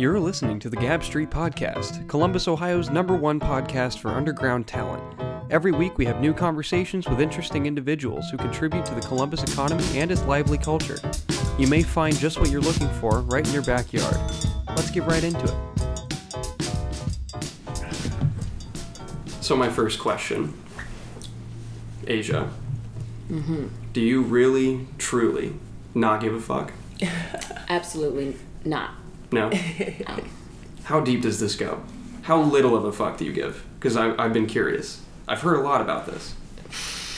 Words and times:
You're 0.00 0.18
listening 0.18 0.58
to 0.60 0.70
the 0.70 0.78
Gab 0.78 1.04
Street 1.04 1.28
Podcast, 1.28 2.08
Columbus, 2.08 2.48
Ohio's 2.48 2.88
number 2.88 3.14
one 3.14 3.38
podcast 3.38 3.98
for 3.98 4.08
underground 4.08 4.66
talent. 4.66 5.02
Every 5.50 5.72
week, 5.72 5.98
we 5.98 6.06
have 6.06 6.22
new 6.22 6.32
conversations 6.32 7.06
with 7.06 7.20
interesting 7.20 7.66
individuals 7.66 8.30
who 8.30 8.38
contribute 8.38 8.86
to 8.86 8.94
the 8.94 9.02
Columbus 9.02 9.42
economy 9.42 9.84
and 9.98 10.10
its 10.10 10.24
lively 10.24 10.56
culture. 10.56 10.98
You 11.58 11.66
may 11.66 11.82
find 11.82 12.16
just 12.16 12.40
what 12.40 12.48
you're 12.48 12.62
looking 12.62 12.88
for 12.92 13.20
right 13.20 13.46
in 13.46 13.52
your 13.52 13.62
backyard. 13.62 14.16
Let's 14.68 14.90
get 14.90 15.02
right 15.02 15.22
into 15.22 15.44
it. 15.44 15.54
So, 19.42 19.54
my 19.54 19.68
first 19.68 19.98
question 19.98 20.54
Asia, 22.06 22.48
mm-hmm. 23.28 23.66
do 23.92 24.00
you 24.00 24.22
really, 24.22 24.86
truly 24.96 25.56
not 25.94 26.22
give 26.22 26.32
a 26.32 26.40
fuck? 26.40 26.72
Absolutely 27.68 28.36
not. 28.64 28.92
No? 29.32 29.50
How 30.84 31.00
deep 31.00 31.22
does 31.22 31.38
this 31.40 31.54
go? 31.54 31.82
How 32.22 32.40
little 32.40 32.76
of 32.76 32.84
a 32.84 32.92
fuck 32.92 33.16
do 33.18 33.24
you 33.24 33.32
give? 33.32 33.64
Because 33.78 33.96
I've 33.96 34.32
been 34.32 34.46
curious. 34.46 35.00
I've 35.28 35.40
heard 35.40 35.56
a 35.58 35.62
lot 35.62 35.80
about 35.80 36.06
this. 36.06 36.34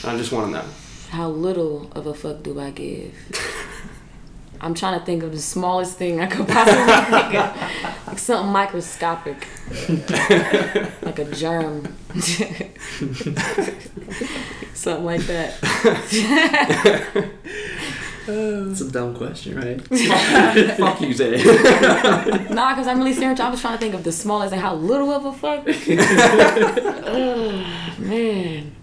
I 0.05 0.15
just 0.17 0.31
want 0.31 0.47
to 0.47 0.51
know. 0.53 0.65
How 1.09 1.29
little 1.29 1.91
of 1.93 2.07
a 2.07 2.13
fuck 2.13 2.43
do 2.43 2.59
I 2.59 2.71
give? 2.71 3.13
I'm 4.61 4.73
trying 4.73 4.97
to 4.97 5.05
think 5.05 5.23
of 5.23 5.31
the 5.33 5.39
smallest 5.39 5.97
thing 5.97 6.21
I 6.21 6.27
could 6.27 6.47
possibly 6.47 6.85
think 7.19 7.35
of. 7.35 8.07
Like 8.07 8.17
something 8.19 8.51
microscopic. 8.51 9.45
like 11.01 11.19
a 11.19 11.25
germ. 11.33 11.93
something 14.73 15.03
like 15.05 15.21
that. 15.23 15.57
It's 18.27 18.81
a 18.81 18.91
dumb 18.91 19.15
question, 19.15 19.55
right? 19.57 19.81
fuck 20.77 21.01
you, 21.01 21.13
Zay. 21.13 21.43
Nah, 22.53 22.69
because 22.73 22.87
I'm 22.87 22.97
really 22.99 23.13
serious. 23.13 23.39
I 23.39 23.49
was 23.49 23.59
trying 23.61 23.73
to 23.77 23.79
think 23.79 23.93
of 23.95 24.03
the 24.03 24.11
smallest 24.11 24.53
and 24.53 24.61
how 24.61 24.75
little 24.75 25.11
of 25.11 25.25
a 25.25 25.33
fuck. 25.33 25.63
oh, 27.05 27.95
man. 27.99 28.75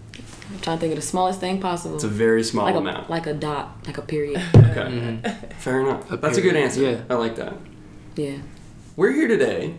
I'm 0.51 0.59
trying 0.59 0.77
to 0.77 0.81
think 0.81 0.91
of 0.93 0.97
the 0.97 1.01
smallest 1.05 1.39
thing 1.39 1.59
possible. 1.61 1.95
It's 1.95 2.03
a 2.03 2.07
very 2.09 2.43
small 2.43 2.65
like 2.65 2.75
amount. 2.75 3.07
a 3.07 3.11
like 3.11 3.25
a 3.27 3.33
dot, 3.33 3.77
like 3.85 3.97
a 3.97 4.01
period. 4.01 4.37
okay. 4.55 4.81
Mm-hmm. 4.81 5.51
Fair 5.59 5.81
enough. 5.81 6.11
A 6.11 6.17
That's 6.17 6.37
a 6.37 6.41
good 6.41 6.55
answer. 6.55 6.81
yeah. 6.81 7.01
I 7.09 7.15
like 7.15 7.35
that. 7.37 7.53
Yeah. 8.15 8.37
We're 8.95 9.13
here 9.13 9.27
today 9.27 9.75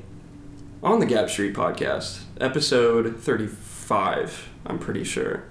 on 0.83 0.99
the 0.99 1.07
Gap 1.07 1.31
Street 1.31 1.55
podcast, 1.55 2.23
episode 2.41 3.21
35, 3.21 4.49
I'm 4.67 4.79
pretty 4.79 5.05
sure. 5.05 5.45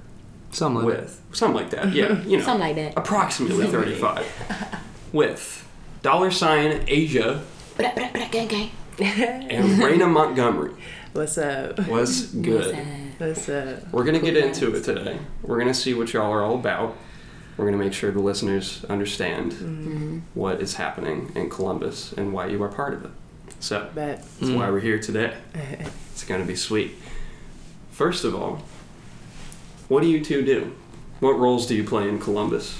Something 0.52 0.84
like 0.86 0.98
With 0.98 1.22
something 1.34 1.56
like 1.62 1.70
that. 1.72 1.92
Yeah, 1.94 2.22
you 2.26 2.38
know. 2.38 2.44
Something 2.44 2.68
like 2.68 2.76
that. 2.76 2.98
approximately 2.98 3.68
35. 3.68 4.26
With 5.14 5.68
dollar 6.02 6.32
sign 6.32 6.84
Asia 6.88 7.42
and 9.00 9.80
Raina 9.82 10.10
Montgomery. 10.12 10.74
What's 11.14 11.38
up? 11.38 11.80
What's 11.88 12.28
good. 12.28 12.76
What's 13.18 13.50
up? 13.50 13.92
We're 13.92 14.04
gonna 14.06 14.20
get 14.20 14.38
into 14.38 14.74
it 14.76 14.84
today. 14.84 15.20
We're 15.42 15.60
gonna 15.60 15.74
see 15.74 15.94
what 15.94 16.14
y'all 16.14 16.32
are 16.32 16.42
all 16.44 16.56
about. 16.56 16.96
We're 17.58 17.66
gonna 17.66 17.78
make 17.84 17.94
sure 17.94 18.12
the 18.12 18.20
listeners 18.22 18.86
understand 18.90 19.52
Mm-hmm. 19.54 20.20
what 20.34 20.62
is 20.62 20.76
happening 20.76 21.32
in 21.36 21.50
Columbus 21.50 22.14
and 22.14 22.32
why 22.34 22.48
you 22.48 22.62
are 22.64 22.70
part 22.70 22.94
of 22.94 23.06
it. 23.06 23.12
So 23.60 23.90
Bet. 23.94 24.24
that's 24.40 24.52
why 24.52 24.70
we're 24.72 24.80
here 24.80 25.00
today. 25.00 25.36
It's 26.14 26.24
gonna 26.26 26.46
be 26.46 26.56
sweet. 26.56 26.96
First 27.92 28.24
of 28.26 28.36
all, 28.36 28.62
what 29.92 30.02
do 30.02 30.08
you 30.08 30.24
two 30.24 30.42
do? 30.42 30.74
What 31.20 31.38
roles 31.38 31.68
do 31.68 31.76
you 31.76 31.84
play 31.84 32.08
in 32.08 32.18
Columbus? 32.18 32.80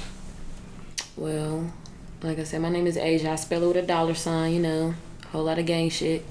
Well, 1.18 1.74
like 2.22 2.40
I 2.40 2.46
said, 2.46 2.62
my 2.62 2.70
name 2.70 2.88
is 2.88 2.96
Asia. 2.96 3.32
I 3.32 3.36
spell 3.36 3.64
it 3.64 3.68
with 3.68 3.76
a 3.76 3.82
dollar 3.82 4.14
sign, 4.14 4.54
you 4.54 4.62
know, 4.62 4.94
a 5.22 5.28
whole 5.28 5.44
lot 5.44 5.60
of 5.60 5.66
gang 5.66 5.90
shit. 5.90 6.26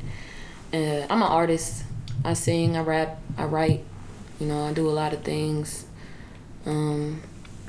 Uh, 0.73 1.05
I'm 1.11 1.21
an 1.21 1.29
artist. 1.29 1.85
I 2.25 2.33
sing, 2.33 2.79
I 2.79 2.81
rap, 2.81 3.21
I 3.37 3.45
write. 3.45 3.85
You 4.41 4.47
know, 4.47 4.65
I 4.65 4.73
do 4.73 4.89
a 4.89 4.91
lot 4.91 5.13
of 5.13 5.23
things. 5.23 5.85
Um, 6.65 7.21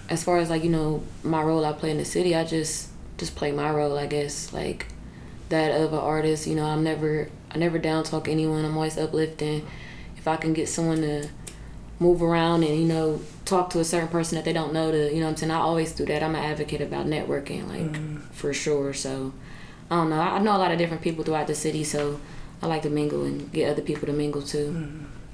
as 0.08 0.24
far 0.24 0.38
as 0.38 0.50
like 0.50 0.64
you 0.64 0.70
know, 0.70 1.04
my 1.22 1.44
role 1.44 1.66
I 1.66 1.74
play 1.74 1.92
in 1.92 1.98
the 1.98 2.06
city, 2.06 2.34
I 2.34 2.46
just 2.46 2.92
just 3.18 3.36
play 3.36 3.52
my 3.52 3.72
role, 3.72 3.98
I 3.98 4.06
guess, 4.06 4.54
like 4.54 4.86
that 5.50 5.72
of 5.72 5.92
an 5.92 6.00
artist. 6.00 6.48
You 6.48 6.56
know, 6.56 6.66
I'm 6.66 6.86
never 6.86 7.28
I 7.54 7.58
never 7.58 7.78
down 7.78 8.06
talk 8.06 8.30
anyone. 8.30 8.64
I'm 8.64 8.78
always 8.78 8.98
uplifting. 8.98 9.68
If 10.16 10.30
I 10.30 10.38
can 10.38 10.54
get 10.54 10.70
someone 10.70 11.02
to 11.02 11.28
move 12.02 12.22
around 12.22 12.64
and 12.64 12.76
you 12.78 12.86
know 12.86 13.22
talk 13.46 13.70
to 13.70 13.80
a 13.80 13.86
certain 13.86 14.10
person 14.10 14.36
that 14.36 14.44
they 14.44 14.54
don't 14.54 14.74
know 14.74 14.92
to 14.92 15.14
you 15.14 15.20
know 15.20 15.28
what 15.28 15.32
I'm 15.32 15.38
saying? 15.38 15.52
I 15.52 15.60
always 15.60 15.92
do 15.94 16.06
that. 16.08 16.22
I'm 16.24 16.36
an 16.36 16.44
advocate 16.44 16.82
about 16.82 17.06
networking 17.06 17.68
like 17.70 17.96
for 18.34 18.52
sure. 18.54 18.92
So 18.94 19.32
I 19.90 19.96
don't 19.98 20.10
know. 20.10 20.20
I 20.20 20.38
I 20.38 20.40
know 20.40 20.56
a 20.56 20.62
lot 20.66 20.72
of 20.72 20.78
different 20.78 21.04
people 21.04 21.24
throughout 21.24 21.48
the 21.48 21.56
city 21.56 21.84
so 21.84 22.20
I 22.62 22.68
like 22.68 22.82
to 22.84 22.90
mingle 22.90 23.24
and 23.24 23.52
get 23.52 23.70
other 23.70 23.82
people 23.84 24.06
to 24.08 24.14
mingle 24.14 24.42
too. 24.42 24.90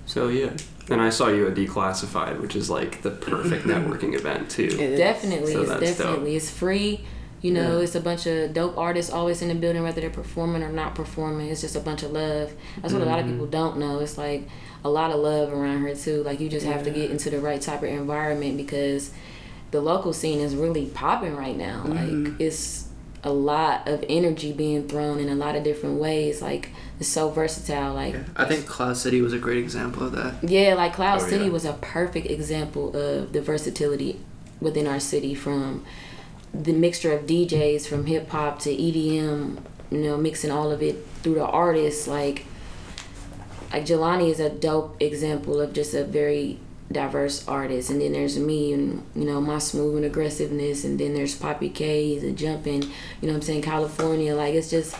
So 0.06 0.29
yeah, 0.29 0.51
and 0.89 1.01
I 1.01 1.09
saw 1.09 1.27
you 1.27 1.47
at 1.47 1.53
Declassified, 1.56 2.39
which 2.41 2.56
is 2.56 2.69
like 2.69 3.01
the 3.01 3.11
perfect 3.11 3.66
networking 3.73 4.13
event 4.16 4.50
too. 4.50 4.63
It 4.63 4.79
is. 4.79 4.97
definitely. 5.00 5.51
So 5.53 5.61
it's 5.61 5.69
that's 5.69 5.97
dope. 5.97 6.07
definitely. 6.07 6.35
It's 6.35 6.50
free. 6.50 7.01
You 7.41 7.51
know 7.53 7.77
Yeah. 7.77 7.83
it's 7.83 7.95
a 7.95 8.00
bunch 8.01 8.25
of 8.25 8.53
dope 8.53 8.77
artists 8.77 9.11
always 9.11 9.41
in 9.41 9.50
the 9.50 9.56
building 9.56 9.83
whether 9.83 10.01
they're 10.01 10.09
performing 10.09 10.63
or 10.63 10.69
not 10.72 10.95
performing. 10.95 11.50
It's 11.50 11.61
just 11.61 11.75
a 11.75 11.79
bunch 11.81 12.03
of 12.03 12.11
love. 12.11 12.51
That's 12.81 12.94
what 12.94 13.01
a 13.03 13.06
lot 13.06 13.19
of 13.19 13.25
Mm-hmm. 13.25 13.33
people 13.33 13.47
don't 13.47 13.77
know. 13.77 14.00
It's 14.00 14.17
like 14.17 14.47
a 14.83 14.89
lot 14.89 15.11
of 15.11 15.19
love 15.19 15.51
around 15.53 15.81
her 15.83 15.95
too. 15.95 16.23
Like 16.23 16.39
you 16.39 16.49
just 16.49 16.65
have 16.65 16.83
to 16.83 16.91
get 16.91 17.11
into 17.11 17.29
the 17.29 17.39
right 17.39 17.61
type 17.61 17.83
of 17.83 17.89
environment 17.89 18.57
because 18.57 19.11
the 19.71 19.81
local 19.81 20.13
scene 20.13 20.39
is 20.39 20.55
really 20.55 20.85
popping 20.88 21.35
right 21.35 21.57
now. 21.57 21.83
Mm-hmm. 21.85 22.23
like 22.25 22.41
it's 22.41 22.85
a 23.23 23.31
lot 23.33 23.88
of 23.88 24.05
energy 24.07 24.53
being 24.53 24.88
thrown 24.88 25.19
in 25.19 25.27
a 25.27 25.35
lot 25.35 25.55
of 25.55 25.63
different 25.63 25.99
ways. 25.99 26.41
Like 26.41 26.69
it's 26.99 27.09
so 27.09 27.29
versatile. 27.29 27.93
Like 27.93 28.15
I 28.38 28.45
think 28.45 28.65
Cloud 28.67 28.95
City 28.97 29.21
was 29.21 29.33
a 29.33 29.39
great 29.39 29.57
example 29.57 30.03
of 30.03 30.11
that. 30.13 30.35
yeah, 30.49 30.73
like 30.75 30.94
Cloud 30.94 31.21
Oh, 31.21 31.27
City 31.27 31.45
yeah. 31.45 31.51
was 31.51 31.65
a 31.65 31.73
perfect 31.73 32.27
example 32.27 32.95
of 32.95 33.33
the 33.33 33.41
versatility 33.41 34.19
within 34.61 34.88
our 34.88 34.99
city 34.99 35.35
from 35.35 35.83
the 36.53 36.73
mixture 36.73 37.11
of 37.11 37.25
DJs 37.27 37.85
from 37.88 38.05
hip 38.05 38.29
hop 38.29 38.59
to 38.59 38.69
EDM, 38.69 39.59
you 39.91 39.97
know, 39.97 40.17
mixing 40.17 40.49
all 40.51 40.71
of 40.71 40.81
it 40.81 41.05
through 41.21 41.35
the 41.35 41.45
artists. 41.45 42.07
Like 42.07 42.45
like 43.72 43.85
Jelani 43.85 44.29
is 44.29 44.39
a 44.39 44.50
dope 44.50 45.01
example 45.01 45.59
of 45.61 45.73
just 45.73 45.94
a 45.94 46.03
very 46.03 46.59
diverse 46.91 47.45
artist. 47.47 47.89
And 47.89 48.00
then 48.00 48.13
there's 48.13 48.38
me 48.39 48.72
and 48.73 49.03
you 49.16 49.25
know 49.25 49.41
my 49.41 49.57
smooth 49.59 49.97
and 49.97 50.05
aggressiveness. 50.05 50.83
And 50.85 51.00
then 51.00 51.13
there's 51.13 51.35
Poppy 51.35 51.69
K 51.69 52.17
the 52.19 52.31
jumping 52.31 52.83
you 52.83 52.89
know 53.23 53.29
what 53.29 53.35
I'm 53.35 53.41
saying 53.41 53.61
California. 53.63 54.33
Like 54.35 54.53
it's 54.53 54.69
just 54.69 54.95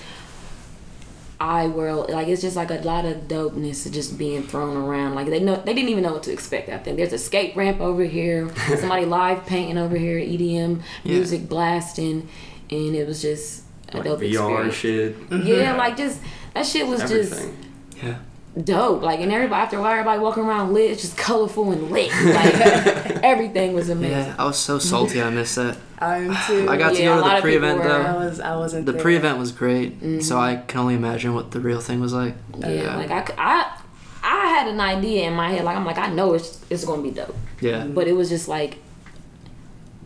I 1.40 1.68
world 1.68 2.10
like 2.10 2.28
it's 2.28 2.42
just 2.42 2.56
like 2.56 2.72
a 2.72 2.76
lot 2.82 3.06
of 3.06 3.28
dopeness 3.28 3.90
just 3.92 4.18
being 4.18 4.44
thrown 4.44 4.76
around. 4.76 5.14
Like 5.14 5.28
they 5.28 5.40
know 5.40 5.56
they 5.56 5.74
didn't 5.76 5.90
even 5.90 6.04
know 6.04 6.14
what 6.14 6.24
to 6.24 6.34
expect 6.34 6.68
I 6.70 6.80
think. 6.80 6.98
There's 6.98 7.14
a 7.14 7.18
skate 7.20 7.56
ramp 7.56 7.80
over 7.80 8.04
here. 8.04 8.50
Somebody 8.78 9.06
live 9.06 9.46
painting 9.46 9.78
over 9.78 9.96
here 9.98 10.20
EDM 10.20 10.82
Yeah. 11.04 11.14
music 11.14 11.48
blasting. 11.48 12.28
And 12.72 12.96
it 12.96 13.08
was 13.08 13.22
just 13.22 13.64
a 13.94 13.98
Like 13.98 14.06
dope 14.06 14.20
VR 14.20 14.68
experience. 14.68 14.76
shit. 15.32 15.46
yeah 15.46 15.76
like 15.78 15.96
just 15.96 16.20
that 16.56 16.66
shit 16.66 16.88
was 16.88 17.02
just 17.02 17.48
Yeah. 18.04 18.18
Dope. 18.64 19.02
Like, 19.02 19.20
and 19.20 19.32
everybody 19.32 19.62
after 19.62 19.78
a 19.78 19.82
while, 19.82 19.92
everybody 19.92 20.20
walking 20.20 20.44
around 20.44 20.74
lit, 20.74 20.92
it's 20.92 21.02
just 21.02 21.18
colorful 21.18 21.72
and 21.72 21.90
lit. 21.92 22.12
Like, 22.12 22.54
everything 23.24 23.74
was 23.74 23.90
amazing. 23.90 24.18
Yeah, 24.18 24.36
I 24.40 24.46
was 24.46 24.58
so 24.58 24.80
salty 24.80 25.22
I 25.22 25.30
missed 25.30 25.56
that. 25.56 25.78
I'm 26.00 26.36
too. 26.46 26.68
I 26.70 26.78
got 26.78 26.96
to 26.96 27.02
Yeah, 27.04 27.18
a 27.20 27.22
go 27.22 27.30
to 27.30 27.36
the 27.38 27.42
pre-event 27.42 27.80
were- 27.80 27.86
I 27.92 28.12
though. 28.14 28.20
was. 28.20 28.40
I 28.40 28.56
wasn't. 28.56 28.86
The 28.86 28.92
there. 28.94 29.02
pre-event 29.02 29.38
was 29.40 29.52
great, 29.52 29.96
Mm-hmm. 30.00 30.20
so 30.22 30.38
I 30.40 30.58
can 30.58 30.80
only 30.82 30.96
imagine 30.96 31.34
what 31.34 31.52
the 31.52 31.60
real 31.60 31.80
thing 31.82 32.00
was 32.00 32.14
like. 32.14 32.36
Yeah, 32.60 32.96
like 32.98 33.10
I, 33.12 33.26
c- 33.26 33.34
I, 33.38 33.80
I 34.24 34.46
had 34.48 34.68
an 34.68 34.80
idea 34.80 35.28
in 35.28 35.34
my 35.34 35.50
head. 35.52 35.64
Like, 35.64 35.76
I'm 35.76 35.86
like, 35.86 35.98
I 35.98 36.10
know 36.14 36.34
it's 36.34 36.64
it's 36.70 36.86
gonna 36.86 37.02
be 37.02 37.12
dope, 37.12 37.36
Yeah, 37.62 37.86
but 37.88 38.08
it 38.08 38.14
was 38.14 38.30
just 38.30 38.48
like, 38.48 38.78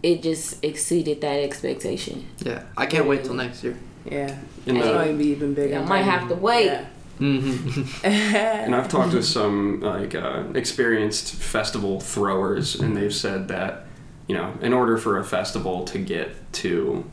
it 0.03 0.23
just 0.23 0.63
exceeded 0.63 1.21
that 1.21 1.39
expectation. 1.43 2.25
yeah. 2.39 2.63
I 2.77 2.85
can't 2.85 3.05
wait 3.05 3.23
till 3.25 3.33
next 3.33 3.63
year. 3.63 3.77
Yeah. 4.05 4.35
In 4.65 4.77
It's 4.77 4.85
the- 4.85 4.93
going 4.93 5.17
be 5.17 5.27
even 5.27 5.53
bigger. 5.53 5.77
I 5.77 5.85
might 5.85 6.01
have 6.03 6.27
to 6.29 6.35
wait. 6.35 6.65
Yeah. 6.65 6.85
Mm-hmm. 7.21 8.05
And 8.05 8.75
I've 8.75 8.87
talked 8.89 9.11
to 9.11 9.23
some 9.23 9.79
like 9.81 10.15
uh, 10.15 10.43
experienced 10.55 11.33
festival 11.35 11.99
throwers, 11.99 12.75
and 12.79 12.95
they've 12.97 13.13
said 13.13 13.47
that 13.49 13.85
you 14.27 14.35
know, 14.35 14.53
in 14.61 14.71
order 14.73 14.97
for 14.97 15.17
a 15.17 15.23
festival 15.23 15.83
to 15.85 15.97
get 15.99 16.29
to 16.53 17.03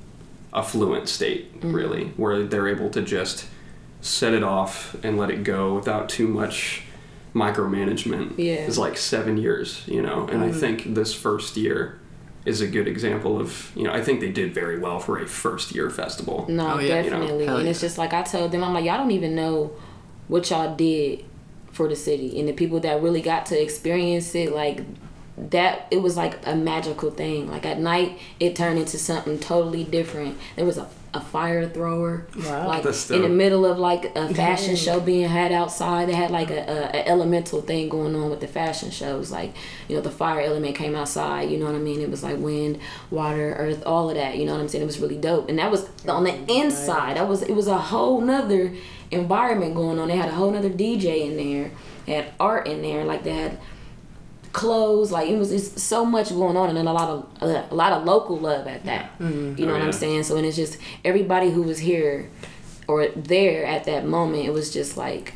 a 0.52 0.62
fluent 0.62 1.08
state, 1.08 1.50
really, 1.62 2.06
where 2.16 2.44
they're 2.44 2.68
able 2.68 2.90
to 2.90 3.02
just 3.02 3.46
set 4.00 4.32
it 4.34 4.42
off 4.44 4.94
and 5.02 5.18
let 5.18 5.30
it 5.30 5.42
go 5.42 5.74
without 5.74 6.08
too 6.08 6.28
much 6.28 6.82
micromanagement, 7.34 8.34
Yeah. 8.38 8.54
is 8.66 8.78
like 8.78 8.96
seven 8.96 9.36
years. 9.36 9.82
You 9.86 10.02
know, 10.02 10.26
and 10.28 10.42
I 10.44 10.52
think 10.52 10.94
this 10.94 11.14
first 11.14 11.56
year 11.56 11.98
is 12.44 12.60
a 12.60 12.66
good 12.66 12.86
example 12.88 13.38
of 13.40 13.72
you 13.74 13.82
know 13.84 13.92
I 13.92 14.00
think 14.02 14.20
they 14.20 14.30
did 14.30 14.54
very 14.54 14.78
well 14.78 14.98
for 15.00 15.18
a 15.18 15.26
first 15.26 15.74
year 15.74 15.90
festival. 15.90 16.46
No, 16.48 16.74
Oh, 16.74 16.78
yeah, 16.78 17.02
you 17.02 17.10
know, 17.10 17.20
definitely. 17.20 17.46
and 17.46 17.68
it's 17.68 17.80
just 17.80 17.98
like 17.98 18.12
I 18.12 18.22
told 18.22 18.52
them, 18.52 18.62
I'm 18.64 18.72
like, 18.74 18.84
y'all 18.84 18.98
don't 18.98 19.10
even 19.10 19.34
know 19.34 19.72
what 20.28 20.48
y'all 20.50 20.74
did 20.76 21.24
for 21.72 21.88
the 21.88 21.96
city, 21.96 22.38
and 22.38 22.48
the 22.48 22.52
people 22.52 22.80
that 22.80 23.02
really 23.02 23.20
got 23.22 23.46
to 23.46 23.60
experience 23.60 24.34
it, 24.34 24.52
like 24.52 24.80
that 25.50 25.86
it 25.90 26.02
was 26.02 26.16
like 26.16 26.38
a 26.46 26.54
magical 26.56 27.10
thing. 27.10 27.50
Like 27.50 27.64
at 27.66 27.78
night, 27.78 28.18
it 28.40 28.56
turned 28.56 28.78
into 28.78 28.98
something 28.98 29.38
totally 29.38 29.84
different. 29.84 30.36
There 30.56 30.64
was 30.64 30.78
a 30.78 30.88
a 31.14 31.20
fire 31.22 31.66
thrower, 31.66 32.26
Wow. 32.44 32.68
like 32.68 32.82
That's 32.82 33.10
in 33.10 33.22
the 33.22 33.30
middle 33.30 33.64
of 33.64 33.78
like 33.78 34.14
a 34.14 34.28
fashion 34.34 34.74
Dang. 34.74 34.76
show 34.76 35.00
being 35.00 35.26
had 35.26 35.52
outside. 35.52 36.06
They 36.06 36.12
had 36.12 36.30
like 36.30 36.50
a, 36.50 36.58
a, 36.60 36.98
a 36.98 37.08
elemental 37.08 37.62
thing 37.62 37.88
going 37.88 38.14
on 38.14 38.28
with 38.28 38.40
the 38.40 38.46
fashion 38.46 38.90
shows. 38.90 39.30
Like 39.30 39.54
you 39.88 39.96
know, 39.96 40.02
the 40.02 40.10
fire 40.10 40.42
element 40.42 40.76
came 40.76 40.94
outside. 40.94 41.50
You 41.50 41.56
know 41.56 41.64
what 41.64 41.74
I 41.76 41.78
mean? 41.78 42.02
It 42.02 42.10
was 42.10 42.22
like 42.22 42.36
wind, 42.36 42.78
water, 43.10 43.54
earth, 43.54 43.82
all 43.86 44.10
of 44.10 44.16
that. 44.16 44.36
You 44.36 44.44
know 44.44 44.52
what 44.52 44.60
I'm 44.60 44.68
saying? 44.68 44.82
It 44.82 44.86
was 44.86 44.98
really 45.00 45.16
dope, 45.16 45.48
and 45.48 45.58
that 45.58 45.70
was 45.70 45.88
on 46.06 46.24
the 46.24 46.34
inside. 46.52 47.16
That 47.16 47.26
was 47.26 47.40
it 47.42 47.54
was 47.54 47.68
a 47.68 47.78
whole 47.78 48.20
nother 48.20 48.74
environment 49.10 49.74
going 49.74 49.98
on. 49.98 50.08
They 50.08 50.16
had 50.16 50.28
a 50.28 50.32
whole 50.34 50.50
nother 50.50 50.70
DJ 50.70 51.22
in 51.30 51.36
there. 51.36 51.70
They 52.06 52.12
had 52.12 52.32
art 52.38 52.66
in 52.66 52.82
there. 52.82 53.04
Like 53.04 53.24
they 53.24 53.32
had 53.34 53.58
clothes 54.52 55.12
like 55.12 55.28
it 55.28 55.36
was 55.36 55.50
just 55.50 55.78
so 55.78 56.04
much 56.04 56.30
going 56.30 56.56
on 56.56 56.68
and 56.70 56.76
then 56.76 56.86
a 56.86 56.92
lot 56.92 57.08
of 57.10 57.42
a 57.42 57.74
lot 57.74 57.92
of 57.92 58.04
local 58.04 58.36
love 58.38 58.66
at 58.66 58.82
that 58.86 59.16
mm-hmm. 59.18 59.54
you 59.60 59.66
know 59.66 59.72
Oh, 59.72 59.74
what 59.74 59.80
yeah. 59.80 59.86
i'm 59.86 59.92
saying 59.92 60.22
so 60.22 60.36
and 60.36 60.46
it's 60.46 60.56
just 60.56 60.78
everybody 61.04 61.50
who 61.50 61.62
was 61.62 61.78
here 61.78 62.30
or 62.88 63.08
there 63.08 63.66
at 63.66 63.84
that 63.84 64.06
moment 64.06 64.46
it 64.46 64.52
was 64.52 64.72
just 64.72 64.96
like 64.96 65.34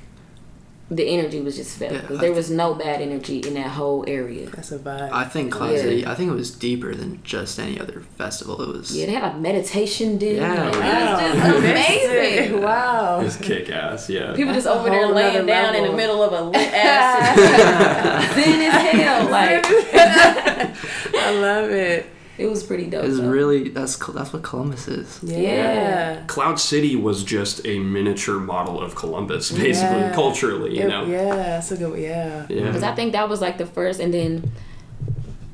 the 0.97 1.05
energy 1.09 1.41
was 1.41 1.57
just 1.57 1.79
felt 1.79 1.93
Yeah, 1.93 2.03
I 2.11 2.17
there 2.17 2.33
was 2.33 2.51
no 2.51 2.75
bad 2.75 3.01
energy 3.01 3.39
in 3.41 3.55
that 3.55 3.69
whole 3.69 4.05
area 4.07 4.47
That's 4.51 4.73
a 4.73 4.79
vibe. 4.79 5.11
I 5.13 5.25
think 5.25 5.53
Cloud 5.53 5.73
Yeah. 5.73 5.79
City. 5.83 6.07
I 6.07 6.15
think 6.15 6.31
it 6.31 6.35
was 6.35 6.51
deeper 6.51 6.95
than 6.95 7.23
just 7.25 7.59
any 7.59 7.81
other 7.81 8.01
festival. 8.19 8.61
It 8.63 8.69
was. 8.77 8.97
yeah 8.97 9.07
they 9.07 9.13
had 9.13 9.35
a 9.35 9.39
meditation 9.39 10.19
dinner 10.19 10.41
Yeah, 10.43 10.65
like, 10.71 10.75
wow. 10.81 11.13
was 11.13 11.21
just 11.35 11.59
amazing 11.59 12.63
wow. 12.63 13.21
It's 13.21 13.37
kick 13.37 13.71
ass, 13.71 14.09
yeah. 14.11 14.35
People 14.35 14.53
just 14.55 14.67
That's 14.67 14.77
a 14.77 14.81
over 14.81 14.91
there 14.91 15.07
laying 15.09 15.35
nother 15.35 15.47
down 15.47 15.75
in 15.75 15.85
the 15.91 15.97
middle 15.97 16.23
of 16.23 16.33
a 16.33 16.41
lit 16.51 16.73
ass 16.75 17.37
zen 18.35 18.61
as 18.61 18.93
hell. 18.93 19.31
Like 19.31 19.65
I 21.15 21.31
love 21.41 21.71
it. 21.71 22.07
It 22.43 22.51
was 22.51 22.63
pretty 22.63 22.87
dope. 22.87 23.05
It's 23.05 23.19
though. 23.19 23.31
really 23.31 23.69
that's 23.69 23.97
that's 23.97 24.33
what 24.33 24.43
Columbus 24.43 24.89
is. 24.89 25.21
Yeah. 25.23 25.39
Yeah. 25.39 26.23
Cloud 26.27 26.59
City 26.59 26.97
was 26.97 27.23
just 27.25 27.65
a 27.67 27.79
miniature 27.79 28.39
model 28.41 28.81
of 28.81 28.95
Columbus, 28.95 29.51
basically, 29.53 30.01
Yeah. 30.01 30.15
culturally, 30.15 30.77
you 30.77 30.85
It- 30.85 30.89
know? 30.89 31.05
Yeah, 31.07 31.35
that's 31.35 31.71
a 31.73 31.77
good 31.77 31.99
yeah. 31.99 32.47
Yeah. 32.49 32.67
Because 32.67 32.83
I 32.83 32.95
think 32.95 33.13
that 33.13 33.29
was 33.29 33.41
like 33.41 33.57
the 33.59 33.67
first, 33.67 34.01
and 34.01 34.13
then 34.13 34.51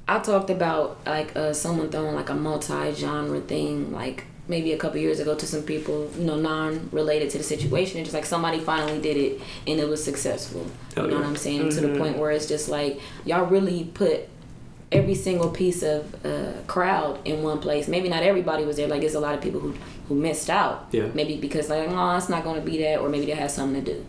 I 0.08 0.19
talked 0.20 0.50
about 0.50 0.99
like 1.06 1.37
uh, 1.37 1.52
someone 1.52 1.90
throwing 1.90 2.14
like 2.14 2.31
a 2.31 2.35
multi-genre 2.35 3.40
thing, 3.40 3.93
like 3.93 4.25
maybe 4.49 4.73
a 4.73 4.79
couple 4.79 4.99
years 4.99 5.20
ago 5.20 5.35
to 5.35 5.46
some 5.46 5.62
people, 5.62 6.11
you 6.19 6.25
know, 6.25 6.37
non-related 6.37 7.29
to 7.31 7.38
the 7.38 7.44
situation, 7.44 7.99
and 7.99 8.06
just 8.06 8.14
like 8.14 8.25
somebody 8.25 8.58
finally 8.58 8.99
did 8.99 9.17
it 9.19 9.40
and 9.67 9.79
it 9.79 9.87
was 9.87 10.02
successful. 10.02 10.64
Hell 10.94 11.05
you 11.05 11.11
know 11.11 11.17
yeah. 11.19 11.23
what 11.23 11.29
I'm 11.29 11.37
saying? 11.37 11.69
To 11.70 11.81
the 11.82 11.99
point 11.99 12.17
where 12.17 12.31
it's 12.31 12.46
just 12.46 12.69
like 12.70 12.99
y'all 13.26 13.44
really 13.44 13.85
put 13.93 14.26
every 14.90 15.14
single 15.14 15.50
piece 15.50 15.82
of 15.82 16.25
uh, 16.25 16.52
crowd 16.67 17.20
in 17.25 17.43
one 17.43 17.61
place. 17.61 17.88
Maybe 17.88 18.08
not 18.08 18.23
everybody 18.23 18.64
was 18.64 18.76
there. 18.76 18.88
Like 18.88 19.00
there's 19.00 19.14
a 19.14 19.20
lot 19.20 19.35
of 19.35 19.40
people 19.40 19.61
who 19.61 19.75
who 20.08 20.14
missed 20.14 20.49
out. 20.50 20.88
Yeah. 20.90 21.08
Maybe 21.14 21.37
because 21.37 21.69
like, 21.69 21.88
oh, 21.88 22.17
it's 22.17 22.29
not 22.29 22.44
going 22.44 22.56
to 22.56 22.67
be 22.67 22.79
that, 22.82 23.00
or 23.00 23.08
maybe 23.08 23.26
they 23.26 23.32
had 23.32 23.50
something 23.50 23.85
to 23.85 23.94
do. 23.94 24.06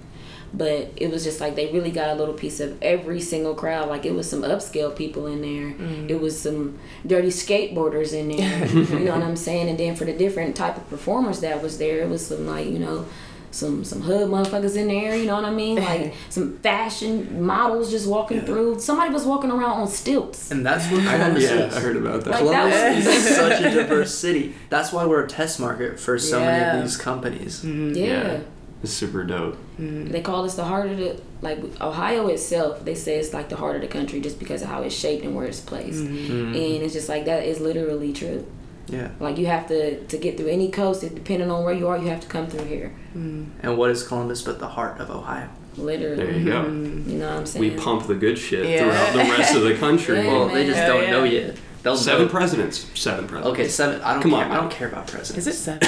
But 0.51 0.93
it 0.95 1.11
was 1.11 1.23
just 1.23 1.39
like 1.39 1.55
they 1.55 1.71
really 1.71 1.91
got 1.91 2.09
a 2.09 2.15
little 2.15 2.33
piece 2.33 2.59
of 2.59 2.81
every 2.81 3.21
single 3.21 3.53
crowd. 3.53 3.87
Like 3.87 4.05
it 4.05 4.13
was 4.13 4.27
some 4.27 4.41
upscale 4.41 4.95
people 4.95 5.27
in 5.27 5.41
there. 5.41 5.75
It 6.09 6.19
was 6.19 6.39
some 6.41 6.79
dirty 7.05 7.27
skateboarders 7.27 8.13
in 8.13 8.29
there. 8.29 8.65
you 8.99 9.05
know 9.05 9.13
what 9.13 9.23
I'm 9.23 9.35
saying? 9.35 9.69
And 9.69 9.77
then 9.77 9.95
for 9.95 10.05
the 10.05 10.13
different 10.13 10.55
type 10.55 10.75
of 10.75 10.89
performers 10.89 11.41
that 11.41 11.61
was 11.61 11.77
there, 11.77 12.01
it 12.01 12.09
was 12.09 12.25
some 12.25 12.47
like 12.47 12.65
you 12.65 12.79
know 12.79 13.05
some 13.51 13.83
some 13.83 14.01
hood 14.01 14.29
motherfuckers 14.29 14.75
in 14.75 14.87
there, 14.87 15.15
you 15.15 15.25
know 15.25 15.35
what 15.35 15.45
I 15.45 15.51
mean? 15.51 15.77
Like 15.89 16.13
some 16.29 16.57
fashion 16.59 17.43
models 17.43 17.89
just 17.89 18.07
walking 18.07 18.41
through. 18.41 18.79
Somebody 18.79 19.11
was 19.13 19.25
walking 19.25 19.49
around 19.51 19.71
on 19.81 19.87
stilts. 19.87 20.51
And 20.51 20.65
that's 20.65 20.85
what 20.91 21.03
Columbus 21.09 21.43
yeah, 21.43 21.67
is. 21.67 21.75
I 21.75 21.79
heard 21.79 21.97
about 21.97 22.23
that. 22.25 22.31
Like, 22.31 22.43
that 22.45 22.71
Columbus 22.71 23.05
was- 23.05 23.15
is 23.27 23.35
such 23.43 23.61
a 23.61 23.71
diverse 23.71 24.13
city. 24.13 24.53
That's 24.69 24.91
why 24.91 25.05
we're 25.05 25.23
a 25.23 25.27
test 25.27 25.59
market 25.59 25.99
for 25.99 26.19
so 26.19 26.39
many 26.39 26.77
of 26.77 26.83
these 26.83 26.97
companies. 26.97 27.63
Mm-hmm. 27.63 27.95
Yeah. 27.95 28.05
Yeah. 28.05 28.39
It's 28.81 28.93
super 28.93 29.25
dope. 29.25 29.57
They 29.77 30.21
call 30.21 30.43
this 30.43 30.55
the 30.55 30.63
heart 30.63 30.89
of 30.89 30.97
the 30.97 31.21
like 31.41 31.59
Ohio 31.81 32.27
itself. 32.27 32.85
They 32.85 32.95
say 32.95 33.17
it's 33.17 33.33
like 33.33 33.49
the 33.49 33.57
heart 33.57 33.75
of 33.75 33.81
the 33.81 33.89
country 33.89 34.21
just 34.21 34.39
because 34.39 34.61
of 34.61 34.69
how 34.69 34.83
it's 34.83 34.95
shaped 34.95 35.25
and 35.25 35.35
where 35.35 35.45
it's 35.45 35.59
placed. 35.59 35.99
Mm-hmm. 36.01 36.15
Mm-hmm. 36.31 36.55
And 36.55 36.83
it's 36.83 36.93
just 36.93 37.09
like 37.09 37.25
that 37.25 37.43
is 37.43 37.59
literally 37.59 38.13
true. 38.13 38.45
Yeah. 38.89 39.09
Like 39.19 39.37
you 39.37 39.45
have 39.47 39.67
to 39.67 40.03
to 40.03 40.17
get 40.17 40.37
through 40.37 40.47
any 40.47 40.69
coast, 40.71 41.01
depending 41.01 41.49
on 41.51 41.63
where 41.63 41.73
you 41.73 41.87
are, 41.87 41.97
you 41.97 42.07
have 42.09 42.21
to 42.21 42.27
come 42.27 42.47
through 42.47 42.65
here. 42.65 42.91
Mm. 43.15 43.47
And 43.61 43.77
what 43.77 43.91
is 43.91 44.07
Columbus 44.07 44.41
but 44.41 44.59
the 44.59 44.67
heart 44.67 44.99
of 44.99 45.09
Ohio? 45.09 45.47
Literally. 45.77 46.15
There 46.17 46.31
you 46.31 46.45
go. 46.45 46.63
Mm-hmm. 46.63 47.09
You 47.09 47.17
know 47.19 47.27
what 47.29 47.37
I'm 47.37 47.45
saying? 47.45 47.61
We 47.75 47.79
pump 47.79 48.07
the 48.07 48.15
good 48.15 48.37
shit 48.37 48.67
Yeah. 48.67 48.79
throughout 48.83 49.13
the 49.13 49.31
rest 49.31 49.55
of 49.55 49.61
the 49.63 49.75
country. 49.75 50.17
Yeah, 50.25 50.27
Well, 50.33 50.47
they 50.49 50.65
just 50.65 50.77
Hell 50.77 50.93
don't 50.97 51.03
yeah. 51.03 51.11
know 51.11 51.23
yet. 51.23 51.57
They'll 51.83 51.95
Seven 51.95 52.25
know- 52.25 52.31
presidents. 52.31 52.85
Seven 52.95 53.25
presidents. 53.27 53.53
Okay, 53.53 53.67
seven. 53.69 54.01
I 54.01 54.13
don't 54.13 54.21
Come 54.23 54.31
care. 54.31 54.43
on, 54.45 54.51
I 54.51 54.55
don't 54.57 54.71
care 54.71 54.87
about 54.89 55.07
presidents. 55.07 55.47
Is 55.47 55.55
it 55.55 55.57
seven? 55.57 55.87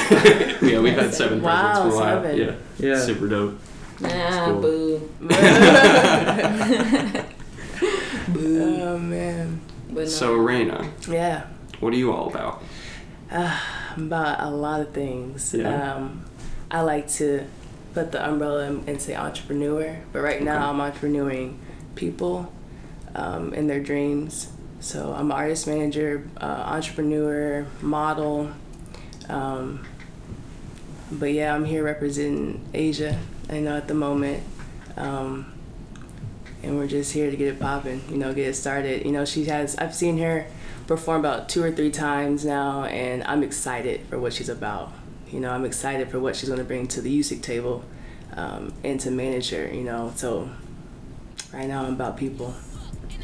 yeah, 0.70 0.80
we've 0.80 0.94
had 0.94 1.14
seven 1.22 1.42
Wow, 1.42 1.74
presidents 1.74 1.96
for 1.98 2.02
a 2.02 2.06
while. 2.06 2.24
seven. 2.24 2.38
Yeah. 2.80 2.88
Yeah. 2.88 3.00
Super 3.02 3.28
dope. 3.28 3.60
Nah, 4.00 4.46
cool. 4.46 4.62
boo. 4.62 5.10
oh 8.40 8.98
man. 8.98 9.60
But 9.90 9.96
no. 10.04 10.06
So, 10.06 10.38
Raina, 10.38 10.90
Yeah. 11.12 11.48
what 11.82 11.94
are 11.94 11.98
you 11.98 12.14
all 12.14 12.30
about? 12.30 12.64
I'm 13.96 14.08
about 14.08 14.42
a 14.42 14.50
lot 14.50 14.82
of 14.82 14.94
things. 14.94 15.54
Yeah. 15.54 15.96
Um, 15.96 16.26
I 16.70 16.82
like 16.82 17.08
to 17.12 17.46
put 17.94 18.12
the 18.12 18.26
umbrella 18.28 18.66
and, 18.66 19.02
say 19.02 19.16
entrepreneur, 19.16 19.98
but 20.12 20.22
right 20.22 20.42
now 20.42 20.70
I'm 20.70 20.80
entrepreneuring 20.80 21.58
people 21.96 22.52
um, 23.16 23.54
in 23.54 23.68
their 23.68 23.82
dreams. 23.82 24.52
So 24.82 25.14
I'm 25.14 25.32
an 25.32 25.38
artist 25.38 25.68
manager, 25.68 26.28
uh, 26.38 26.46
entrepreneur, 26.46 27.66
model. 27.82 28.52
Um, 29.30 29.86
but 31.12 31.32
yeah, 31.32 31.54
I'm 31.54 31.66
here 31.66 31.84
representing 31.84 32.66
Asia. 32.74 33.18
I 33.50 33.60
know 33.60 33.78
at 33.78 33.88
the 33.88 33.94
moment. 33.94 34.44
Um, 34.98 35.54
and 36.64 36.78
we're 36.78 36.88
just 36.88 37.14
here 37.14 37.32
to 37.32 37.38
get 37.38 37.48
it 37.48 37.60
popping, 37.60 38.02
you 38.10 38.18
know, 38.18 38.34
get 38.34 38.48
it 38.48 38.56
started. 38.56 39.06
You 39.06 39.12
know, 39.12 39.26
she 39.26 39.46
has, 39.46 39.76
I've 39.78 39.96
seen 39.96 40.18
her 40.20 40.46
perform 40.92 41.22
about 41.22 41.48
two 41.48 41.64
or 41.64 41.72
three 41.72 41.90
times 41.90 42.44
now, 42.44 42.84
and 42.84 43.24
I'm 43.24 43.44
excited 43.44 44.02
for 44.08 44.20
what 44.20 44.34
she's 44.34 44.50
about. 44.50 44.92
You 45.30 45.40
know, 45.40 45.50
I'm 45.50 45.64
excited 45.64 46.12
for 46.12 46.20
what 46.20 46.36
she's 46.36 46.50
going 46.50 46.60
to 46.60 46.66
bring 46.66 46.86
to 46.88 47.00
the 47.00 47.08
music 47.10 47.42
table 47.42 47.86
um, 48.36 48.74
and 48.84 49.00
to 49.00 49.10
manage 49.10 49.52
her, 49.52 49.74
you 49.74 49.86
know. 49.86 50.12
So 50.18 50.50
right 51.54 51.66
now 51.66 51.86
I'm 51.86 51.94
about 51.94 52.18
people. 52.18 52.54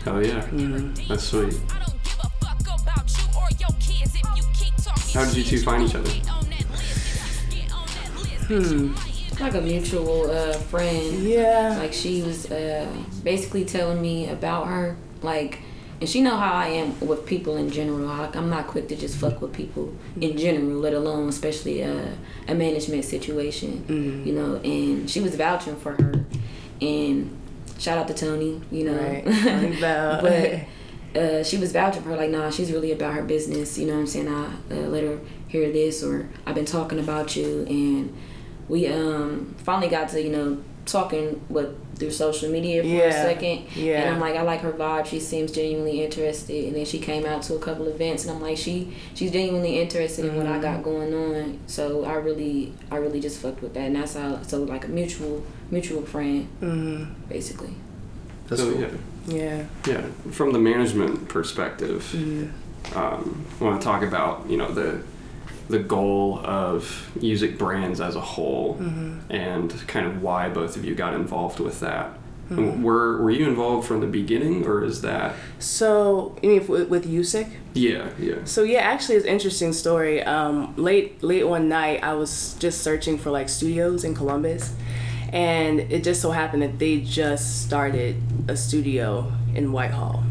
Oh, 0.06 0.20
yeah. 0.20 0.44
Mm-hmm. 0.44 1.10
That's 1.10 1.26
sweet. 1.26 1.56
I 1.70 1.84
don't 1.84 2.02
give 2.06 2.20
a 2.24 2.30
fuck 2.40 2.82
about 2.82 3.18
you 3.18 3.26
or 3.36 3.50
your 3.60 3.78
kids 3.82 4.16
if 4.16 4.38
you 4.38 4.44
keep 4.54 4.74
talking 4.78 5.14
How 5.14 5.26
did 5.26 5.36
you 5.36 5.44
two 5.44 5.60
find 5.62 5.84
each 5.84 5.96
other? 5.96 6.10
Get 6.10 6.32
on 6.32 6.50
that 6.50 6.72
list, 6.72 7.50
get 7.50 7.74
on 7.74 7.86
that 7.86 8.50
list, 8.50 8.72
Hmm. 8.72 9.44
like 9.44 9.56
a 9.56 9.62
mutual 9.62 10.32
uh, 10.32 10.54
friend. 10.54 11.22
Yeah. 11.22 11.76
Like 11.78 11.92
she 11.92 12.22
was 12.22 12.50
uh, 12.50 12.88
basically 13.26 13.66
telling 13.66 14.02
me 14.02 14.30
about 14.30 14.68
her, 14.68 14.96
like, 15.22 15.60
and 16.00 16.10
she 16.10 16.22
know 16.22 16.38
how 16.38 16.54
I 16.54 16.68
am 16.68 17.00
with 17.00 17.26
people 17.26 17.58
in 17.58 17.70
general. 17.72 18.08
I, 18.10 18.30
I'm 18.34 18.50
not 18.50 18.68
quick 18.68 18.88
to 18.90 18.96
just 18.96 19.18
fuck 19.18 19.42
with 19.42 19.54
people 19.54 19.94
in 20.22 20.38
general, 20.38 20.78
let 20.80 20.94
alone 20.94 21.30
especially 21.30 21.84
uh, 21.84 22.10
a 22.48 22.54
management 22.56 23.06
situation. 23.06 23.84
You 24.28 24.34
know, 24.34 24.56
and 24.58 25.10
she 25.10 25.20
was 25.20 25.36
vouching 25.36 25.76
for 25.76 25.94
her, 25.94 26.26
and 26.82 27.36
shout 27.80 27.98
out 27.98 28.08
to 28.10 28.14
Tony. 28.14 28.62
You 28.72 28.86
know, 28.86 28.98
Right. 28.98 29.24
But 31.14 31.20
uh, 31.22 31.44
she 31.44 31.58
was 31.58 31.72
vouching 31.72 32.04
for 32.04 32.10
her, 32.10 32.18
like, 32.18 32.30
nah, 32.30 32.50
she's 32.52 32.72
really 32.72 32.92
about 32.92 33.14
her 33.14 33.24
business. 33.24 33.78
You 33.78 33.88
know 33.88 33.94
what 33.94 34.02
I'm 34.02 34.08
saying? 34.08 34.28
I 34.28 34.46
uh, 34.72 34.76
let 34.76 35.04
her 35.04 35.20
hear 35.48 35.72
this, 35.72 36.04
or 36.04 36.28
I've 36.46 36.56
been 36.56 36.66
talking 36.66 37.00
about 37.00 37.36
you, 37.36 37.66
and 37.68 38.16
we 38.70 38.86
um 38.88 39.56
finally 39.64 39.88
got 39.88 40.10
to 40.10 40.22
you 40.22 40.30
know 40.30 40.62
talking 40.86 41.42
with 41.50 41.76
through 41.98 42.12
social 42.12 42.50
media 42.50 42.82
for 42.84 43.08
a 43.08 43.12
second. 43.12 43.66
Yeah. 43.76 44.02
And 44.02 44.16
I'm 44.16 44.20
like, 44.22 44.36
I 44.36 44.42
like 44.44 44.62
her 44.62 44.72
vibe. 44.72 45.06
She 45.08 45.20
seems 45.20 45.52
genuinely 45.52 46.04
interested. 46.04 46.66
And 46.66 46.76
then 46.76 46.86
she 46.86 47.00
came 47.00 47.26
out 47.26 47.42
to 47.44 47.56
a 47.56 47.60
couple 47.60 47.88
events, 47.88 48.24
and 48.26 48.32
I'm 48.36 48.42
like, 48.42 48.58
she 48.58 48.94
she's 49.16 49.32
genuinely 49.32 49.80
interested 49.80 50.26
in 50.26 50.36
what 50.36 50.46
I 50.46 50.52
Mm-hmm. 50.54 50.62
got 50.62 50.84
going 50.84 51.14
on. 51.14 51.60
So 51.68 52.06
I 52.06 52.14
really 52.16 52.74
I 52.92 52.98
really 52.98 53.20
just 53.20 53.40
fucked 53.42 53.62
with 53.62 53.74
that, 53.74 53.82
and 53.88 53.96
that's 53.96 54.14
how 54.16 54.42
so 54.44 54.64
like 54.64 54.86
a 54.86 54.90
mutual 54.90 55.44
mutual 55.72 56.02
friend 56.04 56.46
hmm 56.60 57.04
basically. 57.28 57.74
That's 58.48 58.62
so, 58.62 58.72
cool. 58.72 58.82
yeah. 58.82 58.90
Yeah. 59.28 59.66
Yeah. 59.86 60.06
From 60.32 60.54
the 60.54 60.60
management 60.60 61.28
perspective, 61.28 62.02
Mm-hmm. 62.16 62.98
um, 62.98 63.46
I 63.60 63.64
want 63.64 63.82
to 63.82 63.86
talk 63.86 64.02
about, 64.04 64.50
you 64.50 64.56
know, 64.56 64.72
the 64.72 65.02
the 65.70 65.80
goal 65.80 66.40
of 66.46 67.10
music 67.22 67.58
brands 67.58 68.00
as 68.02 68.16
a 68.16 68.22
whole 68.22 68.76
Mm-hmm. 68.76 69.32
and 69.32 69.88
kind 69.88 70.06
of 70.08 70.22
why 70.22 70.50
both 70.50 70.76
of 70.78 70.86
you 70.86 70.96
got 70.96 71.14
involved 71.14 71.60
with 71.60 71.80
that. 71.82 72.12
Mm-hmm. 72.50 72.82
Were 72.84 73.22
were 73.22 73.30
you 73.32 73.46
involved 73.50 73.86
from 73.88 74.00
the 74.00 74.08
beginning 74.08 74.66
or 74.66 74.82
is 74.84 75.02
that 75.02 75.36
So, 75.60 76.38
you 76.42 76.50
mean 76.50 76.68
with, 76.68 76.88
with 76.88 77.06
USIC? 77.06 77.50
yeah, 77.74 78.08
yeah. 78.18 78.36
So 78.46 78.64
yeah, 78.64 78.80
actually, 78.80 79.16
it's 79.18 79.26
an 79.26 79.34
interesting 79.34 79.74
story. 79.74 80.24
Um, 80.24 80.74
late 80.78 81.22
late 81.22 81.46
one 81.46 81.68
night, 81.68 82.02
I 82.04 82.14
was 82.14 82.56
just 82.60 82.82
searching 82.82 83.18
for 83.18 83.32
like 83.32 83.50
studios 83.50 84.06
in 84.06 84.16
Columbus, 84.16 84.74
and 85.34 85.82
it 85.82 86.06
just 86.06 86.22
so 86.22 86.32
happened 86.32 86.62
that 86.64 86.80
they 86.80 87.02
just 87.02 87.64
started 87.66 88.16
a 88.48 88.56
studio 88.56 89.30
in 89.54 89.74
Whitehall. 89.74 90.24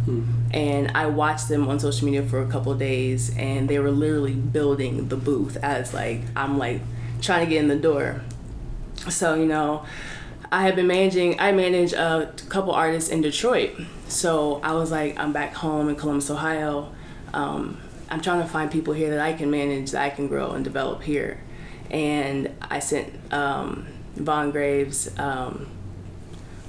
And 0.52 0.92
I 0.94 1.06
watched 1.06 1.48
them 1.48 1.68
on 1.68 1.80
social 1.80 2.06
media 2.06 2.22
for 2.22 2.42
a 2.42 2.46
couple 2.46 2.74
days, 2.74 3.36
and 3.36 3.68
they 3.68 3.78
were 3.78 3.90
literally 3.90 4.34
building 4.34 5.08
the 5.08 5.16
booth 5.16 5.56
as 5.58 5.92
like 5.92 6.22
I'm 6.34 6.58
like 6.58 6.80
trying 7.20 7.44
to 7.44 7.50
get 7.50 7.60
in 7.60 7.68
the 7.68 7.76
door. 7.76 8.22
So 9.08 9.34
you 9.34 9.46
know, 9.46 9.84
I 10.50 10.62
have 10.62 10.76
been 10.76 10.86
managing. 10.86 11.40
I 11.40 11.52
manage 11.52 11.92
a 11.92 12.32
couple 12.48 12.72
artists 12.72 13.10
in 13.10 13.20
Detroit. 13.20 13.78
So 14.08 14.60
I 14.62 14.72
was 14.74 14.90
like, 14.90 15.18
I'm 15.18 15.32
back 15.32 15.54
home 15.54 15.88
in 15.88 15.96
Columbus, 15.96 16.30
Ohio. 16.30 16.92
Um, 17.34 17.78
I'm 18.08 18.20
trying 18.20 18.40
to 18.40 18.48
find 18.48 18.70
people 18.70 18.94
here 18.94 19.10
that 19.10 19.20
I 19.20 19.32
can 19.32 19.50
manage, 19.50 19.90
that 19.90 20.02
I 20.02 20.10
can 20.10 20.28
grow 20.28 20.52
and 20.52 20.62
develop 20.62 21.02
here. 21.02 21.40
And 21.90 22.52
I 22.62 22.78
sent 22.78 23.12
um, 23.32 23.86
Vaughn 24.14 24.52
Graves, 24.52 25.16
um, 25.18 25.68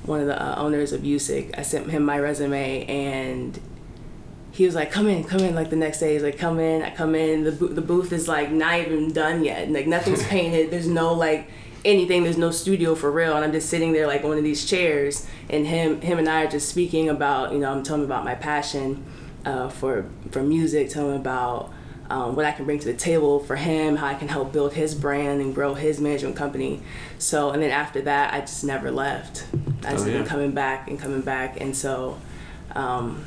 one 0.08 0.22
of 0.22 0.28
the 0.28 0.42
uh, 0.42 0.56
owners 0.56 0.94
of 0.94 1.02
USIC, 1.02 1.58
I 1.58 1.62
sent 1.62 1.90
him 1.90 2.04
my 2.04 2.20
resume 2.20 2.86
and 2.86 3.60
he 4.58 4.66
was 4.66 4.76
like, 4.76 4.92
"Come 4.92 5.08
in, 5.08 5.24
come 5.24 5.42
in." 5.42 5.54
Like 5.56 5.70
the 5.70 5.76
next 5.76 6.00
day, 6.00 6.14
he's 6.14 6.24
like, 6.24 6.38
"Come 6.38 6.60
in." 6.60 6.82
I 6.82 6.90
come 6.90 7.14
in. 7.16 7.44
The 7.44 7.52
the 7.52 7.82
booth 7.82 8.12
is 8.12 8.28
like 8.28 8.52
not 8.52 8.80
even 8.80 9.14
done 9.14 9.44
yet. 9.44 9.70
Like 9.70 9.88
nothing's 9.88 10.24
painted. 10.36 10.72
There's 10.72 10.88
no 10.88 11.14
like 11.14 11.48
anything. 11.86 12.24
There's 12.24 12.38
no 12.40 12.52
studio 12.52 12.96
for 12.96 13.12
real. 13.12 13.36
And 13.36 13.46
I'm 13.46 13.52
just 13.52 13.70
sitting 13.70 13.94
there 13.94 14.08
like 14.08 14.24
one 14.24 14.38
of 14.38 14.44
these 14.44 14.66
chairs, 14.66 15.28
and 15.50 15.66
him 15.68 16.02
him 16.02 16.18
and 16.18 16.28
I 16.28 16.44
are 16.46 16.50
just 16.50 16.70
speaking 16.70 17.08
about 17.10 17.54
you 17.54 17.60
know 17.60 17.72
I'm 17.72 17.84
telling 17.84 18.02
him 18.04 18.08
about 18.12 18.26
my 18.26 18.36
passion 18.36 19.06
uh, 19.46 19.70
for 19.70 20.06
for 20.32 20.42
music. 20.42 20.90
Telling 20.90 21.14
him 21.16 21.22
about 21.22 21.72
um, 22.10 22.36
what 22.36 22.46
I 22.46 22.52
can 22.52 22.66
bring 22.66 22.80
to 22.80 22.86
the 22.86 22.94
table 22.98 23.40
for 23.42 23.58
him, 23.58 23.98
how 23.98 24.08
I 24.08 24.16
can 24.16 24.28
help 24.28 24.52
build 24.54 24.74
his 24.74 24.96
brand 24.96 25.40
and 25.42 25.54
grow 25.54 25.76
his 25.76 26.00
management 26.02 26.36
company. 26.36 26.82
So, 27.20 27.52
and 27.52 27.62
then 27.62 27.70
after 27.72 28.02
that, 28.04 28.34
I 28.34 28.40
just 28.42 28.64
never 28.64 28.90
left. 28.92 29.46
I 29.86 29.92
just 29.92 30.06
Oh, 30.06 30.10
yeah. 30.10 30.18
been 30.20 30.26
coming 30.26 30.52
back 30.52 30.90
and 30.90 31.00
coming 31.00 31.22
back, 31.22 31.62
and 31.62 31.76
so. 31.78 32.18
Um, 32.76 33.24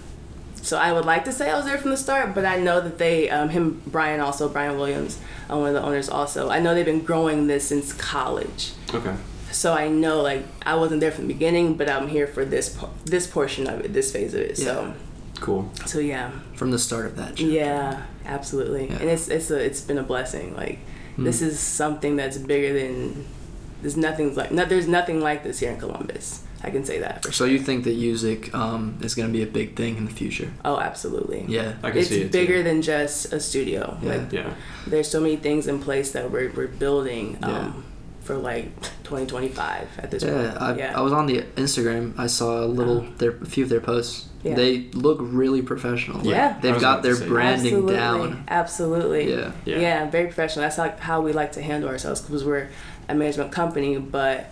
so 0.62 0.76
I 0.76 0.92
would 0.92 1.04
like 1.04 1.24
to 1.24 1.32
say 1.32 1.50
I 1.50 1.56
was 1.56 1.64
there 1.64 1.78
from 1.78 1.90
the 1.90 1.96
start, 1.96 2.34
but 2.34 2.44
I 2.44 2.56
know 2.58 2.80
that 2.80 2.98
they, 2.98 3.30
um, 3.30 3.48
him, 3.48 3.82
Brian 3.86 4.20
also, 4.20 4.48
Brian 4.48 4.76
Williams, 4.76 5.18
uh, 5.50 5.56
one 5.56 5.68
of 5.68 5.74
the 5.74 5.82
owners 5.82 6.08
also. 6.08 6.50
I 6.50 6.60
know 6.60 6.74
they've 6.74 6.84
been 6.84 7.04
growing 7.04 7.46
this 7.46 7.66
since 7.68 7.92
college. 7.92 8.72
Okay. 8.94 9.14
So 9.52 9.72
I 9.72 9.88
know 9.88 10.20
like 10.22 10.44
I 10.64 10.76
wasn't 10.76 11.00
there 11.00 11.10
from 11.10 11.26
the 11.26 11.34
beginning, 11.34 11.74
but 11.74 11.88
I'm 11.88 12.06
here 12.08 12.26
for 12.26 12.44
this 12.44 12.68
po- 12.68 12.90
this 13.04 13.26
portion 13.26 13.66
of 13.66 13.80
it, 13.80 13.92
this 13.92 14.12
phase 14.12 14.32
of 14.34 14.40
it. 14.42 14.56
So 14.58 14.94
Cool. 15.40 15.70
so 15.86 15.98
yeah, 15.98 16.30
From 16.54 16.70
the 16.70 16.78
start 16.78 17.06
of 17.06 17.16
that. 17.16 17.28
chapter. 17.36 17.44
yeah, 17.44 18.02
absolutely. 18.26 18.88
Yeah. 18.88 18.98
And 19.00 19.08
it's 19.10 19.28
it's 19.28 19.50
a 19.50 19.58
it's 19.58 19.80
been 19.80 19.98
a 19.98 20.02
blessing. 20.04 20.54
Like 20.54 20.78
this 21.18 21.42
is 21.42 21.58
something 21.58 22.14
that's 22.16 22.38
bigger 22.38 22.72
than 22.78 23.26
there's 23.82 23.96
nothing 23.96 24.34
like 24.36 24.52
no, 24.52 24.64
there's 24.66 24.86
nothing 24.86 25.20
like 25.20 25.42
this 25.42 25.58
here 25.58 25.70
in 25.72 25.78
Columbus. 25.80 26.42
I 26.62 26.70
can 26.70 26.84
say 26.84 26.98
that 26.98 27.22
for 27.22 27.32
sure. 27.32 27.46
So 27.46 27.50
you 27.52 27.58
think 27.58 27.84
that 27.84 27.96
music 27.96 28.54
um, 28.54 28.98
is 29.02 29.14
going 29.14 29.28
to 29.28 29.32
be 29.32 29.42
a 29.42 29.46
big 29.46 29.76
thing 29.76 29.96
in 29.96 30.04
the 30.04 30.10
future? 30.10 30.50
Oh, 30.64 30.78
absolutely. 30.78 31.44
Yeah. 31.48 31.76
I 31.82 31.90
can 31.90 32.00
it's 32.00 32.08
see 32.10 32.20
it. 32.20 32.24
It's 32.26 32.32
bigger 32.32 32.58
too. 32.58 32.62
than 32.64 32.82
just 32.82 33.32
a 33.32 33.40
studio. 33.40 33.96
Yeah. 34.02 34.16
Like 34.16 34.32
Yeah. 34.32 34.54
there's 34.86 35.08
so 35.08 35.20
many 35.20 35.36
things 35.36 35.66
in 35.66 35.78
place 35.80 36.12
that 36.12 36.30
we're, 36.30 36.50
we're 36.52 36.66
building 36.68 37.38
um, 37.42 37.50
Yeah. 37.50 37.72
for 38.20 38.36
like 38.36 38.66
2025 39.04 39.88
at 39.98 40.10
this 40.10 40.22
Yeah, 40.22 40.30
point. 40.52 40.62
I, 40.62 40.76
yeah. 40.76 40.98
I 40.98 41.00
was 41.00 41.12
on 41.12 41.26
the 41.26 41.42
Instagram. 41.56 42.18
I 42.18 42.26
saw 42.26 42.62
a 42.64 42.66
little, 42.66 42.98
Uh-huh. 43.00 43.10
their, 43.18 43.30
a 43.30 43.46
few 43.46 43.64
of 43.64 43.70
their 43.70 43.80
posts. 43.80 44.26
Yeah. 44.42 44.54
They 44.54 44.88
look 44.92 45.18
really 45.20 45.62
professional. 45.62 46.24
Yeah. 46.26 46.56
I 46.56 46.60
they've 46.60 46.80
got 46.80 47.02
their 47.02 47.14
say. 47.14 47.26
branding 47.26 47.74
Absolutely. 47.74 47.94
down. 47.96 48.44
Absolutely. 48.48 49.30
Yeah. 49.30 49.52
Yeah. 49.64 49.78
Yeah, 49.80 50.10
very 50.10 50.26
professional. 50.26 50.62
That's 50.64 50.76
how, 50.76 50.90
how 50.98 51.20
we 51.20 51.32
like 51.32 51.52
to 51.52 51.62
handle 51.62 51.88
ourselves 51.88 52.20
because 52.22 52.44
we're 52.44 52.68
a 53.08 53.14
management 53.14 53.52
company, 53.52 53.98
but 53.98 54.50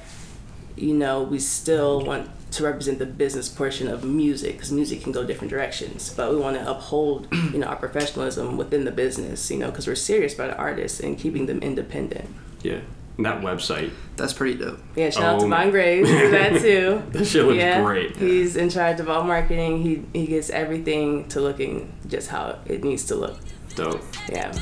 you 0.80 0.94
know, 0.94 1.22
we 1.22 1.38
still 1.38 2.04
want 2.04 2.30
to 2.52 2.64
represent 2.64 2.98
the 2.98 3.06
business 3.06 3.48
portion 3.48 3.88
of 3.88 4.04
music 4.04 4.52
because 4.52 4.72
music 4.72 5.02
can 5.02 5.12
go 5.12 5.24
different 5.24 5.50
directions. 5.50 6.12
But 6.14 6.30
we 6.30 6.36
want 6.38 6.56
to 6.56 6.70
uphold, 6.70 7.28
you 7.32 7.58
know, 7.58 7.66
our 7.66 7.76
professionalism 7.76 8.56
within 8.56 8.84
the 8.84 8.90
business, 8.92 9.50
you 9.50 9.58
know, 9.58 9.70
because 9.70 9.86
we're 9.86 9.94
serious 9.94 10.34
about 10.34 10.50
the 10.50 10.56
artists 10.56 11.00
and 11.00 11.18
keeping 11.18 11.46
them 11.46 11.58
independent. 11.60 12.28
Yeah. 12.62 12.80
And 13.16 13.26
that 13.26 13.40
website. 13.40 13.90
That's 14.16 14.32
pretty 14.32 14.56
dope. 14.58 14.78
Yeah, 14.94 15.10
shout 15.10 15.24
out 15.24 15.36
Oh 15.36 15.40
to 15.40 15.46
my- 15.48 15.64
Vaughn 15.64 15.70
Graves 15.72 16.08
for 16.08 16.28
that 16.28 16.60
too. 16.62 17.02
That 17.10 17.24
shit 17.24 17.44
looks 17.44 17.56
yeah, 17.58 17.82
great. 17.82 18.16
He's 18.16 18.54
in 18.56 18.70
charge 18.70 19.00
of 19.00 19.08
all 19.10 19.24
marketing. 19.24 19.82
He 19.82 20.04
he 20.18 20.26
gets 20.26 20.50
everything 20.50 21.26
to 21.30 21.40
looking 21.40 21.92
just 22.06 22.28
how 22.28 22.60
it 22.66 22.84
needs 22.84 23.04
to 23.06 23.16
look. 23.16 23.38
Dope. 23.74 24.02
Yeah. 24.28 24.52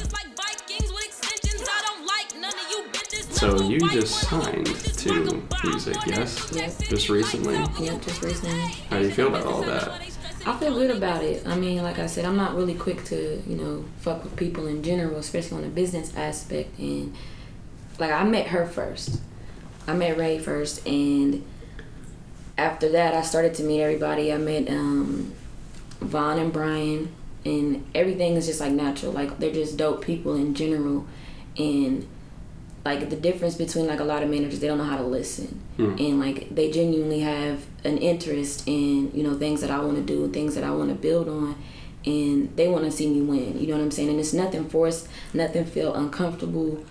So 3.37 3.61
you 3.61 3.79
just 3.91 4.19
signed 4.23 4.65
to 4.65 5.43
music, 5.63 5.97
yes? 6.07 6.51
Yes. 6.55 6.79
Just 6.79 7.11
recently. 7.11 7.57
Yeah, 7.79 7.99
just 7.99 8.23
recently. 8.23 8.59
How 8.89 8.99
do 8.99 9.05
you 9.05 9.11
feel 9.11 9.29
about 9.29 9.45
all 9.45 9.61
that? 9.61 9.91
I 10.47 10.57
feel 10.57 10.73
good 10.73 10.91
about 10.91 11.23
it. 11.23 11.47
I 11.47 11.55
mean, 11.55 11.83
like 11.83 11.99
I 11.99 12.07
said, 12.07 12.25
I'm 12.25 12.39
not 12.39 12.57
really 12.57 12.73
quick 12.73 13.05
to, 13.05 13.43
you 13.47 13.57
know, 13.57 13.85
fuck 13.99 14.25
with 14.25 14.37
people 14.37 14.67
in 14.67 14.83
general, 14.83 15.19
especially 15.19 15.59
on 15.59 15.65
the 15.65 15.69
business 15.69 16.17
aspect. 16.17 16.79
And 16.79 17.15
like, 17.99 18.11
I 18.11 18.25
met 18.25 18.47
her 18.47 18.67
first. 18.67 19.21
I 19.87 19.93
met 19.93 20.17
Ray 20.17 20.39
first, 20.39 20.87
and 20.87 21.45
after 22.57 22.89
that, 22.89 23.13
I 23.13 23.21
started 23.21 23.53
to 23.57 23.65
meet 23.65 23.83
everybody. 23.83 24.33
I 24.33 24.39
met 24.39 24.67
um, 24.71 25.35
Vaughn 26.01 26.39
and 26.39 26.51
Brian, 26.55 27.13
and 27.45 27.85
everything 27.95 28.37
is 28.37 28.47
just 28.47 28.61
like 28.61 28.73
natural. 28.73 29.13
Like, 29.13 29.39
they're 29.41 29.53
just 29.53 29.77
dope 29.77 30.03
people 30.03 30.35
in 30.37 30.55
general. 30.55 31.07
And 31.59 32.07
like 32.87 33.11
the 33.11 33.17
difference 33.17 33.57
between 33.57 33.89
like 33.89 33.99
a 33.99 34.05
lot 34.05 34.23
of 34.23 34.31
managers 34.31 34.61
they 34.61 34.69
don't 34.69 34.79
know 34.79 34.85
how 34.85 34.97
to 34.97 35.03
listen. 35.03 35.61
And 35.99 36.21
like 36.21 36.55
they 36.55 36.71
genuinely 36.71 37.21
have 37.21 37.67
an 37.85 37.99
interest 37.99 38.63
in 38.67 39.11
you 39.13 39.25
know 39.25 39.37
things 39.37 39.61
that 39.61 39.71
i 39.71 39.79
want 39.81 39.97
to 39.97 40.03
do 40.03 40.31
things 40.33 40.55
that 40.55 40.65
i 40.65 40.71
want 40.71 40.89
to 40.91 40.95
build 40.95 41.29
on. 41.29 41.57
And 42.07 42.57
they 42.57 42.69
want 42.69 42.85
to 42.85 42.93
see 42.93 43.09
me 43.09 43.21
win 43.21 43.59
you 43.61 43.67
know 43.67 43.77
what 43.77 43.83
i'm 43.83 43.91
saying? 43.91 44.09
And 44.09 44.21
it's 44.21 44.33
nothing 44.33 44.69
forced 44.69 45.09
nothing 45.35 45.65
feel 45.65 45.95
uncomfortable 45.95 46.85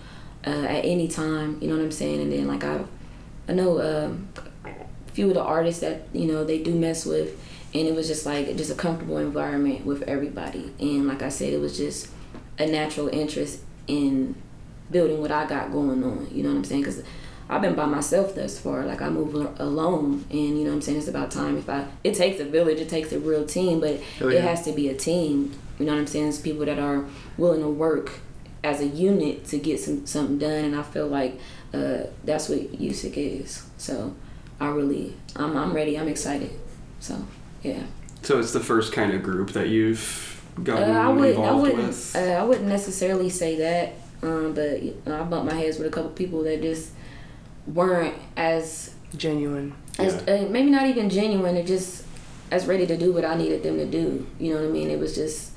uh, 0.46 0.76
at 0.76 0.84
any 0.84 1.08
time 1.08 1.58
you 1.60 1.68
know 1.68 1.76
what 1.76 1.84
i'm 1.84 1.90
saying? 2.02 2.20
And 2.20 2.30
then 2.30 2.46
like 2.46 2.62
i 2.62 2.84
i 3.48 3.52
know 3.52 3.70
um, 3.80 4.28
a 5.08 5.12
few 5.12 5.28
of 5.28 5.34
the 5.34 5.42
artists 5.42 5.80
that 5.80 6.08
you 6.12 6.26
know 6.30 6.44
they 6.44 6.58
do 6.62 6.74
mess 6.74 7.06
with 7.06 7.28
and 7.74 7.88
it 7.88 7.94
was 7.94 8.06
just 8.06 8.26
like 8.26 8.54
just 8.56 8.70
a 8.70 8.74
comfortable 8.74 9.16
environment 9.16 9.86
with 9.86 10.02
everybody. 10.02 10.64
And 10.78 11.08
like 11.08 11.22
i 11.22 11.30
said 11.30 11.54
it 11.54 11.60
was 11.60 11.74
just 11.78 12.10
a 12.58 12.66
natural 12.66 13.08
interest 13.08 13.62
in 13.86 14.34
building 14.90 15.20
what 15.20 15.30
I 15.30 15.46
got 15.46 15.72
going 15.72 16.02
on. 16.04 16.28
You 16.32 16.42
know 16.42 16.50
what 16.50 16.56
I'm 16.56 16.64
saying? 16.64 16.82
Because 16.82 17.02
I've 17.48 17.62
been 17.62 17.74
by 17.74 17.86
myself 17.86 18.34
thus 18.34 18.58
far. 18.58 18.84
Like 18.84 19.00
I 19.02 19.08
move 19.08 19.34
alone, 19.60 20.24
and 20.30 20.58
you 20.58 20.64
know 20.64 20.70
what 20.70 20.76
I'm 20.76 20.82
saying. 20.82 20.98
It's 20.98 21.08
about 21.08 21.30
time. 21.30 21.56
If 21.56 21.68
I, 21.68 21.86
it 22.04 22.14
takes 22.14 22.40
a 22.40 22.44
village, 22.44 22.78
it 22.80 22.88
takes 22.88 23.12
a 23.12 23.18
real 23.20 23.44
team, 23.46 23.80
but 23.80 24.00
Oh, 24.20 24.28
it 24.28 24.42
has 24.42 24.62
to 24.64 24.72
be 24.72 24.88
a 24.88 24.94
team. 24.94 25.52
You 25.78 25.86
know 25.86 25.92
what 25.92 26.00
I'm 26.00 26.06
saying? 26.06 26.28
It's 26.28 26.38
people 26.38 26.64
that 26.66 26.78
are 26.78 27.04
willing 27.38 27.60
to 27.60 27.68
work 27.68 28.12
as 28.64 28.80
a 28.80 28.86
unit 28.86 29.44
to 29.46 29.58
get 29.58 29.78
some 29.78 30.06
something 30.06 30.38
done, 30.38 30.64
and 30.64 30.76
I 30.76 30.82
feel 30.82 31.06
like 31.06 31.38
uh, 31.72 31.98
that's 32.24 32.48
what 32.48 32.58
USIC 32.80 33.42
is. 33.42 33.64
So 33.78 34.14
I 34.58 34.68
really, 34.68 35.14
I'm, 35.36 35.56
I'm 35.56 35.72
ready. 35.72 35.98
I'm 35.98 36.08
excited. 36.08 36.50
So 37.00 37.24
yeah. 37.62 37.82
So 38.22 38.40
it's 38.40 38.52
the 38.52 38.60
first 38.60 38.92
kind 38.92 39.12
of 39.12 39.22
group 39.22 39.52
that 39.52 39.68
you've 39.68 40.42
Uh, 40.58 40.62
gotten 40.62 40.96
I 40.96 41.08
would, 41.10 41.24
I 41.26 41.28
involved 41.28 41.62
wouldn't, 41.62 41.86
with. 41.86 42.16
uh, 42.16 42.18
I 42.18 42.42
wouldn't 42.42 42.66
necessarily 42.66 43.28
say 43.28 43.56
that, 43.58 43.92
um, 44.22 44.54
but 44.54 44.82
you 44.82 45.00
know, 45.06 45.20
I 45.20 45.24
bumped 45.24 45.52
my 45.52 45.58
heads 45.58 45.78
with 45.78 45.86
a 45.86 45.90
couple 45.90 46.10
people 46.10 46.42
that 46.44 46.62
just 46.62 46.92
weren't 47.66 48.14
as, 48.36 48.94
Genuine. 49.16 49.74
as 49.98 50.14
uh, 50.28 50.46
maybe 50.50 50.70
not 50.70 50.86
even 50.86 51.10
genuine. 51.10 51.54
They're 51.54 51.64
just 51.64 52.04
as 52.50 52.66
ready 52.66 52.86
to 52.86 52.96
do 52.96 53.12
what 53.12 53.24
I 53.24 53.36
needed 53.36 53.62
them 53.62 53.76
to 53.78 53.86
do. 53.86 54.26
You 54.38 54.54
know 54.54 54.60
what 54.60 54.68
I 54.68 54.72
mean? 54.72 54.90
It 54.90 54.98
was 54.98 55.14
just 55.14 55.52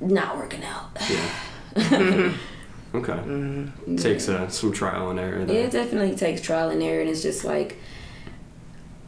not 0.00 0.36
working 0.36 0.62
out. 0.64 0.90
Yeah. 1.08 2.32
okay. 2.94 3.96
Takes 3.96 4.28
uh, 4.28 4.48
some 4.48 4.72
trial 4.72 5.10
and 5.10 5.20
error. 5.20 5.40
Yeah, 5.40 5.60
it 5.60 5.72
definitely 5.72 6.16
takes 6.16 6.40
trial 6.40 6.70
and 6.70 6.82
error, 6.82 7.00
and 7.00 7.08
it's 7.08 7.22
just 7.22 7.44
like 7.44 7.78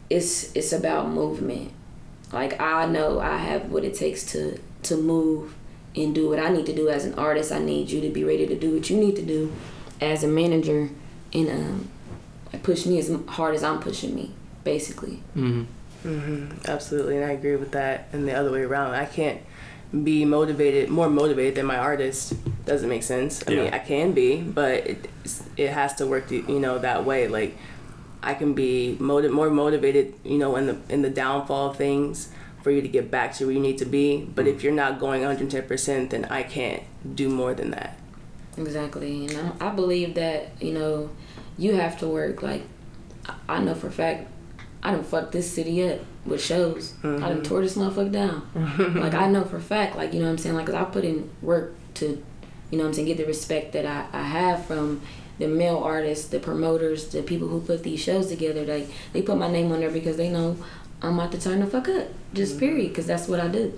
it's 0.09 0.55
it's 0.55 0.73
about 0.73 1.09
movement. 1.09 1.71
Like 2.31 2.59
I 2.59 2.85
know 2.85 3.19
I 3.19 3.37
have 3.37 3.71
what 3.71 3.83
it 3.83 3.93
takes 3.93 4.23
to 4.33 4.59
to 4.83 4.97
move 4.97 5.55
and 5.97 6.13
do 6.15 6.29
what 6.29 6.39
I 6.39 6.49
need 6.49 6.65
to 6.67 6.75
do 6.75 6.89
as 6.89 7.05
an 7.05 7.13
artist. 7.15 7.51
I 7.51 7.59
need 7.59 7.89
you 7.89 7.99
to 8.01 8.09
be 8.09 8.23
ready 8.23 8.45
to 8.47 8.55
do 8.55 8.73
what 8.75 8.89
you 8.89 8.97
need 8.97 9.15
to 9.17 9.21
do 9.23 9.51
as 9.99 10.23
a 10.23 10.27
manager, 10.27 10.89
and 11.33 11.49
um, 11.49 11.89
push 12.63 12.85
me 12.85 12.99
as 12.99 13.11
hard 13.27 13.55
as 13.55 13.63
I'm 13.63 13.79
pushing 13.79 14.13
me, 14.15 14.31
basically. 14.63 15.21
hmm 15.33 15.63
Mhm. 16.05 16.67
Absolutely, 16.67 17.17
and 17.17 17.25
I 17.25 17.31
agree 17.31 17.55
with 17.55 17.71
that. 17.71 18.07
And 18.13 18.27
the 18.27 18.33
other 18.33 18.51
way 18.51 18.61
around, 18.61 18.93
I 18.93 19.05
can't 19.05 19.39
be 20.03 20.23
motivated, 20.25 20.89
more 20.89 21.09
motivated 21.09 21.55
than 21.55 21.65
my 21.65 21.77
artist. 21.77 22.33
Doesn't 22.65 22.87
make 22.87 23.03
sense. 23.03 23.43
I 23.47 23.51
mean, 23.51 23.73
I 23.73 23.79
can 23.79 24.11
be, 24.13 24.37
but 24.41 24.85
it 24.87 25.07
it 25.57 25.69
has 25.71 25.95
to 25.95 26.05
work, 26.05 26.29
you 26.31 26.59
know, 26.59 26.77
that 26.79 27.03
way. 27.03 27.27
Like, 27.27 27.57
I 28.21 28.35
can 28.35 28.53
be 28.53 28.95
motiv- 28.99 29.31
more 29.31 29.49
motivated, 29.49 30.13
you 30.23 30.37
know, 30.37 30.55
in 30.55 30.67
the 30.67 30.77
in 30.89 31.01
the 31.01 31.09
downfall 31.09 31.71
of 31.71 31.77
things 31.77 32.29
for 32.67 32.71
you 32.71 32.81
to 32.81 32.87
get 32.89 33.09
back 33.09 33.31
to 33.33 33.45
where 33.45 33.53
you 33.53 33.61
need 33.61 33.77
to 33.77 33.85
be. 33.85 34.25
But 34.35 34.45
if 34.45 34.61
you're 34.61 34.73
not 34.73 34.99
going 34.99 35.21
110 35.21 35.65
percent, 35.69 36.09
then 36.09 36.25
I 36.25 36.43
can't 36.43 36.83
do 37.15 37.29
more 37.29 37.53
than 37.53 37.71
that. 37.71 37.97
Exactly, 38.57 39.25
and 39.27 39.53
I, 39.61 39.67
I 39.67 39.69
believe 39.73 40.15
that 40.15 40.61
you 40.61 40.73
know 40.73 41.09
you 41.57 41.75
have 41.75 41.97
to 41.99 42.07
work. 42.09 42.43
Like 42.43 42.63
I- 43.25 43.35
I 43.47 43.59
know 43.63 43.73
for 43.73 43.87
a 43.87 43.91
fact, 43.91 44.27
I 44.83 44.91
done 44.91 45.05
fucked 45.05 45.31
this 45.31 45.49
city 45.49 45.87
up 45.89 46.01
with 46.25 46.43
shows. 46.43 46.93
I 47.03 47.07
Mm-hmm. 47.07 47.21
done 47.21 47.43
tore 47.43 47.61
this 47.61 47.77
motherfucker 47.77 48.11
down. 48.11 48.41
like 49.01 49.13
I 49.13 49.29
know 49.29 49.45
for 49.45 49.55
a 49.57 49.61
fact, 49.61 49.95
like 49.95 50.11
you 50.13 50.19
know 50.19 50.25
what 50.25 50.31
I'm 50.33 50.37
saying, 50.37 50.55
like 50.55 50.65
'cause 50.65 50.75
I 50.75 50.83
put 50.83 51.05
in 51.05 51.29
work 51.41 51.73
to, 51.95 52.05
you 52.69 52.77
know 52.77 52.83
what 52.83 52.87
I'm 52.89 52.93
saying, 52.95 53.07
get 53.07 53.15
the 53.17 53.25
respect 53.25 53.71
that 53.71 53.85
I, 53.85 54.07
I 54.11 54.23
have 54.23 54.65
from 54.65 54.99
the 55.39 55.47
male 55.47 55.77
artists, 55.77 56.27
the 56.27 56.39
promoters, 56.39 57.07
the 57.09 57.21
people 57.23 57.47
who 57.47 57.61
put 57.61 57.83
these 57.83 58.01
shows 58.01 58.27
together. 58.27 58.65
They 58.65 58.87
they 59.13 59.21
put 59.21 59.37
my 59.37 59.49
name 59.49 59.71
on 59.71 59.79
there 59.79 59.91
because 59.91 60.17
they 60.17 60.29
know 60.29 60.57
I'm 61.01 61.19
about 61.19 61.31
to 61.33 61.39
turn 61.41 61.59
the 61.59 61.67
fuck 61.67 61.87
up. 61.89 62.07
Just 62.33 62.59
period, 62.59 62.89
because 62.89 63.05
that's 63.07 63.27
what 63.27 63.39
I 63.39 63.47
do. 63.47 63.77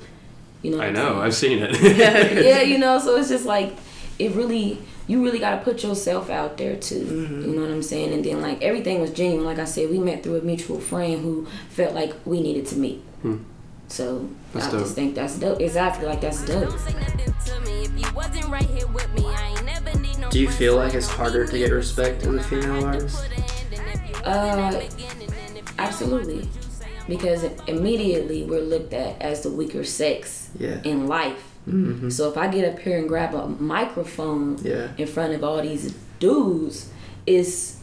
You 0.62 0.72
know. 0.72 0.82
I 0.82 0.90
know. 0.92 1.00
saying? 1.02 1.20
I've 1.22 1.36
seen 1.36 1.60
it. 1.60 1.98
yeah, 2.44 2.62
you 2.72 2.78
know, 2.78 3.00
so 3.00 3.16
it's 3.18 3.30
just 3.30 3.46
like 3.46 3.74
it 4.18 4.32
really 4.36 4.78
you 5.08 5.24
really 5.24 5.40
gotta 5.40 5.64
put 5.64 5.82
yourself 5.84 6.30
out 6.30 6.58
there 6.58 6.76
too. 6.76 7.04
Mm-hmm. 7.06 7.42
You 7.50 7.56
know 7.56 7.62
what 7.62 7.72
I'm 7.72 7.82
saying? 7.84 8.14
And 8.14 8.24
then 8.24 8.42
like 8.42 8.62
everything 8.62 9.02
was 9.02 9.12
genuine. 9.12 9.46
Like 9.46 9.60
I 9.60 9.66
said, 9.66 9.90
we 9.90 9.98
met 10.00 10.24
through 10.24 10.38
a 10.38 10.42
mutual 10.42 10.80
friend 10.80 11.22
who 11.22 11.48
felt 11.70 11.94
like 11.96 12.14
we 12.26 12.42
needed 12.42 12.68
to 12.68 12.76
meet. 12.78 13.02
So 13.88 14.20
Hmm. 14.20 14.34
That's 14.54 14.68
I 14.68 14.72
dope. 14.72 14.80
just 14.82 14.96
think 14.96 15.16
that's 15.16 15.40
dope. 15.40 15.60
Exactly, 15.62 16.06
like 16.06 16.22
that's 16.22 16.46
dope. 16.46 16.70
Don't 16.70 16.80
say 16.80 16.94
nothing 16.94 17.34
to 17.46 17.60
me 17.62 17.84
if 17.86 18.00
you 18.08 18.14
wasn't 18.14 18.48
right 18.48 18.64
here 18.70 18.88
with 18.88 19.12
me. 19.14 19.26
I 19.26 19.50
ain't 19.50 19.66
never 19.66 19.98
need 20.00 20.18
no 20.20 20.30
Do 20.30 20.40
you 20.40 20.50
feel 20.50 20.76
like 20.76 20.94
it's 20.94 21.08
harder 21.08 21.46
to 21.48 21.58
get 21.58 21.72
respect 21.72 22.24
as 22.24 22.36
a 22.36 22.44
female 22.44 22.86
artist? 22.86 23.24
Uh, 24.26 24.82
absolutely. 25.78 26.48
Because 27.10 27.44
immediately 27.68 28.44
we're 28.44 28.62
looked 28.62 28.94
at 28.94 29.22
as 29.22 29.42
the 29.42 29.50
weaker 29.50 29.84
sex 29.84 30.50
Yeah. 30.58 30.80
in 30.84 31.08
life. 31.08 31.44
Mm-hmm. 31.68 32.10
So 32.10 32.30
if 32.32 32.38
I 32.38 32.48
get 32.48 32.64
up 32.72 32.80
here 32.80 32.98
and 32.98 33.08
grab 33.08 33.34
a 33.34 33.48
microphone 33.48 34.58
Yeah. 34.64 34.88
in 34.98 35.08
front 35.08 35.34
of 35.34 35.44
all 35.44 35.62
these 35.62 35.94
dudes, 36.20 36.90
it's 37.26 37.78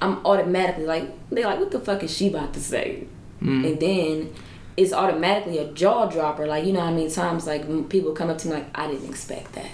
I'm 0.00 0.24
automatically 0.24 0.86
like 0.86 1.06
they're 1.30 1.44
like, 1.44 1.58
what 1.58 1.70
the 1.72 1.80
fuck 1.80 2.02
is 2.04 2.16
she 2.16 2.28
about 2.28 2.54
to 2.54 2.60
say? 2.60 3.04
Mm. 3.42 3.66
And 3.66 3.80
then 3.80 4.34
it's 4.76 4.92
automatically 4.92 5.58
a 5.58 5.72
jaw 5.72 6.06
dropper. 6.06 6.46
Like 6.46 6.64
you 6.64 6.72
know 6.72 6.80
how 6.80 6.90
many 6.92 7.10
times 7.10 7.46
like 7.46 7.62
people 7.88 8.12
come 8.12 8.30
up 8.30 8.38
to 8.38 8.48
me 8.48 8.54
like 8.54 8.68
I 8.78 8.86
didn't 8.90 9.08
expect 9.08 9.52
that. 9.54 9.70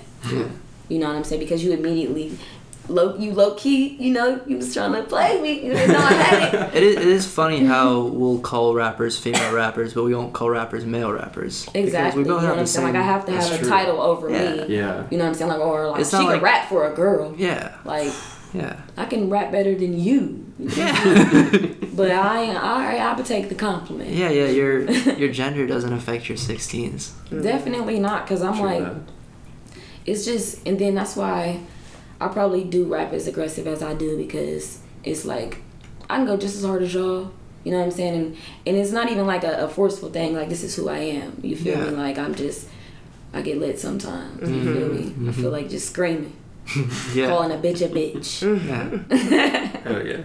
You 0.88 0.98
know 0.98 1.08
what 1.08 1.16
I'm 1.16 1.24
saying? 1.24 1.40
Because 1.40 1.62
you 1.64 1.72
immediately 1.72 2.38
low 2.88 3.16
you 3.16 3.32
low 3.32 3.54
key, 3.54 3.96
you 3.98 4.12
know, 4.12 4.40
you 4.46 4.56
was 4.58 4.72
trying 4.74 4.92
to 4.92 5.02
play 5.04 5.40
me. 5.40 5.64
You 5.66 5.72
didn't 5.74 5.92
know 5.92 5.98
I 5.98 6.12
had 6.12 6.54
it. 6.54 6.74
It 6.76 6.82
is, 6.82 6.96
it 6.96 7.06
is 7.06 7.26
funny 7.26 7.64
how 7.64 8.02
we'll 8.02 8.40
call 8.40 8.74
rappers 8.74 9.18
female 9.18 9.54
rappers, 9.54 9.94
but 9.94 10.04
we 10.04 10.14
won't 10.14 10.32
call 10.32 10.50
rappers 10.50 10.84
male 10.84 11.12
rappers. 11.12 11.68
Exactly. 11.74 12.22
we 12.22 12.28
You 12.28 12.28
know 12.30 12.34
both 12.36 12.42
what 12.44 12.48
have 12.50 12.58
I'm 12.58 12.66
saying? 12.66 12.86
same. 12.86 12.94
Like 12.94 13.02
I 13.02 13.06
have 13.06 13.24
to 13.26 13.32
have 13.32 13.52
a 13.52 13.58
true. 13.58 13.68
title 13.68 14.00
over 14.02 14.28
Yeah. 14.30 14.66
me. 14.66 14.76
Yeah. 14.76 15.06
You 15.10 15.18
know 15.18 15.24
what 15.24 15.28
I'm 15.30 15.34
saying? 15.34 15.50
Like 15.50 15.60
or 15.60 15.88
like 15.88 16.00
It's 16.00 16.10
she 16.10 16.16
not 16.16 16.22
can 16.24 16.32
like- 16.32 16.42
rap 16.42 16.68
for 16.68 16.90
a 16.90 16.94
girl. 16.94 17.34
Yeah. 17.36 17.74
Like 17.84 18.12
Yeah. 18.54 18.76
I 18.96 19.06
can 19.06 19.30
rap 19.30 19.50
better 19.50 19.74
than 19.74 19.98
you. 19.98 20.44
Yeah. 20.58 20.94
But 21.94 22.10
I 22.36 22.50
I 22.52 22.96
I 22.96 23.14
would 23.16 23.24
take 23.26 23.48
the 23.48 23.54
compliment. 23.54 24.10
yeah, 24.10 24.28
yeah. 24.30 24.46
Your 24.46 24.90
your 25.22 25.30
gender 25.32 25.64
doesn't 25.66 25.92
affect 25.92 26.28
your 26.28 26.36
16s. 26.38 27.12
Mm. 27.30 27.42
Definitely 27.42 27.98
not, 28.00 28.26
cause 28.26 28.42
I'm 28.42 28.54
True 28.56 28.66
like, 28.66 28.82
that. 28.84 28.96
it's 30.04 30.24
just, 30.24 30.66
and 30.66 30.76
then 30.78 30.94
that's 30.96 31.14
why 31.14 31.60
I 32.20 32.28
probably 32.28 32.64
do 32.64 32.84
rap 32.84 33.12
as 33.12 33.26
aggressive 33.26 33.66
as 33.66 33.82
I 33.82 33.94
do 33.94 34.16
because 34.16 34.80
it's 35.02 35.24
like 35.24 35.58
I 36.08 36.16
can 36.16 36.26
go 36.26 36.36
just 36.36 36.56
as 36.56 36.64
hard 36.64 36.82
as 36.82 36.94
y'all. 36.94 37.32
You 37.64 37.72
know 37.72 37.78
what 37.78 37.84
I'm 37.86 37.90
saying? 37.90 38.14
And 38.14 38.36
and 38.66 38.76
it's 38.76 38.92
not 38.92 39.10
even 39.10 39.26
like 39.26 39.44
a, 39.44 39.64
a 39.64 39.68
forceful 39.68 40.10
thing. 40.10 40.34
Like 40.34 40.48
this 40.48 40.62
is 40.62 40.76
who 40.76 40.88
I 40.88 40.98
am. 40.98 41.38
You 41.42 41.56
feel 41.56 41.78
Yeah. 41.78 41.90
me? 41.90 41.96
Like 41.96 42.18
I'm 42.18 42.34
just, 42.34 42.68
I 43.32 43.42
get 43.42 43.58
lit 43.58 43.78
sometimes. 43.78 44.40
You 44.40 44.56
mm-hmm. 44.56 44.74
feel 44.74 44.88
me? 44.88 45.00
I 45.00 45.04
mm-hmm. 45.04 45.30
feel 45.30 45.50
like 45.50 45.68
just 45.70 45.88
screaming, 45.90 46.36
Yeah. 47.14 47.28
calling 47.28 47.52
a 47.52 47.56
bitch 47.56 47.82
a 47.84 47.88
bitch. 47.88 48.42
yeah. 49.30 49.70
Oh 49.86 50.00
yeah. 50.00 50.22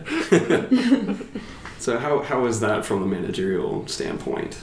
so 1.79 1.98
how 2.00 2.22
how 2.22 2.46
is 2.46 2.62
that 2.62 2.86
from 2.86 3.03
a 3.03 3.05
managerial 3.05 3.86
standpoint 3.88 4.58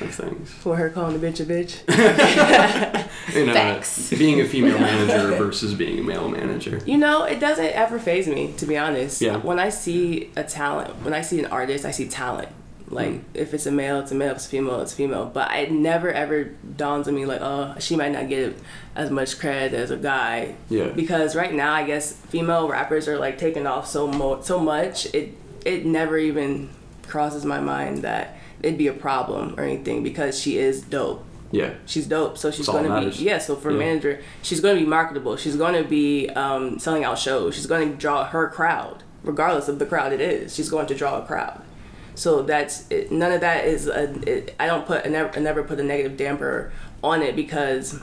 of 0.00 0.12
things? 0.12 0.50
For 0.50 0.76
her 0.76 0.90
calling 0.90 1.14
a 1.14 1.18
bitch 1.18 1.40
a 1.40 1.44
bitch. 1.44 1.82
You 3.34 3.46
know, 3.46 3.52
Facts. 3.52 4.10
being 4.10 4.40
a 4.40 4.44
female 4.46 4.78
manager 4.90 5.36
versus 5.36 5.74
being 5.74 5.98
a 5.98 6.02
male 6.02 6.28
manager. 6.28 6.80
You 6.86 6.98
know, 6.98 7.24
it 7.24 7.38
doesn't 7.40 7.64
ever 7.64 7.98
phase 7.98 8.26
me, 8.26 8.52
to 8.58 8.66
be 8.66 8.76
honest. 8.76 9.20
Yeah. 9.20 9.36
When 9.36 9.58
I 9.58 9.68
see 9.68 10.30
a 10.36 10.42
talent, 10.44 10.90
when 11.04 11.14
I 11.14 11.20
see 11.22 11.38
an 11.38 11.46
artist, 11.46 11.84
I 11.84 11.90
see 11.92 12.08
talent. 12.08 12.48
Like, 12.88 13.08
Mm. 13.12 13.20
if 13.34 13.54
it's 13.54 13.64
a 13.64 13.70
male, 13.70 14.00
it's 14.00 14.12
a 14.12 14.14
male. 14.14 14.32
If 14.32 14.36
it's 14.38 14.46
female, 14.46 14.80
it's 14.82 14.92
female. 14.92 15.30
But 15.32 15.50
it 15.54 15.70
never 15.72 16.10
ever 16.12 16.44
dawns 16.76 17.08
on 17.08 17.14
me 17.14 17.24
like, 17.24 17.40
oh, 17.40 17.74
she 17.78 17.96
might 17.96 18.12
not 18.12 18.28
get 18.28 18.54
as 18.94 19.10
much 19.10 19.38
credit 19.38 19.72
as 19.72 19.90
a 19.90 19.96
guy. 19.96 20.56
Yeah. 20.68 20.88
Because 20.88 21.34
right 21.34 21.54
now, 21.54 21.72
I 21.72 21.84
guess 21.86 22.12
female 22.12 22.68
rappers 22.68 23.08
are 23.08 23.18
like 23.18 23.38
taking 23.38 23.66
off 23.66 23.86
so 23.88 24.06
mo- 24.08 24.42
so 24.42 24.58
much. 24.60 25.06
It 25.14 25.34
it 25.64 25.86
never 25.86 26.18
even 26.18 26.68
crosses 27.08 27.44
my 27.46 27.60
mind 27.60 27.98
that 28.02 28.36
it'd 28.62 28.76
be 28.78 28.88
a 28.88 28.92
problem 28.92 29.54
or 29.56 29.62
anything 29.64 30.02
because 30.02 30.38
she 30.38 30.58
is 30.58 30.82
dope 30.82 31.24
Yeah. 31.52 31.74
she's 31.86 32.06
dope. 32.06 32.36
So 32.38 32.50
she's 32.50 32.66
going 32.66 32.84
to 32.90 33.10
be 33.16 33.22
yeah. 33.24 33.38
So 33.38 33.54
for 33.56 33.70
Yeah. 33.70 33.78
manager, 33.78 34.20
she's 34.42 34.60
going 34.60 34.74
to 34.76 34.82
be 34.82 34.88
marketable. 34.88 35.36
She's 35.36 35.54
going 35.56 35.80
to 35.80 35.88
be 35.88 36.28
um, 36.30 36.78
selling 36.80 37.04
out 37.04 37.18
shows. 37.18 37.54
She's 37.54 37.66
going 37.66 37.90
to 37.92 37.96
draw 37.96 38.24
her 38.24 38.48
crowd, 38.48 39.02
regardless 39.22 39.68
of 39.68 39.78
the 39.78 39.86
crowd 39.86 40.12
it 40.12 40.20
is. 40.20 40.54
She's 40.54 40.68
going 40.70 40.86
to 40.86 40.94
draw 40.94 41.18
a 41.22 41.26
crowd. 41.26 41.62
So 42.14 42.42
that's 42.42 42.86
it, 42.90 43.12
none 43.12 43.32
of 43.32 43.40
that 43.42 43.66
is 43.66 43.86
a. 43.86 44.04
It, 44.28 44.54
I 44.58 44.66
don't 44.66 44.86
put 44.86 45.06
I 45.06 45.08
never, 45.08 45.30
I 45.36 45.40
never 45.40 45.62
put 45.62 45.78
a 45.78 45.82
negative 45.82 46.16
damper 46.16 46.72
on 47.02 47.22
it 47.22 47.34
because 47.36 47.98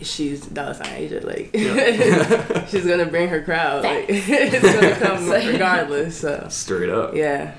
she's 0.00 0.46
dollar 0.46 0.74
sign 0.74 0.92
Asia. 0.94 1.20
Like 1.20 1.50
she's 2.68 2.86
gonna 2.86 3.06
bring 3.06 3.28
her 3.28 3.42
crowd. 3.42 3.84
Like, 3.84 4.06
it's 4.08 4.62
gonna 4.62 4.94
come 4.96 5.28
regardless. 5.52 6.18
So 6.20 6.46
Straight 6.50 6.90
up. 6.90 7.14
yeah. 7.14 7.54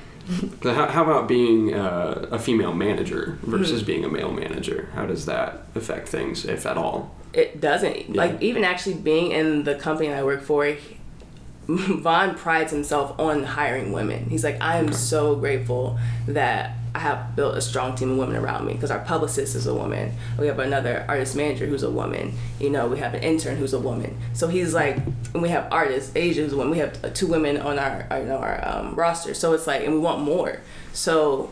How, 0.64 0.88
how 0.88 1.04
about 1.04 1.28
being 1.28 1.74
uh, 1.74 2.28
a 2.32 2.40
female 2.40 2.74
manager 2.74 3.40
versus 3.42 3.82
being 3.84 4.06
a 4.06 4.10
male 4.10 4.32
manager? 4.32 4.90
How 4.94 5.06
does 5.06 5.26
that 5.26 5.64
affect 5.76 6.10
things, 6.10 6.46
if 6.46 6.66
at 6.66 6.78
all? 6.78 7.16
it 7.34 7.62
doesn't 7.62 8.16
like 8.16 8.42
even 8.42 8.64
actually 8.64 8.96
being 8.96 9.32
in 9.32 9.64
the 9.64 9.76
company 9.76 10.12
I 10.12 10.24
work 10.24 10.42
for 10.42 10.76
Vaughn 11.68 12.34
prides 12.34 12.72
himself 12.72 13.20
on 13.20 13.44
hiring 13.44 13.92
women. 13.92 14.28
He's 14.32 14.44
like, 14.44 14.60
I 14.60 14.78
am 14.78 14.92
so 14.92 15.36
grateful 15.36 16.00
that 16.28 16.76
I 16.96 17.00
have 17.00 17.36
built 17.36 17.56
a 17.56 17.62
strong 17.62 17.96
team 17.96 18.12
of 18.12 18.18
women 18.18 18.36
around 18.36 18.66
me 18.66 18.74
because 18.74 18.90
our 18.92 19.00
publicist 19.00 19.56
is 19.56 19.68
a 19.68 19.74
woman. 19.74 20.14
We 20.38 20.48
have 20.48 20.60
another 20.60 21.06
artist 21.08 21.36
manager 21.36 21.66
who's 21.68 21.84
a 21.84 21.90
woman. 21.90 22.34
You 22.60 22.70
know, 22.72 22.88
we 22.88 22.98
have 23.00 23.14
an 23.14 23.22
intern 23.22 23.58
who's 23.58 23.74
a 23.74 23.80
woman. 23.80 24.18
So 24.34 24.48
he's 24.48 24.74
like, 24.74 24.98
and 25.34 25.42
we 25.42 25.50
have 25.50 25.68
artists, 25.72 26.12
Asia 26.16 26.42
who's 26.42 26.54
a 26.54 26.58
woman. 26.58 26.72
We 26.72 26.80
have 26.80 27.04
uh, 27.06 27.10
two 27.10 27.28
women 27.28 27.58
on 27.58 27.78
our, 27.78 28.08
know, 28.24 28.38
our 28.38 28.68
um, 28.68 28.96
roster. 28.96 29.34
So 29.34 29.54
it's 29.54 29.68
like, 29.68 29.84
and 29.84 29.94
we 29.94 30.00
want 30.00 30.22
more. 30.22 30.62
So 30.94 31.52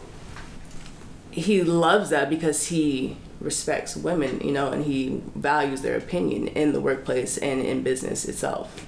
he 1.31 1.61
loves 1.63 2.09
that 2.09 2.29
because 2.29 2.67
he 2.67 3.17
respects 3.39 3.95
women, 3.95 4.41
you 4.43 4.51
know, 4.51 4.71
and 4.71 4.85
he 4.85 5.21
values 5.35 5.81
their 5.83 5.95
opinion 5.95 6.47
in 6.47 6.73
the 6.73 6.81
workplace 6.81 7.37
and 7.37 7.61
in 7.61 7.83
business 7.83 8.25
itself. 8.25 8.87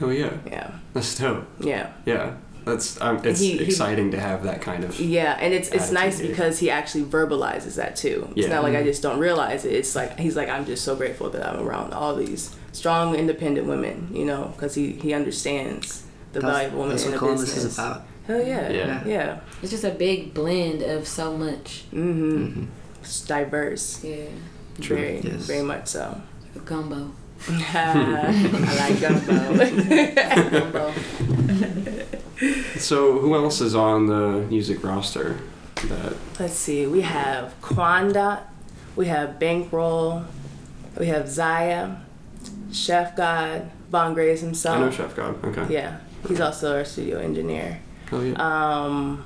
Oh 0.00 0.08
yeah, 0.10 0.32
Yeah, 0.46 0.70
that's 0.94 1.18
dope. 1.18 1.46
yeah, 1.60 1.92
Yeah, 2.06 2.34
that's 2.64 3.00
um, 3.00 3.20
it's 3.24 3.40
He- 3.40 3.58
he- 3.58 3.64
exciting 3.64 4.10
to 4.12 4.20
have 4.20 4.42
that 4.44 4.60
kind 4.62 4.84
of. 4.84 4.98
yeah, 5.00 5.36
and 5.40 5.52
it's 5.54 5.68
it's 5.70 5.90
nice 5.90 6.18
here. 6.18 6.28
because 6.30 6.58
he 6.58 6.70
actually 6.70 7.04
verbalizes 7.04 7.74
that 7.76 7.96
too. 7.96 8.28
It's 8.36 8.46
Yeah. 8.48 8.54
not 8.54 8.62
like 8.64 8.74
I 8.74 8.82
just 8.82 9.02
don't 9.02 9.18
realize 9.18 9.64
it. 9.64 9.72
It's 9.72 9.94
like 9.94 10.18
he's 10.18 10.36
like 10.36 10.48
I'm 10.48 10.64
just 10.66 10.84
so 10.84 10.94
grateful 10.96 11.30
that 11.30 11.44
I'm 11.46 11.60
around 11.66 11.92
all 11.92 12.14
these 12.16 12.50
strong, 12.72 13.14
independent 13.14 13.66
women, 13.66 14.08
you 14.12 14.24
know, 14.24 14.52
because 14.56 14.74
he 14.74 14.92
he 14.92 15.12
understands 15.14 16.02
the 16.32 16.40
value 16.40 16.66
of 16.68 16.74
a 16.74 16.76
woman 16.76 16.90
that's 16.90 17.04
in 17.04 17.10
what 17.10 17.16
a 17.16 17.18
Columbus 17.18 17.54
business. 17.54 17.72
is 17.72 17.78
about. 17.78 18.02
Hell 18.26 18.42
yeah, 18.42 18.70
Yeah. 18.70 19.02
yeah, 19.06 19.40
It's 19.62 19.70
just 19.70 19.84
a 19.84 19.90
big 19.90 20.32
blend 20.32 20.80
of 20.82 21.06
so 21.06 21.36
much. 21.36 21.84
Mm-hmm. 21.92 22.64
It's 23.02 23.20
diverse, 23.20 24.02
Yeah, 24.02 24.16
True. 24.80 24.96
very 24.96 25.20
Yes. 25.22 25.44
very 25.46 25.62
much 25.62 25.88
so. 25.88 26.20
a 26.56 26.58
gumbo. 26.60 27.10
I 27.48 28.32
like 28.80 29.00
gumbo. 29.00 29.34
gumbo. 30.50 30.92
So 32.78 33.18
who 33.18 33.34
else 33.34 33.60
is 33.60 33.74
on 33.74 34.06
the 34.06 34.46
music 34.48 34.82
roster? 34.84 35.38
That 35.88 36.14
Let's 36.38 36.54
see. 36.54 36.86
We 36.86 37.02
have 37.02 37.54
Quandot, 37.60 38.40
we 38.96 39.06
have 39.06 39.38
Bankroll, 39.38 40.24
we 40.98 41.06
have 41.06 41.28
Zaya, 41.28 41.96
Chef 42.72 43.16
God, 43.16 43.70
Vaughn 43.90 44.14
Graves 44.14 44.40
himself. 44.40 44.76
I 44.76 44.80
know 44.80 44.90
Chef 44.90 45.14
God. 45.14 45.44
Okay. 45.44 45.72
Yeah, 45.72 45.98
he's 46.26 46.40
also 46.40 46.76
our 46.78 46.84
studio 46.84 47.18
engineer. 47.18 47.80
Oh 48.12 48.20
yeah. 48.20 48.34
Um, 48.84 49.24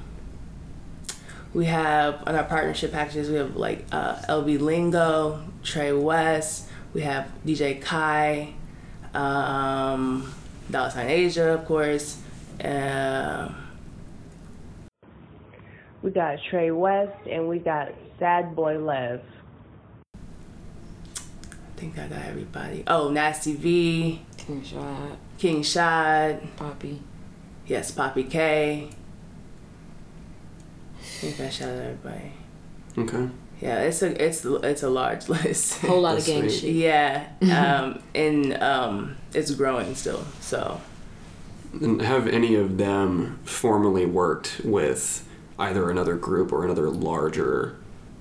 we 1.55 1.65
have 1.67 2.23
on 2.27 2.35
our 2.35 2.45
partnership 2.45 2.93
packages. 2.93 3.31
We 3.31 3.37
have 3.37 3.57
like 3.57 3.87
uh, 3.93 4.17
LB 4.29 4.61
Lingo, 4.61 5.43
Trey 5.63 5.93
West. 5.93 6.69
We 6.95 7.03
have 7.03 7.29
DJ 7.47 7.81
Kai, 7.81 8.53
um, 9.15 10.33
Dollar 10.71 10.91
Sign 10.91 11.09
Asia, 11.09 11.55
of 11.55 11.65
course. 11.65 12.19
Uh, 12.65 13.49
We 16.03 16.11
got 16.11 16.39
Trey 16.51 16.71
West 16.71 17.17
and 17.31 17.49
we 17.49 17.59
got 17.59 17.89
Sad 18.19 18.55
Boy 18.55 18.79
Lev. 18.79 19.21
I 20.15 21.81
think 21.81 21.99
I 21.99 22.07
got 22.09 22.25
everybody. 22.25 22.85
Oh, 22.87 23.09
Nasty 23.11 23.55
V, 23.55 24.23
King 24.37 24.65
Shot, 24.65 25.17
King 25.39 25.63
Shad, 25.63 26.57
Poppy. 26.57 27.03
yes, 27.67 27.91
Poppy 27.93 28.25
K. 28.25 28.91
think 31.01 31.39
I 31.41 31.49
shout 31.51 31.69
out 31.71 31.79
everybody. 31.79 32.33
Okay. 32.97 33.29
Yeah, 33.61 33.81
it's 33.81 34.03
a 34.03 34.25
it's 34.25 34.45
it's 34.45 34.83
a 34.85 34.89
large 34.91 35.29
list. 35.35 35.83
A 35.85 35.87
whole 35.89 36.01
lot 36.01 36.19
of 36.19 36.25
That's 36.25 36.27
gang 36.29 36.49
shit. 36.49 36.75
yeah, 36.75 37.29
um, 37.83 38.01
and 38.15 38.61
um, 38.63 39.17
it's 39.35 39.51
growing 39.53 39.95
still. 39.97 40.25
So 40.41 40.81
And 40.81 40.88
have 42.01 42.27
any 42.27 42.55
of 42.55 42.79
them 42.79 43.39
formally 43.45 44.07
worked 44.07 44.61
with 44.65 45.27
either 45.59 45.91
another 45.91 46.17
group 46.17 46.53
or 46.53 46.65
another 46.65 46.89
larger 46.89 47.77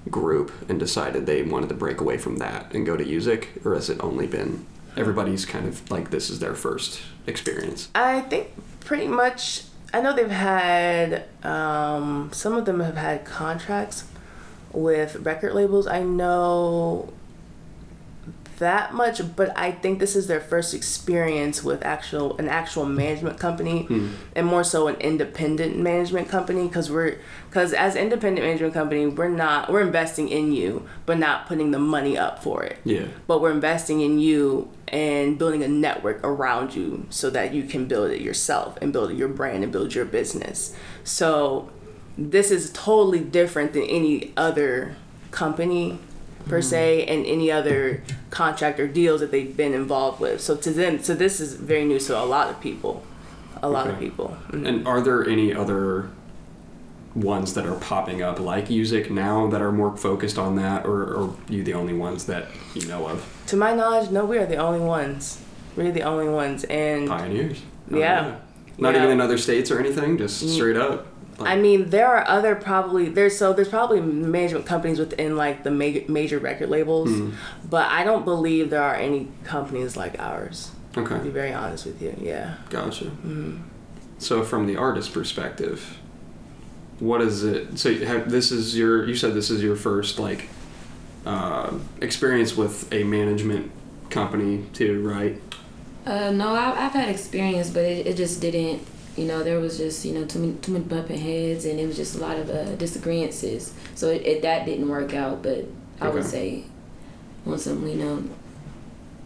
group 0.10 0.52
and 0.70 0.80
decided 0.80 1.26
they 1.26 1.44
wanted 1.44 1.70
to 1.70 1.76
break 1.76 2.00
away 2.02 2.18
from 2.18 2.38
that 2.38 2.74
and 2.74 2.86
go 2.86 2.98
to 2.98 3.04
music, 3.04 3.50
or 3.64 3.76
has 3.76 3.90
it 3.90 4.02
only 4.02 4.28
been 4.28 4.66
everybody's 4.96 5.46
kind 5.46 5.68
of 5.68 5.90
like 5.92 6.10
this 6.10 6.30
is 6.30 6.40
their 6.40 6.56
first 6.56 7.02
experience? 7.26 7.90
I 7.96 8.22
think 8.22 8.50
pretty 8.82 9.08
much. 9.08 9.64
I 9.94 10.02
know 10.02 10.14
they've 10.14 10.30
had 10.30 11.26
um, 11.44 12.30
some 12.34 12.54
of 12.54 12.66
them 12.66 12.82
have 12.82 12.98
had 12.98 13.24
contracts 13.24 14.04
with 14.74 15.16
record 15.18 15.54
labels. 15.54 15.88
I 15.88 16.04
know 16.04 17.14
that 18.58 18.94
much, 18.94 19.22
but 19.36 19.58
I 19.58 19.72
think 19.72 20.00
this 20.00 20.16
is 20.16 20.28
their 20.28 20.40
first 20.40 20.74
experience 20.74 21.64
with 21.64 21.84
actual 21.86 22.38
an 22.38 22.48
actual 22.50 22.86
management 22.86 23.40
company, 23.40 23.84
hmm. 23.84 24.10
and 24.36 24.46
more 24.46 24.64
so 24.64 24.88
an 24.88 24.96
independent 24.96 25.78
management 25.78 26.30
company. 26.30 26.68
Because 26.68 26.92
we're 26.92 27.20
because 27.50 27.74
as 27.74 27.96
independent 27.96 28.46
management 28.46 28.74
company, 28.74 29.08
we're 29.08 29.30
not 29.30 29.72
we're 29.72 29.82
investing 29.82 30.30
in 30.30 30.52
you, 30.52 30.88
but 31.06 31.18
not 31.18 31.48
putting 31.48 31.72
the 31.72 31.80
money 31.80 32.18
up 32.18 32.44
for 32.44 32.64
it 32.64 32.80
Yeah. 32.84 33.06
but 33.28 33.42
we're 33.42 33.52
investing 33.52 34.02
in 34.02 34.20
you 34.20 34.70
and 34.88 35.38
building 35.38 35.64
a 35.64 35.68
network 35.68 36.24
around 36.24 36.76
you 36.76 37.06
so 37.10 37.30
that 37.30 37.54
you 37.54 37.64
can 37.64 37.86
build 37.86 38.12
it 38.12 38.22
yourself 38.22 38.78
and 38.82 38.94
build 38.94 39.14
your 39.18 39.28
brand 39.28 39.64
and 39.64 39.72
build 39.72 39.94
your 39.94 40.06
business. 40.06 40.74
So 41.04 41.70
this 42.18 42.52
is 42.52 42.72
totally 42.72 43.20
different 43.20 43.74
than 43.74 43.84
any 43.84 44.34
other 44.38 44.96
company 45.32 46.00
per 46.48 46.60
mm. 46.60 46.64
se 46.64 47.06
and 47.06 47.26
any 47.26 47.52
other 47.52 48.02
contract 48.30 48.80
or 48.80 48.88
deals 48.88 49.20
that 49.22 49.32
they've 49.32 49.56
been 49.56 49.74
involved 49.74 50.20
with. 50.20 50.42
So 50.42 50.56
to 50.56 50.72
them, 50.72 51.02
so 51.04 51.14
this 51.16 51.40
is 51.40 51.54
very 51.54 51.86
new 51.86 52.00
to 52.00 52.18
a 52.18 52.26
lot 52.26 52.50
of 52.50 52.60
people. 52.60 53.04
A 53.64 53.70
lot 53.70 53.88
of 53.88 53.96
Okay. 53.96 54.06
people. 54.06 54.38
Mm-hmm. 54.50 54.66
And 54.66 54.88
are 54.88 55.02
there 55.02 55.28
any 55.28 55.54
other 55.54 56.10
ones 57.16 57.56
that 57.56 57.66
are 57.66 57.76
popping 57.76 58.22
up 58.22 58.40
like 58.40 58.70
music 58.70 59.10
now 59.10 59.48
that 59.48 59.62
are 59.62 59.72
more 59.72 59.98
focused 59.98 60.38
on 60.38 60.56
that, 60.58 60.86
or, 60.86 61.02
or 61.02 61.24
are 61.30 61.34
you 61.50 61.64
the 61.64 61.74
only 61.74 61.94
ones 61.94 62.26
that 62.28 62.48
you 62.76 62.88
know 62.88 63.08
of? 63.08 63.26
To 63.48 63.58
my 63.58 63.74
knowledge, 63.74 64.12
no, 64.12 64.26
we 64.26 64.38
are 64.38 64.46
the 64.46 64.58
only 64.58 64.80
ones. 64.80 65.42
We're 65.76 65.92
the 65.92 66.04
only 66.04 66.30
ones. 66.30 66.64
And 66.66 67.08
Pioneers. 67.08 67.62
Oh, 67.92 67.98
Yeah. 67.98 68.36
Not 68.78 68.94
Yeah. 68.94 69.02
even 69.02 69.14
in 69.14 69.22
other 69.22 69.40
states 69.40 69.72
or 69.72 69.80
anything, 69.80 70.18
just 70.18 70.48
straight 70.50 70.78
up. 70.78 71.08
Like, 71.40 71.50
I 71.52 71.56
mean, 71.62 71.90
there 71.92 72.08
are 72.08 72.28
other 72.28 72.56
probably 72.56 73.10
there's 73.10 73.38
so 73.38 73.54
there's 73.54 73.68
probably 73.70 74.02
management 74.02 74.66
companies 74.66 74.98
within 74.98 75.36
like 75.38 75.64
the 75.64 75.70
major 75.72 76.12
major 76.12 76.40
record 76.40 76.70
labels, 76.70 77.10
Hmm. 77.10 77.32
but 77.70 77.92
I 77.92 78.04
don't 78.04 78.26
believe 78.26 78.70
there 78.72 78.82
are 78.82 78.96
any 78.96 79.28
companies 79.44 79.96
like 79.96 80.20
ours. 80.20 80.72
Okay. 80.98 81.16
To 81.18 81.24
be 81.24 81.30
very 81.30 81.54
honest 81.54 81.86
with 81.86 82.02
you, 82.02 82.16
yeah. 82.20 82.56
gotcha. 82.72 83.06
Mm-hmm. 83.06 83.58
So, 84.18 84.44
from 84.44 84.66
the 84.66 84.78
artist 84.78 85.14
perspective, 85.14 86.00
what 87.00 87.22
is 87.22 87.44
it? 87.44 87.78
So, 87.78 87.94
have, 87.94 88.32
this 88.32 88.52
is 88.52 88.76
your. 88.76 89.08
You 89.08 89.16
said 89.16 89.36
this 89.36 89.52
is 89.52 89.62
your 89.62 89.76
first 89.76 90.18
like 90.18 90.50
uh, 91.24 91.74
experience 92.02 92.58
with 92.58 92.92
a 92.92 93.04
management 93.04 93.72
company 94.10 94.66
too, 94.74 95.08
right? 95.08 95.40
Uh, 96.04 96.32
no, 96.32 96.56
I, 96.56 96.86
I've 96.86 96.94
had 96.94 97.10
experience, 97.10 97.70
but 97.70 97.84
it, 97.84 98.08
it 98.08 98.18
just 98.18 98.42
didn't. 98.42 98.82
You 99.18 99.26
know, 99.26 99.44
there 99.44 99.60
was 99.60 99.78
just 99.78 100.06
you 100.06 100.14
know 100.14 100.26
too 100.26 100.40
many 100.40 100.54
too 100.54 100.72
many 100.72 100.86
bumping 100.86 101.20
heads, 101.20 101.66
and 101.66 101.80
it 101.80 101.88
was 101.88 101.96
just 101.96 102.16
a 102.16 102.20
lot 102.20 102.38
of 102.38 102.50
uh, 102.50 102.76
disagreements. 102.76 103.44
So 103.96 104.10
it, 104.10 104.22
it 104.26 104.42
that 104.44 104.66
didn't 104.66 104.88
work 104.88 105.14
out. 105.14 105.42
But 105.42 105.66
I 106.00 106.10
would 106.10 106.24
say, 106.24 106.66
on 107.46 107.58
some 107.58 107.88
you 107.88 107.96
know, 107.96 108.24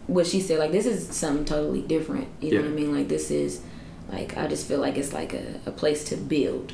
what 0.08 0.28
she 0.28 0.40
said, 0.40 0.60
like 0.60 0.72
this 0.72 0.86
is 0.86 1.14
something 1.16 1.46
totally 1.46 1.82
different. 1.82 2.28
You 2.40 2.56
know 2.56 2.62
what 2.62 2.72
I 2.72 2.74
mean? 2.74 2.96
Like 2.96 3.10
this 3.10 3.32
is, 3.32 3.62
like 4.10 4.38
I 4.38 4.48
just 4.48 4.68
feel 4.68 4.80
like 4.80 4.98
it's 4.98 5.14
like 5.14 5.34
a, 5.34 5.60
a 5.66 5.72
place 5.72 6.06
to 6.06 6.16
build, 6.16 6.74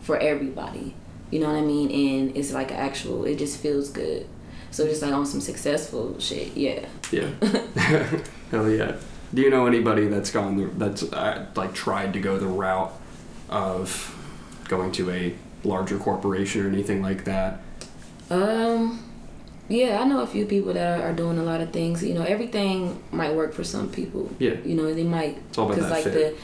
for 0.00 0.18
everybody. 0.18 0.94
You 1.30 1.40
know 1.40 1.48
what 1.48 1.58
I 1.58 1.62
mean? 1.62 1.90
And 1.90 2.36
it's 2.36 2.52
like 2.52 2.72
actual. 2.72 3.24
It 3.24 3.36
just 3.36 3.60
feels 3.60 3.90
good. 3.90 4.26
So 4.70 4.86
just 4.86 5.02
like 5.02 5.12
on 5.12 5.26
some 5.26 5.40
successful 5.40 6.18
shit, 6.18 6.56
yeah. 6.56 6.86
Yeah. 7.10 7.28
Hell 8.50 8.70
yeah. 8.70 8.96
Do 9.36 9.42
you 9.42 9.50
know 9.50 9.66
anybody 9.66 10.08
that's 10.08 10.30
gone 10.30 10.56
the, 10.56 10.64
that's 10.64 11.02
uh, 11.12 11.44
like 11.54 11.74
tried 11.74 12.14
to 12.14 12.20
go 12.20 12.38
the 12.38 12.46
route 12.46 12.90
of 13.50 14.16
going 14.66 14.92
to 14.92 15.10
a 15.10 15.34
larger 15.62 15.98
corporation 15.98 16.64
or 16.64 16.68
anything 16.70 17.02
like 17.02 17.24
that? 17.24 17.60
Um, 18.30 19.04
yeah, 19.68 20.00
I 20.00 20.04
know 20.04 20.22
a 20.22 20.26
few 20.26 20.46
people 20.46 20.72
that 20.72 21.00
are, 21.00 21.10
are 21.10 21.12
doing 21.12 21.36
a 21.36 21.42
lot 21.42 21.60
of 21.60 21.70
things. 21.70 22.02
You 22.02 22.14
know, 22.14 22.22
everything 22.22 23.02
might 23.12 23.34
work 23.34 23.52
for 23.52 23.62
some 23.62 23.90
people. 23.90 24.34
Yeah. 24.38 24.54
You 24.64 24.74
know, 24.74 24.94
they 24.94 25.04
might. 25.04 25.36
It's 25.50 25.58
all 25.58 25.66
about 25.70 25.80
that 25.80 25.90
like 25.90 26.04
fit. 26.04 26.14
the 26.14 26.36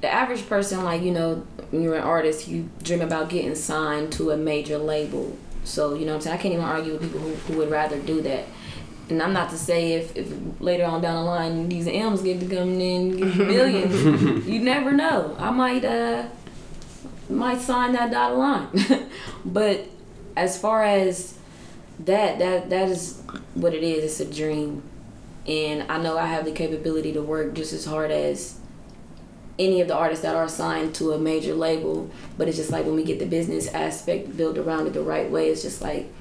the 0.00 0.12
average 0.12 0.48
person, 0.48 0.82
like 0.82 1.02
you 1.02 1.12
know, 1.12 1.46
when 1.70 1.80
you're 1.80 1.94
an 1.94 2.02
artist, 2.02 2.48
you 2.48 2.68
dream 2.82 3.02
about 3.02 3.28
getting 3.28 3.54
signed 3.54 4.12
to 4.14 4.32
a 4.32 4.36
major 4.36 4.78
label. 4.78 5.38
So 5.62 5.94
you 5.94 6.04
know, 6.04 6.10
what 6.10 6.16
I'm 6.16 6.20
saying 6.22 6.38
I 6.40 6.42
can't 6.42 6.54
even 6.54 6.66
argue 6.66 6.94
with 6.94 7.02
people 7.02 7.20
who, 7.20 7.34
who 7.34 7.58
would 7.58 7.70
rather 7.70 8.00
do 8.00 8.20
that. 8.22 8.46
And 9.08 9.22
I'm 9.22 9.32
not 9.32 9.50
to 9.50 9.58
say 9.58 9.92
if, 9.92 10.16
if 10.16 10.32
later 10.60 10.84
on 10.84 11.00
down 11.00 11.24
the 11.24 11.30
line 11.30 11.68
these 11.68 11.86
M's 11.86 12.22
get 12.22 12.40
to 12.40 12.46
coming 12.46 12.80
in 12.80 13.16
get 13.16 13.36
millions, 13.36 14.46
you 14.46 14.60
never 14.60 14.92
know. 14.92 15.36
I 15.38 15.50
might 15.50 15.84
uh 15.84 16.26
might 17.28 17.60
sign 17.60 17.92
that 17.92 18.10
dotted 18.10 18.38
line. 18.38 19.08
but 19.44 19.86
as 20.36 20.58
far 20.60 20.82
as 20.84 21.36
that 22.00 22.38
that 22.38 22.70
that 22.70 22.88
is 22.88 23.22
what 23.54 23.74
it 23.74 23.82
is. 23.82 24.04
It's 24.04 24.20
a 24.20 24.34
dream, 24.34 24.82
and 25.46 25.90
I 25.90 25.98
know 25.98 26.18
I 26.18 26.26
have 26.26 26.44
the 26.44 26.52
capability 26.52 27.12
to 27.14 27.22
work 27.22 27.54
just 27.54 27.72
as 27.72 27.84
hard 27.86 28.10
as 28.10 28.58
any 29.58 29.80
of 29.80 29.88
the 29.88 29.94
artists 29.94 30.22
that 30.22 30.34
are 30.34 30.48
signed 30.48 30.94
to 30.96 31.12
a 31.12 31.18
major 31.18 31.54
label. 31.54 32.10
But 32.36 32.48
it's 32.48 32.58
just 32.58 32.70
like 32.70 32.84
when 32.84 32.96
we 32.96 33.04
get 33.04 33.18
the 33.18 33.26
business 33.26 33.68
aspect 33.68 34.36
built 34.36 34.58
around 34.58 34.86
it 34.86 34.92
the 34.92 35.02
right 35.02 35.30
way, 35.30 35.48
it's 35.48 35.62
just 35.62 35.80
like 35.80 36.12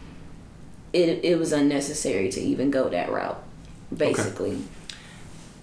it 0.96 1.24
it 1.24 1.38
was 1.38 1.52
unnecessary 1.52 2.30
to 2.30 2.40
even 2.42 2.72
go 2.72 2.90
that 2.90 3.12
route. 3.12 3.42
Basically, 3.96 4.58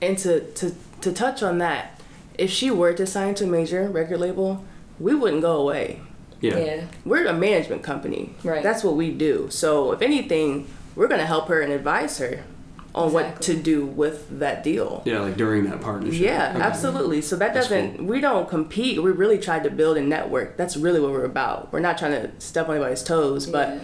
And 0.00 0.16
to, 0.18 0.40
to 0.52 0.74
to 1.00 1.12
touch 1.12 1.42
on 1.42 1.58
that, 1.58 2.00
if 2.38 2.50
she 2.50 2.70
were 2.70 2.92
to 2.92 3.06
sign 3.06 3.34
to 3.36 3.44
a 3.44 3.46
major 3.48 3.88
record 3.88 4.20
label, 4.20 4.64
we 5.00 5.14
wouldn't 5.14 5.42
go 5.42 5.56
away. 5.56 6.00
Yeah. 6.40 6.58
yeah. 6.58 6.84
We're 7.04 7.26
a 7.26 7.32
management 7.32 7.82
company. 7.82 8.34
Right. 8.44 8.62
That's 8.62 8.82
what 8.84 8.94
we 8.96 9.10
do. 9.12 9.48
So 9.50 9.92
if 9.92 10.02
anything, 10.02 10.66
we're 10.96 11.08
gonna 11.08 11.26
help 11.26 11.48
her 11.48 11.60
and 11.60 11.72
advise 11.72 12.18
her 12.18 12.44
on 12.94 13.12
what 13.12 13.40
to 13.42 13.54
do 13.56 13.86
with 13.86 14.38
that 14.38 14.62
deal. 14.62 15.02
Yeah, 15.06 15.20
like 15.20 15.36
during 15.36 15.64
that 15.64 15.80
partnership. 15.80 16.20
Yeah, 16.20 16.52
Okay. 16.54 16.62
absolutely. 16.62 17.22
So 17.22 17.36
that 17.36 17.54
That's 17.54 17.68
doesn't 17.68 18.06
we 18.06 18.20
don't 18.20 18.48
compete. 18.48 19.02
We 19.02 19.10
really 19.10 19.38
tried 19.38 19.64
to 19.64 19.70
build 19.70 19.96
a 19.96 20.02
network. 20.02 20.56
That's 20.56 20.76
really 20.76 21.00
what 21.00 21.10
we're 21.10 21.24
about. 21.24 21.72
We're 21.72 21.80
not 21.80 21.96
trying 21.98 22.12
to 22.12 22.30
step 22.38 22.68
on 22.68 22.76
anybody's 22.76 23.02
toes, 23.02 23.46
but 23.46 23.68
Yeah. 23.68 23.80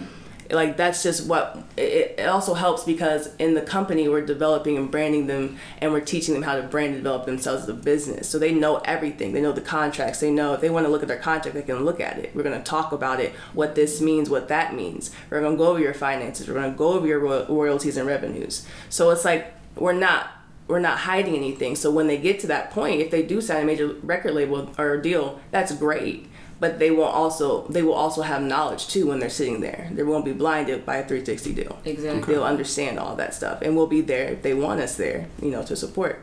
Like 0.51 0.77
that's 0.77 1.03
just 1.03 1.27
what 1.27 1.63
it, 1.77 2.15
it 2.17 2.27
also 2.27 2.53
helps 2.53 2.83
because 2.83 3.35
in 3.35 3.53
the 3.53 3.61
company 3.61 4.07
we're 4.07 4.25
developing 4.25 4.77
and 4.77 4.89
branding 4.89 5.27
them 5.27 5.57
and 5.79 5.91
we're 5.91 5.99
teaching 5.99 6.33
them 6.33 6.43
how 6.43 6.55
to 6.55 6.63
brand 6.63 6.93
and 6.93 7.03
develop 7.03 7.25
themselves 7.25 7.63
as 7.63 7.69
a 7.69 7.73
business. 7.73 8.27
So 8.27 8.39
they 8.39 8.53
know 8.53 8.77
everything. 8.77 9.33
They 9.33 9.41
know 9.41 9.51
the 9.51 9.61
contracts. 9.61 10.19
They 10.19 10.31
know 10.31 10.53
if 10.53 10.61
they 10.61 10.69
want 10.69 10.85
to 10.85 10.91
look 10.91 11.01
at 11.01 11.07
their 11.07 11.17
contract, 11.17 11.55
they 11.55 11.61
can 11.61 11.85
look 11.85 11.99
at 11.99 12.17
it. 12.17 12.35
We're 12.35 12.43
going 12.43 12.57
to 12.57 12.63
talk 12.63 12.91
about 12.91 13.19
it, 13.19 13.33
what 13.53 13.75
this 13.75 14.01
means, 14.01 14.29
what 14.29 14.47
that 14.47 14.73
means. 14.73 15.11
We're 15.29 15.41
going 15.41 15.53
to 15.53 15.57
go 15.57 15.67
over 15.67 15.79
your 15.79 15.93
finances. 15.93 16.47
We're 16.47 16.55
going 16.55 16.71
to 16.71 16.77
go 16.77 16.93
over 16.93 17.05
your 17.05 17.19
roy- 17.19 17.45
royalties 17.47 17.97
and 17.97 18.07
revenues. 18.07 18.65
So 18.89 19.11
it's 19.11 19.25
like 19.25 19.53
we're 19.75 19.93
not 19.93 20.31
we're 20.69 20.79
not 20.79 20.99
hiding 20.99 21.35
anything. 21.35 21.75
So 21.75 21.89
when 21.89 22.05
they 22.05 22.17
get 22.17 22.39
to 22.41 22.47
that 22.47 22.69
point, 22.69 23.01
if 23.01 23.09
they 23.09 23.23
do 23.23 23.41
sign 23.41 23.63
a 23.63 23.65
major 23.65 23.87
record 24.03 24.35
label 24.35 24.71
or 24.77 24.97
deal, 24.97 25.39
that's 25.49 25.73
great. 25.73 26.28
But 26.59 26.79
they 26.79 26.91
will 26.91 27.03
also 27.03 27.65
they 27.67 27.81
will 27.81 27.93
also 27.93 28.21
have 28.21 28.41
knowledge 28.41 28.87
too 28.87 29.07
when 29.07 29.19
they're 29.19 29.29
sitting 29.29 29.61
there. 29.61 29.89
They 29.93 30.03
won't 30.03 30.25
be 30.25 30.33
blinded 30.33 30.85
by 30.85 30.97
a 30.97 31.01
360 31.01 31.53
deal. 31.53 31.79
Exactly. 31.85 32.33
They'll 32.33 32.43
understand 32.43 32.99
all 32.99 33.15
that 33.15 33.33
stuff, 33.33 33.61
and 33.61 33.75
we'll 33.75 33.87
be 33.87 34.01
there 34.01 34.27
if 34.29 34.41
they 34.41 34.53
want 34.53 34.81
us 34.81 34.97
there, 34.97 35.27
you 35.41 35.51
know, 35.51 35.63
to 35.63 35.75
support. 35.75 36.21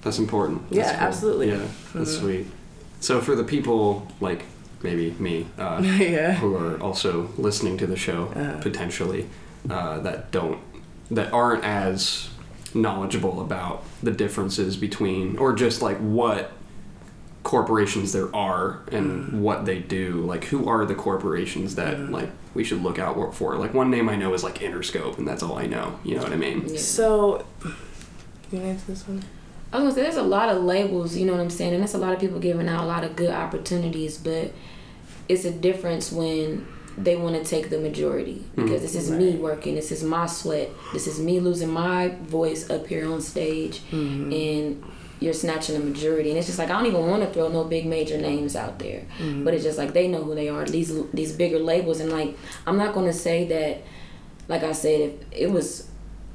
That's 0.00 0.18
important. 0.18 0.62
Yeah, 0.70 0.90
cool. 0.90 1.06
absolutely. 1.06 1.50
Yeah, 1.50 1.66
that's 1.94 2.16
sweet. 2.16 2.46
So 3.00 3.20
for 3.20 3.34
the 3.34 3.44
people 3.44 4.08
like 4.20 4.44
maybe 4.82 5.10
me 5.18 5.46
uh, 5.58 5.80
yeah. 5.98 6.34
who 6.34 6.54
are 6.56 6.80
also 6.80 7.28
listening 7.36 7.76
to 7.78 7.86
the 7.86 7.96
show 7.96 8.26
potentially 8.60 9.28
uh, 9.68 9.98
that 10.00 10.30
don't 10.30 10.60
that 11.10 11.32
aren't 11.32 11.64
as 11.64 12.30
knowledgeable 12.74 13.40
about 13.40 13.82
the 14.02 14.10
differences 14.10 14.76
between 14.76 15.36
or 15.38 15.52
just 15.52 15.80
like 15.80 15.96
what 15.98 16.52
corporations 17.42 18.12
there 18.12 18.34
are 18.34 18.80
and 18.90 19.28
mm. 19.28 19.32
what 19.38 19.64
they 19.64 19.78
do 19.78 20.14
like 20.26 20.44
who 20.44 20.68
are 20.68 20.84
the 20.84 20.94
corporations 20.94 21.76
that 21.76 21.96
mm. 21.96 22.10
like 22.10 22.28
we 22.54 22.64
should 22.64 22.82
look 22.82 22.98
out 22.98 23.34
for? 23.34 23.56
Like 23.56 23.74
one 23.74 23.90
name 23.90 24.08
i 24.08 24.16
know 24.16 24.34
is 24.34 24.42
like 24.42 24.58
interscope 24.58 25.18
and 25.18 25.26
that's 25.26 25.42
all 25.42 25.58
i 25.58 25.66
know. 25.66 25.98
You 26.04 26.16
know 26.16 26.22
what 26.22 26.32
i 26.32 26.36
mean? 26.36 26.68
Yeah. 26.68 26.78
So, 26.78 27.46
you 28.50 28.60
answer 28.60 28.86
this 28.88 29.06
one. 29.06 29.22
I 29.72 29.76
was 29.76 29.82
gonna 29.82 29.94
say 29.94 30.02
there's 30.02 30.16
a 30.16 30.22
lot 30.22 30.48
of 30.48 30.62
labels, 30.62 31.16
you 31.16 31.26
know 31.26 31.32
what 31.32 31.40
I'm 31.40 31.50
saying, 31.50 31.74
and 31.74 31.82
there's 31.82 31.94
a 31.94 31.98
lot 31.98 32.14
of 32.14 32.20
people 32.20 32.38
giving 32.38 32.68
out 32.68 32.84
a 32.84 32.86
lot 32.86 33.04
of 33.04 33.16
good 33.16 33.30
opportunities, 33.30 34.16
but 34.16 34.52
it's 35.28 35.44
a 35.44 35.50
difference 35.50 36.10
when 36.10 36.66
they 36.96 37.16
want 37.16 37.36
to 37.36 37.44
take 37.44 37.68
the 37.68 37.78
majority. 37.78 38.36
Mm-hmm. 38.36 38.64
Because 38.64 38.82
this 38.82 38.94
is 38.94 39.10
me 39.10 39.36
working, 39.36 39.74
this 39.74 39.92
is 39.92 40.02
my 40.02 40.26
sweat, 40.26 40.70
this 40.92 41.06
is 41.06 41.20
me 41.20 41.38
losing 41.40 41.70
my 41.70 42.08
voice 42.22 42.70
up 42.70 42.86
here 42.86 43.10
on 43.10 43.20
stage, 43.20 43.80
mm-hmm. 43.90 44.32
and 44.32 44.84
you're 45.20 45.32
snatching 45.34 45.78
the 45.78 45.84
majority. 45.84 46.30
And 46.30 46.38
it's 46.38 46.46
just 46.46 46.58
like 46.58 46.70
I 46.70 46.72
don't 46.72 46.86
even 46.86 47.06
want 47.06 47.22
to 47.22 47.30
throw 47.30 47.48
no 47.48 47.64
big 47.64 47.86
major 47.86 48.18
names 48.18 48.54
out 48.56 48.78
there, 48.78 49.02
mm-hmm. 49.18 49.44
but 49.44 49.54
it's 49.54 49.64
just 49.64 49.78
like 49.78 49.92
they 49.92 50.08
know 50.08 50.22
who 50.22 50.34
they 50.34 50.48
are. 50.48 50.64
These 50.64 50.92
these 51.12 51.32
bigger 51.32 51.58
labels, 51.58 52.00
and 52.00 52.10
like 52.10 52.36
I'm 52.66 52.76
not 52.76 52.94
gonna 52.94 53.12
say 53.12 53.46
that. 53.48 53.82
Like 54.48 54.62
I 54.62 54.72
said, 54.72 55.00
if 55.00 55.18
it 55.32 55.50
was 55.50 55.88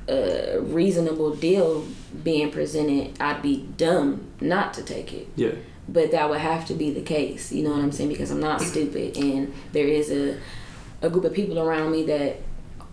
a 0.08 0.60
reasonable 0.60 1.36
deal 1.36 1.86
being 2.24 2.52
presented, 2.52 3.19
I'd 3.19 3.41
be 3.41 3.65
dumb 3.78 4.28
not 4.41 4.74
to 4.76 4.84
take 4.84 5.13
it 5.13 5.30
Yeah. 5.36 5.52
but 5.88 6.12
that 6.12 6.30
would 6.30 6.39
have 6.41 6.65
to 6.67 6.74
be 6.74 6.91
the 6.91 7.02
case 7.02 7.52
you 7.52 7.63
know 7.63 7.72
what 7.72 7.80
i'm 7.80 7.91
saying 7.91 8.10
because 8.10 8.30
i'm 8.32 8.39
not 8.39 8.62
stupid 8.62 9.17
and 9.17 9.54
there 9.72 9.88
is 9.88 10.12
a 10.12 10.38
a 11.02 11.10
group 11.10 11.24
of 11.26 11.34
people 11.34 11.60
around 11.60 11.91
me 11.91 12.04
that 12.06 12.38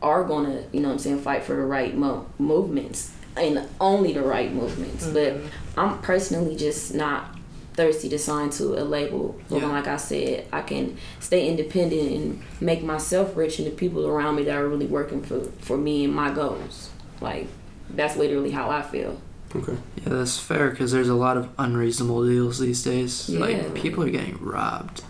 are 0.03 0.25
gonna 0.25 0.63
you 0.73 0.81
know 0.81 0.89
what 0.89 0.95
i'm 0.95 0.99
saying 1.01 1.21
fight 1.21 1.43
for 1.45 1.55
the 1.57 1.63
right 1.63 1.97
mo- 1.97 2.27
movements 2.39 3.13
and 3.37 3.69
only 3.81 4.13
the 4.13 4.23
right 4.23 4.53
movements 4.53 5.07
but 5.09 5.35
mm-hmm. 5.35 5.47
I'm 5.77 5.99
personally 6.01 6.57
just 6.57 6.95
not 6.95 7.37
thirsty 7.75 8.09
to 8.09 8.19
sign 8.19 8.51
to 8.51 8.75
a 8.81 8.85
label 8.85 9.39
but 9.49 9.61
Yeah. 9.63 9.67
like 9.69 9.87
i 9.87 9.97
said 9.97 10.47
i 10.53 10.61
can 10.63 10.97
stay 11.21 11.49
independent 11.49 12.11
and 12.13 12.43
make 12.61 12.83
myself 12.83 13.37
rich 13.37 13.59
and 13.59 13.67
the 13.67 13.71
people 13.73 14.07
around 14.07 14.37
me 14.37 14.45
that 14.45 14.57
are 14.57 14.69
really 14.69 14.87
working 14.87 15.23
for 15.23 15.41
for 15.61 15.77
me 15.79 16.05
and 16.05 16.15
my 16.15 16.31
goals 16.31 16.91
like 17.21 17.47
that's 17.91 18.17
literally 18.17 18.51
how 18.51 18.69
i 18.71 18.83
feel 18.83 19.21
Okay. 19.57 19.73
Yeah, 19.97 20.11
that's 20.11 20.39
fair 20.39 20.71
because 20.71 20.93
there's 20.93 21.09
a 21.09 21.15
lot 21.17 21.37
of 21.37 21.49
unreasonable 21.59 22.25
deals 22.25 22.61
these 22.61 22.85
days. 22.85 23.29
Yeah. 23.29 23.41
Like 23.41 23.75
people 23.75 24.05
are 24.05 24.09
getting 24.11 24.39
robbed. 24.41 25.03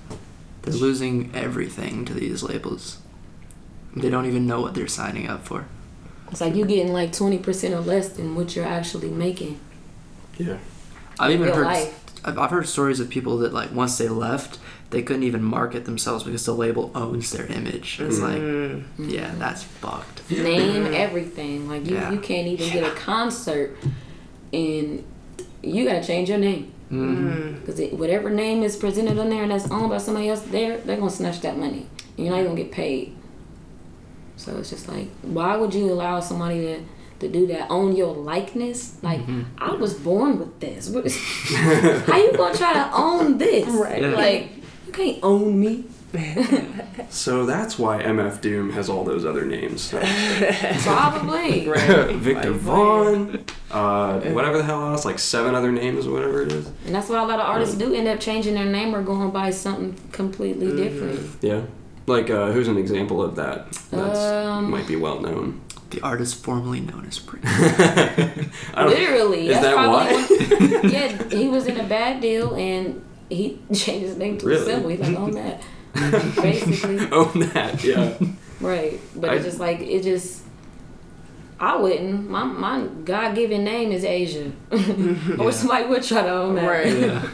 They're 0.63 0.73
losing 0.73 1.31
everything 1.35 2.07
to 2.07 2.15
these 2.15 2.43
labels. 2.43 2.97
They 3.95 4.09
don't 4.09 4.25
even 4.25 4.47
know 4.47 4.63
what 4.63 4.73
they're 4.73 4.89
signing 4.89 5.29
up 5.29 5.45
for. 5.45 5.67
it's 6.31 6.41
like 6.41 6.55
you're 6.55 6.67
getting 6.67 6.91
like 6.91 7.13
20% 7.13 7.73
or 7.77 7.81
less 7.81 8.09
than 8.09 8.35
what 8.35 8.57
you're 8.57 8.65
actually 8.65 9.11
making 9.11 9.61
Yeah. 10.47 10.59
I've 11.19 11.33
even 11.33 11.47
real 11.47 11.57
heard 11.57 11.67
life. 11.67 12.05
I've, 12.25 12.39
I've 12.39 12.51
heard 12.51 12.69
stories 12.69 13.01
of 13.01 13.09
people 13.09 13.39
that 13.39 13.53
like 13.53 13.73
once 13.73 13.99
they 13.99 14.09
left, 14.09 14.59
they 14.91 15.03
couldn't 15.03 15.23
even 15.23 15.43
market 15.43 15.85
themselves 15.85 16.25
because 16.25 16.45
the 16.45 16.55
label 16.55 16.91
owns 16.95 17.31
their 17.31 17.47
image. 17.47 18.01
It's 18.01 18.19
mm. 18.19 18.23
like, 18.23 18.43
mm. 18.43 18.85
yeah, 19.13 19.33
that's 19.37 19.63
fucked. 19.63 20.29
name 20.31 20.87
everything. 20.87 21.69
Like 21.69 21.87
you, 21.87 21.95
Yeah. 21.95 22.11
you 22.11 22.21
can't 22.21 22.47
even 22.47 22.73
get 22.73 22.85
a 22.85 22.95
concert, 22.97 23.77
and 24.53 25.05
you 25.63 25.85
gotta 25.85 26.05
change 26.05 26.29
your 26.29 26.39
name 26.39 26.73
Mm-hmm. 26.91 27.29
Mm. 27.29 27.61
because 27.65 27.81
whatever 27.93 28.31
name 28.31 28.65
is 28.65 28.75
presented 28.77 29.17
on 29.17 29.31
there 29.31 29.45
and 29.45 29.53
that's 29.53 29.71
owned 29.71 29.91
by 29.91 29.99
somebody 29.99 30.29
else, 30.29 30.41
they're 30.41 30.79
they're 30.79 30.97
gonna 30.97 31.09
snatch 31.09 31.41
that 31.43 31.57
money. 31.57 31.87
And 32.17 32.27
you're 32.27 32.31
not 32.31 32.41
even 32.41 32.53
gonna 32.53 32.65
get 32.65 32.73
paid. 32.73 33.15
So 34.37 34.57
it's 34.59 34.71
just 34.71 34.89
like, 34.89 35.09
why 35.23 35.57
would 35.57 35.73
you 35.73 35.93
allow 35.93 36.19
somebody 36.19 36.63
to? 36.63 36.81
To 37.21 37.29
do 37.29 37.47
that, 37.49 37.71
own 37.71 37.95
your 37.95 38.15
likeness. 38.15 38.97
Like 39.03 39.21
I 39.59 39.73
was 39.75 39.95
born 39.95 40.39
with 40.39 40.59
this. 40.61 40.89
What 40.89 41.05
is, 41.07 41.17
how 42.07 42.17
you 42.17 42.33
gonna 42.37 42.57
try 42.57 42.73
to 42.73 42.91
own 42.95 43.37
this? 43.39 43.69
Right. 43.69 44.01
Yeah. 44.03 44.09
Like 44.09 44.49
you 44.87 44.93
can't 44.93 45.19
own 45.23 45.61
me. 45.61 45.85
So 47.11 47.45
that's 47.45 47.77
why 47.79 48.03
MF 48.03 48.41
Doom 48.41 48.71
has 48.71 48.89
all 48.89 49.03
those 49.05 49.25
other 49.25 49.45
names. 49.45 49.91
Probably. 50.83 51.67
Victor 52.19 52.53
Vaughn, 52.53 53.45
uh, 53.71 54.21
whatever 54.21 54.59
the 54.59 54.65
hell 54.65 54.91
else, 54.91 55.05
like 55.05 55.19
seven 55.19 55.55
other 55.55 55.73
names 55.73 56.07
or 56.07 56.13
whatever 56.13 56.43
it 56.43 56.53
is. 56.53 56.67
And 56.87 56.95
that's 56.95 57.09
what 57.09 57.19
a 57.19 57.25
lot 57.27 57.41
of 57.41 57.47
artists 57.47 57.75
do 57.75 57.93
end 57.95 58.07
up 58.07 58.21
changing 58.21 58.55
their 58.55 58.65
name 58.65 58.95
or 58.95 59.03
going 59.03 59.31
by 59.31 59.51
something 59.51 59.97
completely 60.13 60.75
different. 60.77 61.21
Yeah. 61.43 61.63
Like, 62.07 62.31
uh, 62.31 62.53
who's 62.53 62.69
an 62.69 62.77
example 62.77 63.23
of 63.23 63.37
that? 63.37 63.73
That's 63.91 64.19
Um, 64.19 64.71
might 64.71 64.87
be 64.87 64.97
well 64.97 65.21
known. 65.21 65.61
The 65.91 66.01
artist 66.03 66.37
formerly 66.45 66.81
known 66.81 67.05
as 67.07 67.19
Prince. 67.19 67.45
Literally. 68.77 69.49
Is 69.49 69.55
that's 69.61 69.63
that 69.67 69.75
probably 69.75 70.59
why? 70.59 70.81
One, 70.83 70.91
yeah, 70.93 71.29
he 71.29 71.49
was 71.49 71.67
in 71.67 71.79
a 71.81 71.85
bad 71.89 72.21
deal 72.21 72.55
and 72.55 73.05
he 73.29 73.59
changed 73.75 74.07
his 74.07 74.17
name 74.17 74.39
to 74.39 74.47
Really? 74.47 74.63
a 74.63 74.65
symbol. 74.65 74.89
He's 74.91 75.01
like, 75.01 75.19
on 75.19 75.31
that. 75.33 75.63
Basically. 76.41 77.11
Own 77.11 77.41
that, 77.53 77.83
yeah. 77.83 78.15
Right. 78.61 79.01
But 79.17 79.31
I- 79.31 79.35
it's 79.37 79.45
just 79.45 79.59
like, 79.61 79.81
it 79.81 80.03
just. 80.03 80.43
I 81.59 81.77
wouldn't. 81.77 82.31
My 82.31 82.45
my 82.45 82.87
God 83.05 83.35
given 83.35 83.65
name 83.65 83.93
is 83.93 84.03
Asia. 84.05 84.51
or 85.39 85.53
somebody 85.53 85.87
would 85.89 86.03
try 86.03 86.23
to 86.23 86.31
own 86.31 86.55
that. 86.55 86.67
Right. 86.67 86.87
yeah. 86.97 87.29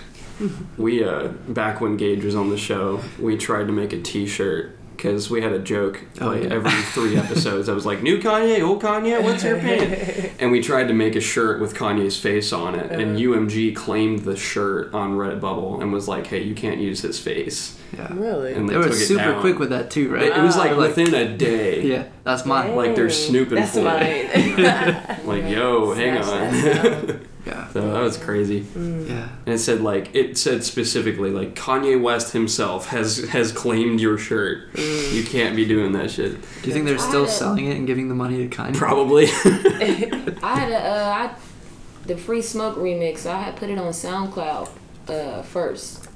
We, 0.77 1.05
uh, 1.05 1.29
back 1.49 1.81
when 1.81 1.97
Gage 1.97 2.25
was 2.25 2.35
on 2.35 2.51
the 2.51 2.59
show, 2.59 3.01
we 3.21 3.37
tried 3.37 3.69
to 3.69 3.73
make 3.73 3.93
a 3.93 4.01
t 4.03 4.27
shirt 4.27 4.76
because 4.97 5.29
we 5.31 5.43
had 5.43 5.53
a 5.53 5.59
joke 5.59 6.01
Oh, 6.21 6.29
like 6.29 6.45
yeah. 6.45 6.51
every 6.55 6.71
three 6.71 7.17
episodes. 7.25 7.69
I 7.69 7.73
was 7.75 7.85
like, 7.87 8.03
new 8.03 8.19
Kanye, 8.19 8.63
old 8.67 8.83
Kanye, 8.83 9.23
what's 9.23 9.45
your 9.45 9.59
pant? 9.61 10.33
And 10.41 10.51
we 10.51 10.61
tried 10.61 10.89
to 10.89 10.95
make 10.95 11.15
a 11.17 11.21
shirt 11.21 11.61
with 11.61 11.75
Kanye's 11.75 12.19
face 12.19 12.53
on 12.53 12.75
it. 12.75 12.91
And 12.91 13.17
uh. 13.17 13.21
UMG 13.21 13.77
claimed 13.77 14.21
the 14.21 14.37
shirt 14.37 14.93
on 14.95 15.13
Redbubble 15.17 15.81
and 15.83 15.93
was 15.93 16.09
like, 16.09 16.27
hey, 16.27 16.43
you 16.43 16.55
can't 16.55 16.81
use 16.81 17.01
his 17.03 17.21
face. 17.21 17.79
Yeah. 17.97 18.13
Really? 18.13 18.53
And 18.55 18.69
they, 18.69 18.73
They 18.73 18.79
were 18.79 18.85
took 18.85 18.93
it 18.95 18.97
super 19.07 19.23
down. 19.33 19.41
quick 19.41 19.59
with 19.59 19.71
that 19.71 19.91
too, 19.91 20.09
right? 20.13 20.25
It, 20.25 20.37
it 20.37 20.43
was 20.43 20.57
ah. 20.57 20.61
like 20.61 20.71
Like- 20.73 20.97
within 20.97 21.15
a 21.15 21.37
day. 21.37 21.83
Yeah, 21.87 22.05
that's 22.25 22.45
mine. 22.45 22.75
Like 22.75 22.97
they're 22.97 23.11
snooping 23.11 23.57
That's 23.59 23.73
for 23.75 23.81
it. 23.81 24.57
mine. 24.59 25.27
Like, 25.27 25.51
yo, 25.53 25.93
hang 25.95 26.23
Snatch 26.23 26.95
on. 27.11 27.29
Yeah. 27.47 27.69
so 27.69 27.93
that 27.93 28.03
was 28.03 28.17
crazy. 28.17 28.67
Yeah. 28.75 29.29
And 29.47 29.55
it 29.55 29.59
said 29.59 29.81
like 29.81 30.15
it 30.15 30.37
said 30.37 30.65
specifically 30.65 31.31
like 31.31 31.55
Kanye 31.55 32.01
West 32.01 32.33
himself 32.33 32.89
has 32.89 33.19
has 33.29 33.53
claimed 33.53 34.01
your 34.01 34.19
shirt. 34.19 34.77
You 34.77 35.23
can't 35.25 35.55
be 35.55 35.65
doing 35.65 35.93
that 35.93 36.11
shit. 36.11 36.33
Do 36.63 36.69
you 36.69 36.73
think 36.73 36.87
they're 36.87 36.97
I 36.97 36.99
still 36.99 37.21
had 37.25 37.29
a- 37.31 37.33
selling 37.33 37.67
it 37.67 37.77
and 37.77 37.87
giving 37.87 38.09
the 38.09 38.15
money 38.17 38.47
to 38.49 38.55
Kanye? 38.57 38.75
Probably. 38.75 39.27
I 40.43 40.59
had 40.59 40.73
a, 40.73 40.77
uh, 40.79 41.29
I, 41.31 41.35
the 42.07 42.17
Free 42.17 42.43
Smoke 42.43 42.77
remix. 42.77 43.27
I 43.27 43.41
had 43.41 43.57
put 43.57 43.71
it 43.71 43.79
on 43.79 43.93
SoundCloud 43.93 44.69
uh, 45.09 45.43
first, 45.43 46.09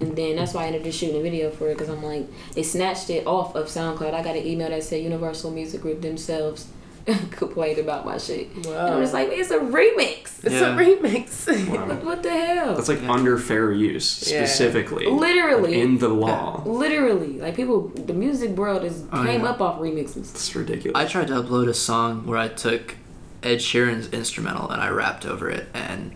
and 0.00 0.16
then 0.16 0.36
that's 0.36 0.54
why 0.54 0.62
I 0.64 0.66
ended 0.68 0.80
up 0.82 0.86
just 0.86 0.98
shooting 0.98 1.16
a 1.18 1.22
video 1.22 1.50
for 1.50 1.68
it 1.70 1.74
because 1.76 1.88
I'm 1.90 2.02
like, 2.02 2.26
they 2.54 2.62
snatched 2.62 3.10
it 3.10 3.26
off 3.26 3.54
of 3.54 3.66
SoundCloud. 3.66 4.14
I 4.14 4.22
got 4.22 4.36
an 4.36 4.46
email 4.46 4.70
that 4.70 4.82
said 4.84 5.02
Universal 5.02 5.50
Music 5.50 5.80
Group 5.82 6.00
themselves 6.02 6.66
complained 7.30 7.78
about 7.78 8.04
my 8.04 8.18
shit. 8.18 8.48
And 8.54 8.66
I'm 8.68 9.00
just 9.00 9.12
like, 9.14 9.28
it's 9.30 9.50
a 9.50 9.58
remix. 9.58 10.44
It's 10.44 10.54
Yeah. 10.54 10.74
a 10.74 10.76
remix. 10.76 11.46
Wow. 11.68 11.86
What 12.04 12.22
the 12.22 12.30
hell? 12.30 12.74
That's 12.74 12.88
like 12.88 13.02
under 13.04 13.38
fair 13.38 13.72
use 13.72 14.30
Yeah. 14.30 14.44
specifically. 14.44 15.06
Literally. 15.06 15.80
In 15.80 15.98
the 15.98 16.08
law. 16.08 16.62
Literally, 16.66 17.38
like 17.40 17.56
people, 17.56 17.88
the 17.88 18.12
music 18.14 18.50
world 18.50 18.84
is 18.84 19.04
Oh, 19.12 19.24
came 19.24 19.42
yeah. 19.42 19.50
up 19.50 19.60
off 19.60 19.80
remixes. 19.80 20.30
It's 20.34 20.54
ridiculous. 20.54 20.96
I 21.00 21.06
tried 21.06 21.28
to 21.28 21.34
upload 21.42 21.68
a 21.68 21.74
song 21.74 22.26
where 22.26 22.38
I 22.38 22.48
took 22.48 22.96
Ed 23.42 23.58
Sheeran's 23.58 24.08
instrumental 24.10 24.68
and 24.70 24.80
I 24.82 24.88
rapped 24.88 25.24
over 25.24 25.48
it, 25.48 25.68
and 25.74 26.12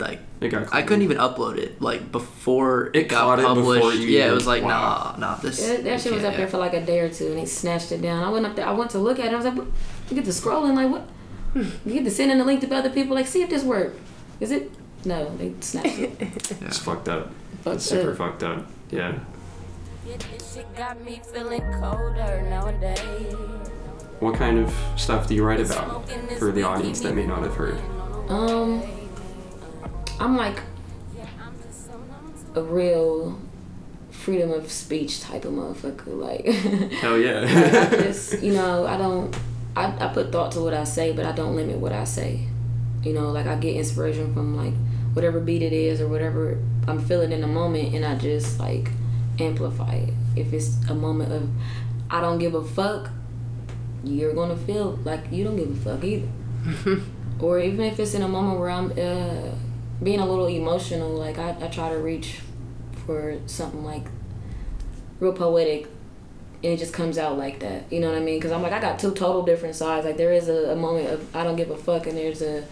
like 0.00 0.20
It 0.44 0.50
got 0.50 0.72
I 0.74 0.82
couldn't 0.82 1.02
even 1.02 1.16
upload 1.16 1.56
it 1.58 1.80
like 1.80 2.12
before 2.12 2.88
It 2.88 2.96
it, 2.96 3.08
got 3.08 3.20
caught 3.22 3.38
it 3.40 3.44
published. 3.46 3.98
you 4.00 4.08
yeah, 4.08 4.28
it 4.30 4.34
was 4.34 4.46
like 4.46 4.62
wow. 4.62 5.14
nah, 5.18 5.32
nah. 5.32 5.36
This 5.36 5.66
That, 5.66 5.84
that 5.84 6.00
shit 6.00 6.12
was 6.12 6.22
can't, 6.22 6.34
up 6.34 6.36
there 6.38 6.48
for 6.48 6.58
like 6.58 6.74
a 6.74 6.84
day 6.84 7.00
or 7.00 7.08
two, 7.08 7.28
and 7.28 7.38
he 7.38 7.46
snatched 7.46 7.90
it 7.92 8.02
down. 8.02 8.22
I 8.22 8.28
went 8.30 8.44
up 8.46 8.54
there. 8.56 8.66
I 8.66 8.72
went 8.72 8.90
to 8.92 8.98
look 8.98 9.18
at 9.18 9.26
it. 9.26 9.32
I 9.32 9.36
was 9.36 9.44
like, 9.46 9.56
what? 9.56 9.66
You 10.10 10.16
get 10.16 10.24
to 10.26 10.30
scrolling, 10.32 10.74
like 10.76 10.90
what? 10.90 11.08
You 11.86 11.92
get 11.94 12.04
to 12.04 12.10
sending 12.10 12.38
the 12.38 12.44
link 12.44 12.60
to 12.62 12.74
other 12.74 12.90
people, 12.90 13.14
like 13.14 13.26
see 13.26 13.42
if 13.42 13.48
this 13.50 13.62
work. 13.64 13.94
Is 14.40 14.50
it? 14.50 14.70
No, 15.04 15.34
they 15.36 15.54
snatched 15.60 15.98
it. 15.98 16.20
It's 16.62 16.78
fucked 16.78 17.08
up. 17.08 17.30
Fucked 17.62 17.76
It's 17.76 17.84
super 17.84 18.10
up. 18.12 18.16
fucked 18.18 18.42
up. 18.42 18.66
Yeah. 18.90 19.18
Yeah, 20.06 20.16
this 20.32 20.54
shit 20.54 20.76
got 20.76 21.00
me 21.02 21.20
feeling 21.32 21.62
colder 21.80 22.42
nowadays. 22.50 23.34
What 24.20 24.34
kind 24.34 24.58
of 24.58 24.74
stuff 24.96 25.26
do 25.28 25.34
you 25.34 25.44
write 25.44 25.60
about 25.60 26.08
for 26.38 26.52
the 26.52 26.62
audience 26.62 27.00
that 27.00 27.14
may 27.14 27.26
not 27.26 27.42
have 27.42 27.54
heard? 27.54 27.78
Um, 28.28 28.82
I'm 30.20 30.36
like 30.36 30.60
a 32.54 32.62
real 32.62 33.38
freedom 34.10 34.50
of 34.52 34.70
speech 34.70 35.20
type 35.20 35.44
of 35.44 35.52
motherfucker. 35.52 36.18
Like, 36.18 36.46
Hell 36.92 37.14
I 37.14 37.18
yeah. 37.18 37.90
just, 38.02 38.42
you 38.42 38.52
know, 38.54 38.86
I 38.86 38.96
don't, 38.96 39.36
I, 39.76 39.86
I 40.04 40.12
put 40.12 40.30
thought 40.32 40.52
to 40.52 40.60
what 40.60 40.72
I 40.72 40.84
say, 40.84 41.12
but 41.12 41.26
I 41.26 41.32
don't 41.32 41.56
limit 41.56 41.78
what 41.78 41.92
I 41.92 42.04
say. 42.04 42.46
You 43.02 43.12
know, 43.12 43.32
like 43.32 43.46
I 43.46 43.56
get 43.56 43.76
inspiration 43.76 44.32
from 44.32 44.56
like 44.56 44.72
whatever 45.12 45.40
beat 45.40 45.62
it 45.62 45.72
is 45.72 46.00
or 46.00 46.08
whatever 46.08 46.58
I'm 46.88 47.04
feeling 47.04 47.32
in 47.32 47.42
the 47.42 47.46
moment, 47.46 47.94
and 47.94 48.04
I 48.04 48.16
just 48.16 48.58
like 48.58 48.90
amplify 49.38 49.94
it. 49.94 50.14
If 50.36 50.52
it's 50.52 50.82
a 50.88 50.94
moment 50.94 51.32
of 51.32 51.48
I 52.10 52.20
don't 52.22 52.38
give 52.38 52.54
a 52.54 52.64
fuck, 52.64 53.10
you're 54.02 54.32
gonna 54.32 54.56
feel 54.56 54.98
like 55.04 55.30
you 55.30 55.44
don't 55.44 55.56
give 55.56 55.70
a 55.70 55.96
fuck 55.96 56.02
either. 56.02 56.28
or 57.40 57.58
even 57.58 57.84
if 57.84 58.00
it's 58.00 58.14
in 58.14 58.22
a 58.22 58.28
moment 58.28 58.58
where 58.58 58.70
I'm 58.70 58.90
uh, 58.92 59.50
being 60.02 60.20
a 60.20 60.26
little 60.26 60.46
emotional, 60.46 61.10
like 61.10 61.38
I, 61.38 61.56
I 61.60 61.68
try 61.68 61.90
to 61.90 61.98
reach 61.98 62.40
for 63.06 63.38
something 63.46 63.84
like 63.84 64.04
real 65.20 65.32
poetic 65.32 65.86
and 66.62 66.72
it 66.72 66.78
just 66.78 66.94
comes 66.94 67.18
out 67.18 67.36
like 67.36 67.60
that. 67.60 67.92
You 67.92 68.00
know 68.00 68.08
what 68.08 68.16
I 68.16 68.20
mean? 68.20 68.38
Because 68.38 68.50
I'm 68.52 68.62
like, 68.62 68.72
I 68.72 68.80
got 68.80 68.98
two 68.98 69.12
total 69.12 69.42
different 69.42 69.74
sides. 69.76 70.06
Like 70.06 70.16
there 70.16 70.32
is 70.32 70.48
a, 70.48 70.72
a 70.72 70.76
moment 70.76 71.10
of 71.10 71.36
I 71.36 71.44
don't 71.44 71.56
give 71.56 71.70
a 71.70 71.76
fuck, 71.76 72.06
and 72.06 72.16
there's 72.16 72.40
a 72.42 72.64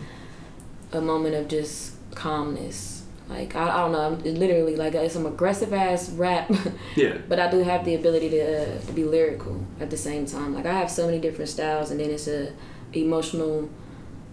a 0.92 1.00
moment 1.00 1.34
of 1.34 1.48
just 1.48 1.94
calmness. 2.14 3.04
Like 3.28 3.54
I, 3.54 3.68
I 3.68 3.76
don't 3.82 3.92
know, 3.92 4.00
I'm 4.00 4.18
literally 4.22 4.76
like 4.76 4.94
it's 4.94 5.12
some 5.14 5.26
aggressive 5.26 5.72
ass 5.74 6.10
rap, 6.10 6.50
Yeah. 6.96 7.18
but 7.28 7.38
I 7.38 7.50
do 7.50 7.58
have 7.62 7.84
the 7.84 7.94
ability 7.94 8.30
to 8.30 8.62
uh, 8.76 8.80
to 8.80 8.92
be 8.92 9.04
lyrical 9.04 9.64
at 9.78 9.90
the 9.90 9.96
same 9.96 10.24
time. 10.26 10.54
Like 10.54 10.64
I 10.66 10.72
have 10.72 10.90
so 10.90 11.04
many 11.06 11.18
different 11.18 11.50
styles, 11.50 11.90
and 11.90 12.00
then 12.00 12.10
it's 12.10 12.28
a 12.28 12.52
emotional 12.94 13.68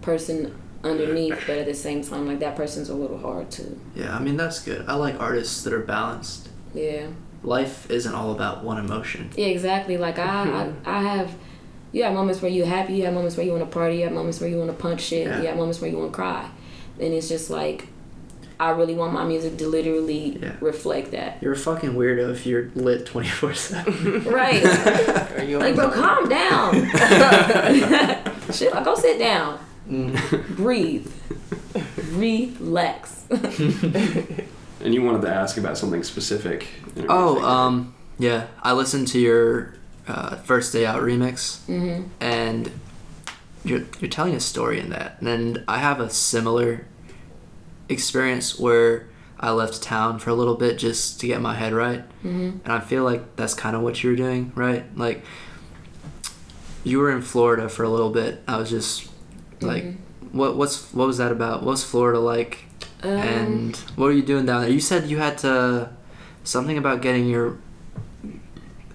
person 0.00 0.54
underneath, 0.82 1.38
but 1.46 1.58
at 1.58 1.66
the 1.66 1.74
same 1.74 2.02
time, 2.02 2.26
like 2.26 2.40
that 2.40 2.56
person's 2.56 2.88
a 2.88 2.94
little 2.94 3.18
hard 3.18 3.50
too. 3.50 3.78
Yeah, 3.94 4.14
I 4.14 4.20
mean 4.20 4.36
that's 4.36 4.62
good. 4.62 4.84
I 4.88 4.94
like 4.94 5.20
artists 5.20 5.62
that 5.64 5.72
are 5.72 5.80
balanced. 5.80 6.48
Yeah. 6.74 7.08
Life 7.42 7.90
isn't 7.90 8.14
all 8.14 8.32
about 8.32 8.64
one 8.64 8.78
emotion. 8.78 9.30
Yeah, 9.36 9.46
exactly. 9.46 9.96
Like 9.96 10.18
I, 10.18 10.42
I, 10.42 10.46
mm-hmm. 10.46 10.88
I 10.88 11.02
have. 11.02 11.34
You 11.92 12.04
have 12.04 12.12
moments 12.12 12.40
where 12.40 12.50
you're 12.50 12.66
happy. 12.66 12.94
You 12.94 13.04
have 13.06 13.14
moments 13.14 13.36
where 13.36 13.44
you 13.44 13.52
want 13.52 13.64
to 13.64 13.70
party. 13.70 13.96
You 13.96 14.04
have 14.04 14.12
moments 14.12 14.40
where 14.40 14.48
you 14.48 14.58
want 14.58 14.70
to 14.70 14.76
punch 14.76 15.00
shit. 15.00 15.26
Yeah. 15.26 15.40
You 15.40 15.48
have 15.48 15.56
moments 15.56 15.80
where 15.80 15.90
you 15.90 15.98
want 15.98 16.12
to 16.12 16.14
cry. 16.14 16.48
And 17.00 17.12
it's 17.12 17.28
just 17.28 17.50
like, 17.50 17.88
I 18.60 18.70
really 18.70 18.94
want 18.94 19.12
my 19.12 19.24
music 19.24 19.56
to 19.56 19.66
literally 19.66 20.38
Yeah. 20.40 20.52
reflect 20.60 21.10
that. 21.12 21.38
You're 21.42 21.54
a 21.54 21.56
fucking 21.56 21.94
weirdo 21.94 22.30
if 22.30 22.46
you're 22.46 22.70
lit 22.76 23.06
24 23.06 23.54
7. 23.54 24.24
Right. 24.30 24.64
Are 25.38 25.42
you 25.42 25.58
like, 25.58 25.74
bro, 25.74 25.90
calm 25.90 26.28
down. 26.28 26.74
shit, 28.52 28.72
like, 28.72 28.84
go 28.84 28.94
sit 28.94 29.18
down. 29.18 29.58
Breathe. 30.56 31.12
Relax. 32.12 33.26
And 34.82 34.94
you 34.94 35.02
wanted 35.02 35.20
to 35.22 35.28
ask 35.28 35.58
about 35.58 35.76
something 35.76 36.02
specific. 36.02 36.66
Oh, 37.08 37.44
um, 37.44 37.94
yeah. 38.18 38.46
I 38.62 38.72
listened 38.72 39.08
to 39.08 39.18
your 39.18 39.74
uh, 40.08 40.36
first 40.36 40.72
day 40.72 40.86
out 40.86 41.02
remix, 41.02 41.62
hmm 41.66 42.04
and 42.18 42.70
you're 43.62 43.82
you're 44.00 44.08
telling 44.08 44.34
a 44.34 44.40
story 44.40 44.80
in 44.80 44.88
that. 44.88 45.20
And 45.20 45.62
I 45.68 45.78
have 45.80 46.00
a 46.00 46.08
similar 46.08 46.86
experience 47.90 48.58
where 48.58 49.06
I 49.38 49.50
left 49.50 49.82
town 49.82 50.18
for 50.18 50.30
a 50.30 50.34
little 50.34 50.54
bit 50.54 50.78
just 50.78 51.20
to 51.20 51.26
get 51.26 51.42
my 51.42 51.54
head 51.54 51.74
right, 51.74 52.00
hmm 52.22 52.52
and 52.64 52.72
I 52.72 52.80
feel 52.80 53.04
like 53.04 53.36
that's 53.36 53.52
kind 53.52 53.76
of 53.76 53.82
what 53.82 54.02
you 54.02 54.08
were 54.10 54.16
doing, 54.16 54.50
right? 54.54 54.84
Like 54.96 55.22
you 56.84 56.98
were 57.00 57.10
in 57.10 57.20
Florida 57.20 57.68
for 57.68 57.82
a 57.82 57.90
little 57.90 58.10
bit. 58.10 58.42
I 58.48 58.56
was 58.56 58.70
just 58.70 59.10
like, 59.60 59.84
what 60.32 60.56
what's 60.56 60.92
what 60.94 61.06
was 61.06 61.18
that 61.18 61.32
about? 61.32 61.62
What 61.62 61.72
was 61.72 61.84
Florida 61.84 62.18
like? 62.20 62.64
Um, 63.02 63.10
and 63.10 63.76
what 63.96 64.06
were 64.06 64.12
you 64.12 64.22
doing 64.22 64.46
down 64.46 64.62
there? 64.62 64.70
You 64.70 64.80
said 64.80 65.08
you 65.08 65.18
had 65.18 65.38
to 65.38 65.90
something 66.44 66.76
about 66.78 67.00
getting 67.02 67.28
your 67.28 67.56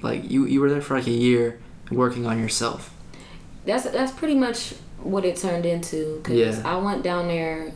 like 0.01 0.29
you 0.29 0.45
you 0.45 0.61
were 0.61 0.69
there 0.69 0.81
for 0.81 0.95
like 0.97 1.07
a 1.07 1.11
year 1.11 1.59
working 1.91 2.25
on 2.25 2.39
yourself. 2.39 2.91
that's 3.65 3.89
that's 3.89 4.11
pretty 4.11 4.35
much 4.35 4.73
what 5.01 5.25
it 5.25 5.35
turned 5.37 5.65
into. 5.65 6.19
Cause 6.23 6.35
Yeah. 6.35 6.61
I 6.65 6.75
went 6.77 7.03
down 7.03 7.27
there. 7.27 7.71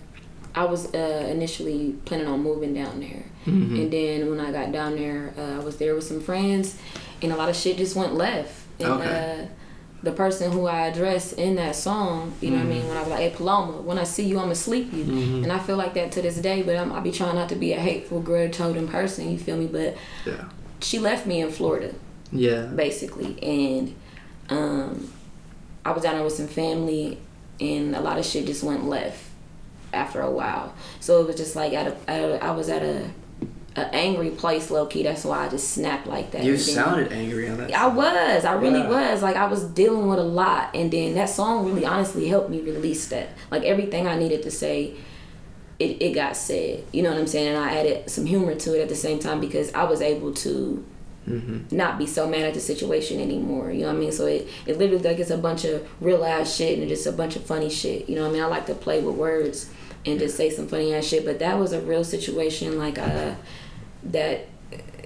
I 0.55 0.65
was 0.65 0.93
uh, 0.95 1.27
initially 1.29 1.95
planning 2.05 2.27
on 2.27 2.41
moving 2.41 2.73
down 2.73 2.99
there, 2.99 3.23
Mhm. 3.45 3.79
and 3.83 3.91
then 3.93 4.29
when 4.31 4.39
I 4.39 4.51
got 4.51 4.71
down 4.71 4.95
there, 4.95 5.31
uh, 5.37 5.61
I 5.61 5.63
was 5.63 5.77
there 5.77 5.93
with 5.93 6.03
some 6.03 6.21
friends, 6.21 6.75
and 7.21 7.31
a 7.31 7.35
lot 7.35 7.49
of 7.49 7.55
shit 7.55 7.77
just 7.77 7.95
went 7.95 8.15
left. 8.15 8.53
And 8.79 8.89
Okay. 8.93 9.45
uh, 9.45 9.45
the 10.01 10.11
person 10.11 10.51
who 10.51 10.65
I 10.65 10.87
address 10.87 11.33
in 11.33 11.55
that 11.55 11.75
song, 11.75 12.33
you 12.41 12.51
know 12.51 12.57
what 12.57 12.65
I 12.67 12.69
mean, 12.69 12.87
when 12.87 12.95
I 12.97 13.01
was 13.01 13.09
like, 13.09 13.19
"Hey 13.19 13.29
Paloma, 13.35 13.81
when 13.81 13.97
I 13.99 14.03
see 14.05 14.23
you, 14.23 14.39
I'ma 14.39 14.53
sleep 14.53 14.93
you," 14.93 15.03
Mhm. 15.05 15.43
and 15.43 15.51
I 15.51 15.59
feel 15.59 15.75
like 15.77 15.93
that 15.95 16.11
to 16.13 16.21
this 16.21 16.37
day. 16.37 16.61
But 16.63 16.77
I'm, 16.77 16.91
I 16.93 16.99
be 17.01 17.11
trying 17.11 17.35
not 17.35 17.49
to 17.49 17.55
be 17.55 17.73
a 17.73 17.79
hateful, 17.79 18.21
grudge-holding 18.21 18.87
person. 18.87 19.29
You 19.31 19.37
feel 19.37 19.57
me? 19.57 19.67
But 19.67 19.95
Yeah. 20.25 20.45
she 20.81 20.99
left 20.99 21.25
me 21.27 21.41
in 21.41 21.49
Florida 21.51 21.93
Yeah. 22.31 22.65
basically. 22.67 23.37
And 23.43 23.93
um, 24.49 25.09
I 25.85 25.91
was 25.91 26.03
down 26.03 26.15
there 26.15 26.23
with 26.23 26.33
some 26.33 26.47
family, 26.47 27.17
and 27.59 27.95
a 27.95 27.99
lot 28.01 28.17
of 28.17 28.25
shit 28.25 28.45
just 28.45 28.63
went 28.63 28.85
left 28.87 29.21
after 29.93 30.21
a 30.21 30.31
while. 30.31 30.73
So 31.01 31.21
it 31.21 31.27
was 31.27 31.35
just 31.35 31.55
like 31.55 31.73
at 31.73 31.87
a, 31.87 31.95
at 32.09 32.21
a 32.21 32.43
I 32.43 32.51
was 32.51 32.69
at 32.69 32.83
a, 32.83 33.05
a 33.79 33.95
angry 33.95 34.29
place, 34.31 34.69
low 34.71 34.85
key. 34.85 35.03
That's 35.03 35.23
why 35.23 35.45
I 35.45 35.49
just 35.49 35.69
snapped 35.71 36.07
like 36.07 36.31
that. 36.31 36.43
You 36.43 36.51
then- 36.53 36.59
sounded 36.59 37.11
angry 37.11 37.47
on 37.49 37.57
that. 37.57 37.73
I 37.73 37.87
was. 37.87 38.45
I 38.45 38.53
really 38.53 38.79
Yeah. 38.79 39.11
was. 39.13 39.21
Like 39.23 39.35
I 39.35 39.47
was 39.47 39.63
dealing 39.63 40.07
with 40.07 40.19
a 40.19 40.23
lot, 40.23 40.69
and 40.73 40.91
then 40.91 41.15
that 41.15 41.29
song 41.29 41.65
really, 41.65 41.85
honestly, 41.85 42.27
helped 42.27 42.49
me 42.49 42.61
release 42.61 43.07
that. 43.07 43.29
Like 43.51 43.63
everything 43.63 44.07
I 44.07 44.17
needed 44.17 44.43
to 44.43 44.51
say, 44.51 44.95
it, 45.79 46.01
it 46.01 46.13
got 46.13 46.35
said. 46.35 46.83
You 46.91 47.03
know 47.03 47.09
what 47.11 47.19
I'm 47.19 47.27
saying? 47.27 47.47
And 47.55 47.57
I 47.57 47.77
added 47.79 48.09
some 48.09 48.25
humor 48.25 48.53
to 48.55 48.77
it 48.77 48.81
at 48.81 48.89
the 48.89 48.95
same 48.95 49.19
time 49.19 49.39
because 49.39 49.73
I 49.73 49.83
was 49.83 50.01
able 50.01 50.33
to 50.35 50.83
Mm-hmm. 51.27 51.75
not 51.77 51.99
be 51.99 52.07
so 52.07 52.27
mad 52.27 52.41
at 52.41 52.55
the 52.55 52.59
situation 52.59 53.19
anymore. 53.21 53.69
You 53.71 53.81
know 53.81 53.87
what 53.89 53.97
I 53.97 53.99
mean? 53.99 54.11
So 54.11 54.25
it, 54.25 54.47
it 54.65 54.79
literally 54.79 55.03
like 55.03 55.19
it's 55.19 55.29
a 55.29 55.37
bunch 55.37 55.63
of 55.63 55.87
real 56.01 56.23
ass 56.25 56.55
shit 56.55 56.79
and 56.79 56.87
just 56.89 57.05
a 57.05 57.11
bunch 57.11 57.35
of 57.35 57.43
funny 57.45 57.69
shit. 57.69 58.09
You 58.09 58.15
know 58.15 58.23
what 58.23 58.29
I 58.29 58.33
mean? 58.33 58.41
I 58.41 58.47
like 58.47 58.65
to 58.65 58.73
play 58.73 58.99
with 59.01 59.13
words 59.15 59.69
and 60.07 60.17
just 60.17 60.35
say 60.37 60.49
some 60.49 60.67
funny 60.67 60.91
ass 60.91 61.05
shit. 61.05 61.25
But 61.25 61.37
that 61.37 61.59
was 61.59 61.71
a 61.71 61.81
real 61.81 62.03
situation 62.03 62.79
like 62.79 62.97
uh 62.97 63.35
that 64.03 64.47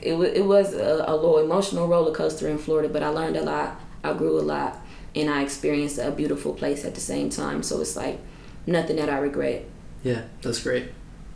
it, 0.02 0.14
wa- 0.14 0.24
it 0.24 0.46
was 0.46 0.74
a, 0.74 1.06
a 1.08 1.16
little 1.16 1.40
emotional 1.40 1.88
roller 1.88 2.14
coaster 2.14 2.48
in 2.48 2.58
Florida, 2.58 2.90
but 2.90 3.04
I 3.04 3.10
learned 3.10 3.38
a 3.38 3.44
lot. 3.44 3.80
I 4.04 4.14
grew 4.14 4.40
a 4.40 4.42
lot 4.42 4.78
and 5.16 5.30
I 5.30 5.44
experienced 5.44 5.98
a 5.98 6.12
beautiful 6.12 6.54
place 6.54 6.86
at 6.86 6.96
the 6.96 7.02
same 7.02 7.30
time. 7.30 7.64
So 7.64 7.80
it's 7.82 7.96
like 7.96 8.20
nothing 8.66 8.98
that 8.98 9.10
I 9.10 9.18
regret. 9.20 9.66
Yeah, 10.04 10.24
that's 10.42 10.62
great. 10.62 10.90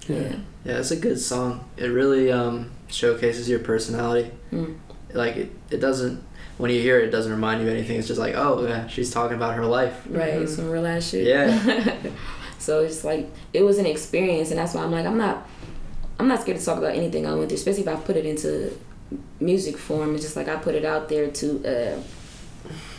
Yeah. 0.07 0.35
Yeah, 0.65 0.79
it's 0.79 0.91
a 0.91 0.95
good 0.97 1.19
song. 1.19 1.69
It 1.77 1.87
really 1.87 2.31
um, 2.31 2.71
showcases 2.87 3.47
your 3.47 3.59
personality. 3.59 4.31
Mm. 4.51 4.77
Like 5.13 5.37
it, 5.37 5.51
it 5.69 5.77
doesn't 5.77 6.23
when 6.57 6.71
you 6.71 6.81
hear 6.81 6.99
it, 6.99 7.05
it 7.05 7.11
doesn't 7.11 7.31
remind 7.31 7.61
you 7.61 7.67
of 7.67 7.73
anything. 7.73 7.97
It's 7.97 8.07
just 8.07 8.19
like, 8.19 8.35
oh 8.35 8.65
yeah, 8.67 8.87
she's 8.87 9.11
talking 9.11 9.37
about 9.37 9.55
her 9.55 9.65
life. 9.65 10.03
Right, 10.09 10.47
some 10.49 10.69
real 10.69 10.85
ass 10.85 11.09
shit. 11.09 11.27
Yeah. 11.27 11.95
so 12.59 12.81
it's 12.81 13.03
like 13.03 13.29
it 13.53 13.61
was 13.61 13.77
an 13.77 13.85
experience, 13.85 14.49
and 14.49 14.59
that's 14.59 14.73
why 14.73 14.83
I'm 14.83 14.91
like 14.91 15.05
I'm 15.05 15.17
not, 15.17 15.47
I'm 16.19 16.27
not 16.27 16.41
scared 16.41 16.57
to 16.57 16.65
talk 16.65 16.77
about 16.77 16.95
anything 16.95 17.25
I 17.25 17.33
went 17.33 17.49
through, 17.49 17.57
especially 17.57 17.83
if 17.83 17.87
I 17.87 17.95
put 17.95 18.15
it 18.15 18.25
into 18.25 18.77
music 19.39 19.77
form. 19.77 20.15
It's 20.15 20.23
just 20.23 20.35
like 20.35 20.47
I 20.47 20.55
put 20.55 20.75
it 20.75 20.85
out 20.85 21.09
there 21.09 21.29
to, 21.29 22.01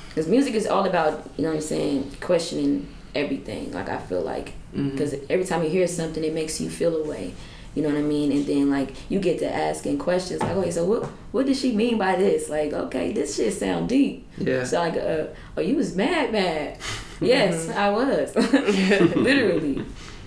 because 0.09 0.29
music 0.29 0.55
is 0.55 0.67
all 0.67 0.87
about 0.87 1.29
you 1.37 1.43
know 1.43 1.51
what 1.51 1.57
I'm 1.57 1.61
saying, 1.63 2.13
questioning 2.21 2.89
everything. 3.15 3.73
Like 3.73 3.89
I 3.89 3.99
feel 3.99 4.23
like 4.23 4.55
because 4.73 5.15
every 5.29 5.45
time 5.45 5.65
you 5.65 5.71
hear 5.71 5.89
something, 5.89 6.23
it 6.23 6.35
makes 6.35 6.61
you 6.61 6.71
feel 6.71 6.97
a 6.97 7.09
way. 7.09 7.35
You 7.75 7.83
know 7.83 7.91
what 7.91 7.99
I 7.99 8.03
mean? 8.03 8.33
And 8.33 8.47
then 8.47 8.71
like 8.71 8.95
you 9.09 9.21
get 9.21 9.39
to 9.41 9.55
asking 9.55 9.99
questions 9.99 10.41
like, 10.43 10.57
okay, 10.57 10.71
so 10.71 10.85
what 10.85 11.05
what 11.33 11.47
did 11.47 11.57
she 11.57 11.73
mean 11.75 11.99
by 11.99 12.17
this? 12.17 12.49
Like, 12.49 12.73
okay, 12.73 13.13
this 13.13 13.37
shit 13.37 13.53
sound 13.55 13.89
deep. 13.89 14.27
Yeah. 14.37 14.65
So 14.65 14.81
like, 14.81 14.97
uh, 14.97 15.27
oh, 15.57 15.61
you 15.61 15.77
was 15.77 15.95
mad, 15.95 16.33
mad. 16.33 16.79
Yes, 17.21 17.69
I 17.71 17.89
was, 17.91 18.33
literally, 19.17 19.85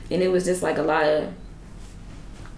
and 0.09 0.21
it 0.21 0.29
was 0.29 0.43
just 0.43 0.61
like 0.61 0.77
a 0.77 0.81
lot 0.81 1.05
of, 1.05 1.33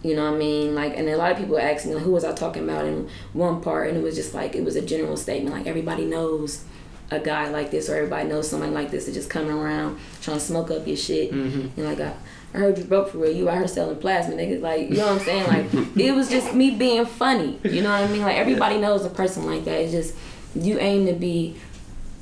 you 0.04 0.16
know 0.16 0.26
what 0.30 0.36
I 0.36 0.38
mean, 0.38 0.76
like, 0.76 0.98
and 0.98 1.08
a 1.10 1.16
lot 1.18 1.32
of 1.32 1.38
people 1.38 1.58
asked 1.58 1.86
me 1.86 1.96
like, 1.96 2.04
who 2.04 2.12
was 2.12 2.24
I 2.26 2.34
talking 2.34 2.64
about 2.64 2.86
in 2.86 3.10
one 3.34 3.62
part, 3.62 3.88
and 3.90 3.98
it 3.98 4.04
was 4.04 4.16
just 4.16 4.34
like 4.34 4.56
it 4.56 4.64
was 4.64 4.76
a 4.76 4.82
general 4.82 5.18
statement, 5.18 5.56
like 5.56 5.66
everybody 5.68 6.06
knows 6.06 6.64
a 7.12 7.20
guy 7.20 7.50
like 7.50 7.72
this, 7.72 7.90
or 7.90 7.96
everybody 7.96 8.28
knows 8.28 8.50
somebody 8.50 8.72
like 8.72 8.92
this 8.92 9.06
that 9.06 9.14
just 9.14 9.30
coming 9.30 9.52
around 9.52 10.00
trying 10.22 10.38
to 10.38 10.44
smoke 10.44 10.70
up 10.72 10.86
your 10.88 10.98
shit, 10.98 11.32
Mhm. 11.32 11.70
and 11.78 11.86
like 11.86 12.00
I. 12.00 12.14
I 12.56 12.60
heard 12.60 12.78
you 12.78 12.84
broke 12.84 13.10
for 13.10 13.18
real. 13.18 13.32
You 13.36 13.50
out 13.50 13.58
here 13.58 13.68
selling 13.68 13.96
plasma, 13.96 14.36
niggas. 14.36 14.62
Like, 14.62 14.88
you 14.92 14.98
know 14.98 15.08
what 15.08 15.22
I'm 15.22 15.26
saying? 15.26 15.48
Like, 15.48 15.74
it 15.98 16.12
was 16.14 16.30
just 16.30 16.54
me 16.54 16.70
being 16.70 17.04
funny. 17.04 17.58
You 17.64 17.82
know 17.82 17.90
what 17.90 18.08
I 18.08 18.08
mean? 18.14 18.22
Like, 18.22 18.38
everybody 18.38 18.78
knows 18.78 19.04
a 19.06 19.10
person 19.10 19.48
like 19.48 19.66
that. 19.66 19.82
It's 19.82 19.92
just 19.92 20.14
you 20.54 20.78
aim 20.78 21.08
to 21.08 21.14
be 21.14 21.56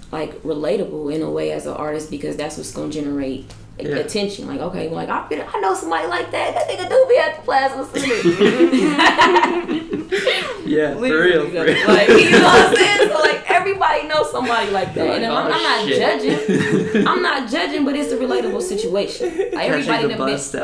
like 0.09 0.31
relatable 0.43 1.13
in 1.13 1.21
a 1.21 1.29
way 1.29 1.51
as 1.51 1.65
an 1.65 1.73
artist 1.73 2.09
because 2.09 2.37
that's 2.37 2.55
what's 2.55 2.71
gonna 2.71 2.89
generate 2.89 3.53
Yeah. 3.79 3.95
attention. 3.95 4.47
Like, 4.47 4.59
okay, 4.59 4.87
well, 4.87 4.97
like 4.97 5.09
I, 5.09 5.27
feel- 5.27 5.45
I 5.51 5.59
know 5.59 5.73
somebody 5.73 6.07
like 6.07 6.29
that. 6.31 6.53
That 6.53 6.67
nigga 6.69 6.87
do 6.89 7.05
be 7.09 7.17
at 7.17 7.37
the 7.37 7.41
plasma 7.43 7.85
center. 7.85 9.67
Yeah, 10.65 10.93
for 10.93 11.01
real. 11.01 11.47
For 11.49 11.63
real. 11.63 11.87
like 11.87 12.07
you 12.09 12.31
know 12.31 12.43
what 12.43 12.67
I'm 12.69 12.75
saying? 12.81 13.09
So 13.09 13.19
like 13.19 13.49
everybody 13.51 14.07
knows 14.07 14.31
somebody 14.31 14.71
like 14.71 14.93
that, 14.93 15.05
You're 15.05 15.15
and 15.15 15.33
like, 15.33 15.45
I'm, 15.45 15.51
"Oh, 15.51 15.55
I'm 15.55 15.63
not 15.63 15.87
shit." 15.87 15.99
judging. 16.21 17.07
I'm 17.07 17.21
not 17.21 17.49
judging, 17.49 17.83
but 17.85 17.95
it's 17.95 18.11
a 18.13 18.17
relatable 18.17 18.61
situation. 18.61 19.27
Like 19.53 19.69
everybody 19.69 19.83
Catching 19.85 20.07
that 20.09 20.17
been, 20.17 20.27
bus 20.27 20.55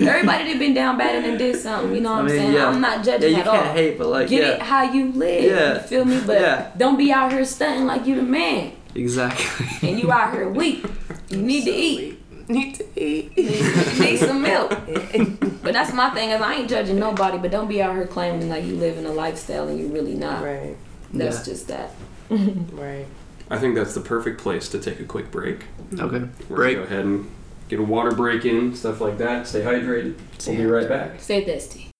everybody 0.00 0.52
that 0.52 0.58
been 0.58 0.74
down 0.74 0.96
bad 0.98 1.16
and 1.16 1.24
then 1.24 1.38
did 1.38 1.56
something. 1.56 1.94
You 1.94 2.00
know 2.00 2.12
what 2.12 2.16
I 2.16 2.20
I'm 2.20 2.26
mean, 2.26 2.36
saying? 2.36 2.52
yeah. 2.52 2.68
I'm 2.68 2.80
not 2.80 3.04
judging 3.04 3.30
yeah, 3.32 3.36
judging 3.36 3.36
you 3.36 3.40
at 3.40 3.44
can't 3.46 3.66
all. 3.66 3.72
hate, 3.74 3.98
but 3.98 4.06
like, 4.08 4.28
Get 4.28 4.42
yeah, 4.42 4.48
it 4.54 4.62
how 4.62 4.82
you 4.92 5.12
live. 5.12 5.44
Yeah. 5.44 5.74
You 5.74 5.80
feel 5.80 6.04
me? 6.04 6.20
But 6.24 6.40
Yeah. 6.40 6.70
don't 6.78 6.96
be 6.96 7.12
out 7.12 7.32
here 7.32 7.44
stunting 7.44 7.86
like 7.86 8.06
you 8.06 8.14
the 8.16 8.22
man, 8.22 8.72
exactly. 8.94 9.88
and 9.90 9.98
you 10.00 10.10
out 10.12 10.32
here 10.32 10.48
weak. 10.48 10.84
You 11.30 11.38
need 11.42 11.64
to 11.64 11.72
eat. 11.72 12.21
Need 12.48 12.74
to 12.76 12.84
eat. 13.00 13.36
need 13.98 14.18
some 14.18 14.42
milk. 14.42 14.76
But 15.62 15.74
that's 15.74 15.92
my 15.92 16.10
thing 16.10 16.30
is 16.30 16.40
I 16.42 16.54
ain't 16.54 16.68
judging 16.68 16.98
nobody, 16.98 17.38
but 17.38 17.52
don't 17.52 17.68
be 17.68 17.80
out 17.80 17.94
here 17.94 18.04
claiming 18.06 18.48
like 18.48 18.64
you 18.64 18.74
living 18.74 19.06
a 19.06 19.12
lifestyle 19.12 19.68
and 19.68 19.78
you're 19.78 19.90
really 19.90 20.14
not. 20.14 20.42
Right. 20.42 20.76
That's 21.14 21.46
Yeah. 21.46 21.52
just 21.52 21.68
that. 21.68 21.90
Right. 22.72 23.06
I 23.48 23.58
think 23.58 23.76
that's 23.76 23.94
the 23.94 24.00
perfect 24.00 24.40
place 24.40 24.68
to 24.70 24.80
take 24.80 24.98
a 24.98 25.04
quick 25.04 25.30
break. 25.30 25.60
Mm-hmm. 25.90 26.00
okay. 26.00 26.28
We're 26.48 26.56
Break. 26.56 26.76
go 26.78 26.82
ahead 26.82 27.04
and 27.04 27.30
get 27.68 27.78
a 27.78 27.82
water 27.84 28.10
break 28.10 28.44
in, 28.44 28.74
stuff 28.74 29.00
like 29.00 29.18
that. 29.18 29.46
Stay 29.46 29.60
hydrated. 29.60 30.14
We'll 30.48 30.56
be 30.56 30.66
right 30.66 30.88
back. 30.88 31.20
Stay 31.20 31.44
thirsty. 31.44 31.90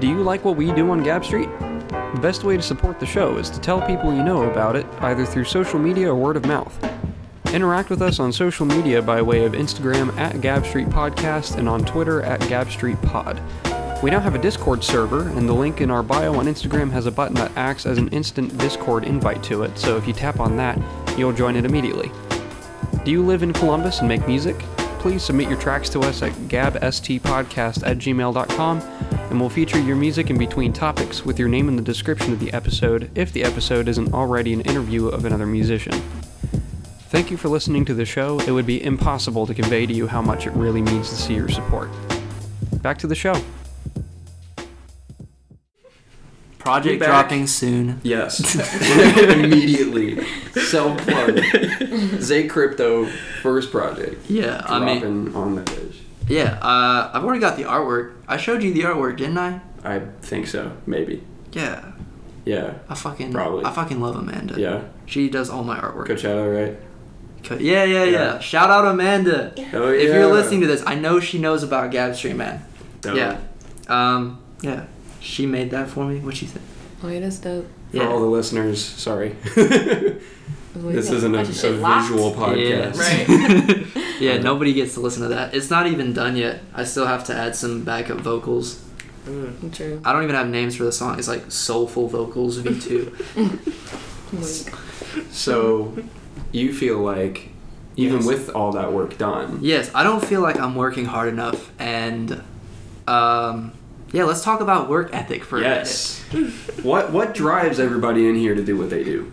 Do 0.00 0.08
you 0.08 0.18
like 0.22 0.44
what 0.44 0.56
we 0.56 0.72
do 0.72 0.90
on 0.90 1.02
Gab 1.04 1.24
Street? 1.24 1.48
The 1.60 2.18
best 2.20 2.42
way 2.42 2.56
to 2.56 2.62
support 2.62 2.98
the 2.98 3.06
show 3.06 3.36
is 3.38 3.48
to 3.50 3.60
tell 3.60 3.80
people 3.80 4.12
you 4.12 4.22
know 4.24 4.50
about 4.50 4.74
it, 4.76 4.86
either 5.00 5.24
through 5.24 5.44
social 5.44 5.78
media 5.78 6.10
or 6.10 6.16
word 6.16 6.36
of 6.36 6.44
mouth. 6.46 6.76
Interact 7.54 7.88
with 7.88 8.02
us 8.02 8.18
on 8.18 8.32
social 8.32 8.66
media 8.66 9.00
by 9.00 9.22
way 9.22 9.44
of 9.44 9.52
Instagram 9.52 10.12
at 10.16 10.40
Gab 10.40 10.66
Street 10.66 10.88
Podcast 10.88 11.56
and 11.56 11.68
on 11.68 11.84
Twitter 11.84 12.20
at 12.22 12.40
Gab 12.48 12.68
Street 12.68 13.00
Pod. 13.02 13.40
We 14.02 14.10
now 14.10 14.18
have 14.18 14.34
a 14.34 14.38
Discord 14.38 14.82
server, 14.82 15.28
and 15.28 15.48
the 15.48 15.52
link 15.52 15.80
in 15.80 15.88
our 15.88 16.02
bio 16.02 16.34
on 16.34 16.46
Instagram 16.46 16.90
has 16.90 17.06
a 17.06 17.12
button 17.12 17.36
that 17.36 17.52
acts 17.54 17.86
as 17.86 17.96
an 17.96 18.08
instant 18.08 18.58
Discord 18.58 19.04
invite 19.04 19.40
to 19.44 19.62
it, 19.62 19.78
so 19.78 19.96
if 19.96 20.04
you 20.08 20.12
tap 20.12 20.40
on 20.40 20.56
that, 20.56 20.80
you'll 21.16 21.32
join 21.32 21.54
it 21.54 21.64
immediately. 21.64 22.10
Do 23.04 23.12
you 23.12 23.24
live 23.24 23.44
in 23.44 23.52
Columbus 23.52 24.00
and 24.00 24.08
make 24.08 24.26
music? 24.26 24.58
Please 24.98 25.22
submit 25.22 25.48
your 25.48 25.60
tracks 25.60 25.88
to 25.90 26.00
us 26.00 26.22
at 26.22 26.32
gabstpodcast 26.32 27.86
at 27.86 27.98
gmail.com, 27.98 28.80
and 29.30 29.38
we'll 29.38 29.48
feature 29.48 29.78
your 29.78 29.94
music 29.94 30.28
in 30.28 30.38
between 30.38 30.72
topics 30.72 31.24
with 31.24 31.38
your 31.38 31.48
name 31.48 31.68
in 31.68 31.76
the 31.76 31.82
description 31.82 32.32
of 32.32 32.40
the 32.40 32.52
episode 32.52 33.12
if 33.14 33.32
the 33.32 33.44
episode 33.44 33.86
isn't 33.86 34.12
already 34.12 34.52
an 34.52 34.60
interview 34.62 35.06
of 35.06 35.24
another 35.24 35.46
musician. 35.46 36.02
Thank 37.14 37.30
you 37.30 37.36
for 37.36 37.48
listening 37.48 37.84
to 37.84 37.94
the 37.94 38.04
show. 38.04 38.40
It 38.40 38.50
would 38.50 38.66
be 38.66 38.82
impossible 38.82 39.46
to 39.46 39.54
convey 39.54 39.86
to 39.86 39.92
you 39.92 40.08
how 40.08 40.20
much 40.20 40.48
it 40.48 40.50
really 40.50 40.82
means 40.82 41.10
to 41.10 41.14
see 41.14 41.34
your 41.34 41.48
support. 41.48 41.88
Back 42.82 42.98
to 42.98 43.06
the 43.06 43.14
show. 43.14 43.40
Project 46.58 46.98
back. 46.98 47.08
dropping 47.08 47.46
soon. 47.46 48.00
Yes. 48.02 48.56
Immediately. 49.30 50.26
Self 50.54 50.98
plug. 51.02 51.38
Zay 52.20 52.48
Crypto 52.48 53.06
first 53.42 53.70
project. 53.70 54.28
Yeah, 54.28 54.62
I 54.64 54.84
mean, 54.84 54.98
Dropping 54.98 55.36
on 55.36 55.54
the 55.54 55.60
edge. 55.70 56.00
yeah. 56.26 56.58
Uh, 56.60 57.12
I've 57.14 57.22
already 57.22 57.38
got 57.38 57.56
the 57.56 57.62
artwork. 57.62 58.14
I 58.26 58.38
showed 58.38 58.60
you 58.60 58.74
the 58.74 58.80
artwork, 58.80 59.18
didn't 59.18 59.38
I? 59.38 59.60
I 59.84 60.00
think 60.22 60.48
so. 60.48 60.76
Maybe. 60.84 61.22
Yeah. 61.52 61.92
Yeah. 62.44 62.74
I 62.88 62.96
fucking 62.96 63.32
Probably. 63.32 63.64
I 63.64 63.70
fucking 63.70 64.00
love 64.00 64.16
Amanda. 64.16 64.60
Yeah. 64.60 64.82
She 65.06 65.28
does 65.30 65.48
all 65.48 65.62
my 65.62 65.78
artwork. 65.78 66.08
Coachella, 66.08 66.52
right? 66.52 66.76
Co- 67.44 67.56
Yeah, 67.56 67.84
yeah, 67.84 68.04
yeah, 68.04 68.10
Yeah. 68.10 68.38
Shout 68.40 68.70
out 68.70 68.84
Amanda. 68.86 69.52
Oh, 69.74 69.90
If 69.92 70.08
yeah. 70.08 70.14
you're 70.18 70.32
listening 70.32 70.60
to 70.62 70.66
this, 70.66 70.82
I 70.86 70.94
know 70.94 71.20
she 71.20 71.38
knows 71.38 71.62
about 71.62 71.90
Gab 71.90 72.14
Street, 72.16 72.36
man. 72.36 72.64
Dope. 73.00 73.16
Yeah. 73.16 73.38
Um. 73.88 74.38
Yeah. 74.62 74.84
She 75.20 75.46
made 75.46 75.70
that 75.72 75.88
for 75.88 76.04
me. 76.04 76.20
What 76.20 76.36
she 76.36 76.46
said. 76.46 76.62
Oh 77.02 77.08
yeah, 77.08 77.20
that's 77.20 77.38
dope. 77.38 77.66
For 77.90 77.96
Yeah. 77.98 78.08
all 78.08 78.20
the 78.20 78.26
listeners, 78.26 78.82
sorry. 78.84 79.36
This 80.76 81.08
isn't 81.08 81.32
a, 81.32 81.38
a 81.38 81.44
bunch 81.44 81.80
locked. 81.80 82.08
visual 82.10 82.32
podcast. 82.32 82.96
Right. 83.94 84.20
yeah. 84.20 84.38
Nobody 84.38 84.72
gets 84.72 84.94
to 84.94 85.00
listen 85.00 85.22
to 85.22 85.28
that. 85.28 85.54
It's 85.54 85.70
not 85.70 85.86
even 85.86 86.12
done 86.12 86.34
yet. 86.36 86.62
I 86.74 86.82
still 86.82 87.06
have 87.06 87.22
to 87.26 87.34
add 87.36 87.54
some 87.54 87.84
backup 87.84 88.18
vocals. 88.18 88.82
True. 89.72 90.00
I 90.04 90.12
don't 90.12 90.24
even 90.24 90.34
have 90.34 90.48
names 90.48 90.74
for 90.76 90.82
the 90.82 90.90
song. 90.90 91.16
It's 91.18 91.28
like 91.28 91.44
Soulful 91.52 92.08
Vocals 92.08 92.58
V2. 92.58 93.12
So, 95.30 95.96
you 96.52 96.72
feel 96.72 96.98
like, 96.98 97.50
even 97.96 98.18
Yes. 98.18 98.26
with 98.26 98.50
all 98.50 98.72
that 98.72 98.92
work 98.92 99.16
done, 99.18 99.58
yes, 99.62 99.90
I 99.94 100.02
don't 100.02 100.24
feel 100.24 100.40
like 100.40 100.58
I'm 100.58 100.74
working 100.74 101.04
hard 101.04 101.28
enough. 101.28 101.70
And, 101.78 102.42
um, 103.06 103.72
yeah, 104.12 104.24
let's 104.24 104.42
talk 104.42 104.60
about 104.60 104.88
work 104.88 105.10
ethic 105.12 105.44
for 105.44 105.60
yes. 105.60 106.22
what 106.82 107.12
what 107.12 107.34
drives 107.34 107.78
everybody 107.80 108.28
in 108.28 108.34
here 108.36 108.54
to 108.54 108.64
do 108.64 108.76
what 108.76 108.90
they 108.90 109.02
do? 109.04 109.30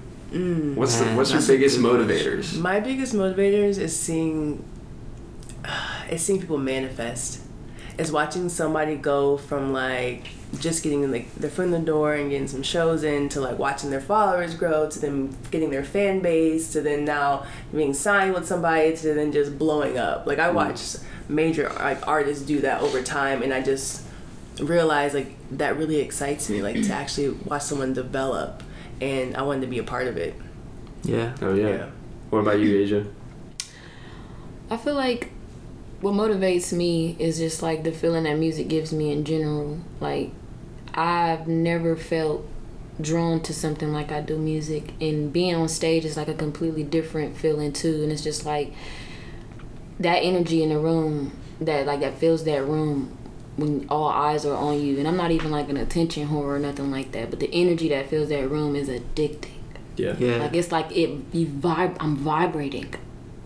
What's 0.76 0.97
the, 0.97 1.06
what's 1.14 1.32
your 1.32 1.41
biggest 1.41 1.82
good 1.82 1.86
motivators? 2.08 2.58
My 2.58 2.80
biggest 2.80 3.14
motivators 3.14 3.78
is 3.78 3.95
seeing 3.97 4.64
is 6.10 6.22
seeing 6.22 6.39
people 6.39 6.58
manifest. 6.58 7.41
Is 7.97 8.11
watching 8.11 8.49
somebody 8.49 8.95
go 8.95 9.37
from 9.37 9.73
like 9.73 10.27
just 10.59 10.83
getting 10.83 11.09
like 11.11 11.33
their 11.35 11.49
foot 11.49 11.65
in 11.65 11.71
the 11.71 11.79
door 11.79 12.13
and 12.13 12.29
getting 12.29 12.47
some 12.47 12.63
shows 12.63 13.03
in 13.03 13.29
to 13.29 13.39
like 13.41 13.57
watching 13.57 13.89
their 13.89 14.01
followers 14.01 14.53
grow 14.53 14.89
to 14.89 14.99
them 14.99 15.35
getting 15.49 15.69
their 15.69 15.83
fan 15.83 16.19
base 16.19 16.71
to 16.73 16.81
then 16.81 17.05
now 17.05 17.45
being 17.73 17.93
signed 17.93 18.33
with 18.33 18.45
somebody 18.45 18.95
to 18.95 19.13
then 19.13 19.31
just 19.31 19.57
blowing 19.57 19.97
up. 19.97 20.25
Like 20.25 20.39
I 20.39 20.47
mm-hmm. 20.47 20.55
watch 20.55 20.97
major 21.29 21.69
like 21.69 22.05
artists 22.07 22.43
do 22.43 22.61
that 22.61 22.81
over 22.81 23.01
time 23.01 23.43
and 23.43 23.53
I 23.53 23.61
just 23.61 24.03
realize 24.59 25.13
like 25.13 25.35
that 25.51 25.77
really 25.77 25.97
excites 25.97 26.49
me 26.49 26.61
like 26.61 26.75
to 26.83 26.91
actually 26.91 27.29
watch 27.29 27.63
someone 27.63 27.93
develop 27.93 28.63
and 28.99 29.35
I 29.35 29.41
wanted 29.41 29.61
to 29.61 29.67
be 29.67 29.79
a 29.79 29.83
part 29.83 30.07
of 30.07 30.17
it. 30.17 30.35
it. 30.35 30.35
Yeah. 31.03 31.35
Oh 31.41 31.53
yeah. 31.53 31.69
Yeah. 31.69 31.89
What 32.29 32.39
about 32.39 32.59
you, 32.59 32.77
Asia? 32.77 33.05
I 34.69 34.77
feel 34.77 34.95
like 34.95 35.31
what 36.02 36.14
motivates 36.14 36.74
me 36.74 37.16
is 37.20 37.38
just 37.38 37.62
like 37.62 37.84
the 37.84 37.91
feeling 37.91 38.24
that 38.24 38.38
music 38.38 38.68
gives 38.68 38.91
me 38.91 39.12
in 39.12 39.24
general. 39.24 39.80
Like 39.99 40.32
I've 40.93 41.47
never 41.47 41.95
felt 41.95 42.45
drawn 42.99 43.39
to 43.41 43.54
something 43.54 43.91
like 43.93 44.12
I 44.12 44.22
do 44.22 44.38
music 44.38 44.93
and 45.02 45.32
being 45.34 45.56
on 45.56 45.68
stage 45.70 46.06
is 46.06 46.18
like 46.18 46.28
a 46.28 46.34
completely 46.34 46.84
different 46.84 47.36
feeling 47.36 47.74
too 47.74 48.04
and 48.04 48.12
it's 48.12 48.22
just 48.24 48.45
like 48.45 48.74
that 49.99 50.18
energy 50.18 50.62
in 50.62 50.70
the 50.70 50.78
room 50.78 51.32
that 51.62 51.88
like 51.88 52.02
that 52.02 52.18
fills 52.20 52.43
that 52.43 52.64
room 52.64 53.18
when 53.56 53.88
all 53.89 54.08
eyes 54.08 54.45
are 54.45 54.56
on 54.56 54.80
you 54.82 54.99
and 54.99 55.08
I'm 55.08 55.18
not 55.18 55.32
even 55.32 55.49
like 55.49 55.70
an 55.70 55.78
attention 55.78 56.28
whore 56.28 56.43
or 56.56 56.60
nothing 56.60 56.91
like 56.91 57.12
that 57.14 57.30
but 57.32 57.39
the 57.39 57.49
energy 57.52 57.89
that 57.89 58.08
fills 58.08 58.30
that 58.30 58.47
room 58.49 58.76
is 58.76 58.88
addicting 58.88 59.49
Yeah. 59.97 60.16
Yeah. 60.20 60.38
like 60.38 60.54
it's 60.54 60.72
like 60.72 60.91
it 60.95 61.10
you 61.32 61.47
vibe 61.47 61.97
I'm 61.99 62.18
vibrating. 62.18 62.93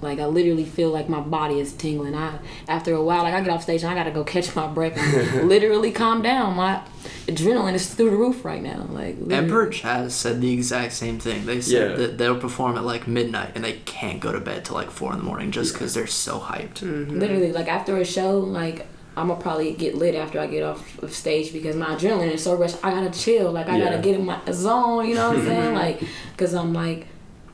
Like 0.01 0.19
I 0.19 0.25
literally 0.25 0.65
feel 0.65 0.89
like 0.91 1.07
my 1.09 1.21
body 1.21 1.59
is 1.59 1.73
tingling. 1.73 2.15
I 2.15 2.37
after 2.67 2.93
a 2.93 3.01
while, 3.03 3.23
like 3.23 3.33
I 3.33 3.41
get 3.41 3.49
off 3.49 3.63
stage 3.63 3.81
and 3.83 3.91
I 3.91 3.95
gotta 3.95 4.11
go 4.11 4.23
catch 4.35 4.55
my 4.55 4.67
breath 4.67 4.97
and 4.97 5.47
literally 5.49 5.91
calm 5.91 6.21
down. 6.21 6.55
My 6.55 6.81
adrenaline 7.27 7.73
is 7.73 7.91
through 7.93 8.11
the 8.11 8.17
roof 8.17 8.43
right 8.45 8.61
now. 8.61 8.85
Like 8.89 9.15
literally. 9.19 9.33
Emperor 9.35 9.67
Chaz 9.67 10.11
said 10.11 10.41
the 10.41 10.51
exact 10.51 10.93
same 10.93 11.17
thing. 11.17 11.45
They 11.45 11.61
said 11.61 11.91
Yeah. 11.91 11.97
that 11.97 12.17
they'll 12.17 12.39
perform 12.39 12.77
at 12.77 12.83
like 12.83 13.07
midnight 13.07 13.53
and 13.55 13.63
they 13.63 13.73
can't 13.85 14.19
go 14.19 14.31
to 14.31 14.39
bed 14.39 14.65
till 14.65 14.75
like 14.75 14.91
four 14.91 15.11
in 15.13 15.19
the 15.19 15.23
morning 15.23 15.51
just 15.51 15.73
because 15.73 15.93
they're 15.93 16.07
so 16.07 16.39
hyped. 16.39 16.79
Mm-hmm. 16.81 17.17
literally 17.17 17.51
like 17.53 17.67
after 17.67 17.97
a 17.97 18.05
show, 18.05 18.37
like 18.39 18.85
I'm 19.17 19.29
gonna 19.29 19.39
probably 19.41 19.71
get 19.71 19.95
lit 19.95 20.13
after 20.13 20.39
I 20.41 20.47
get 20.47 20.61
off 20.61 21.01
of 21.01 21.13
stage 21.13 21.53
because 21.53 21.75
my 21.77 21.95
adrenaline 21.95 22.31
is 22.33 22.43
so 22.43 22.55
rushed. 22.55 22.77
I 22.83 22.91
gotta 22.91 23.17
chill. 23.17 23.49
Like 23.53 23.69
I 23.69 23.77
Yeah. 23.77 23.85
gotta 23.85 24.01
get 24.01 24.19
in 24.19 24.25
my 24.25 24.39
zone. 24.51 25.07
You 25.07 25.15
know 25.15 25.29
what 25.29 25.39
I'm 25.39 25.45
saying? 25.45 25.73
Like 25.83 26.03
because 26.33 26.53
I'm 26.53 26.73
like 26.73 27.07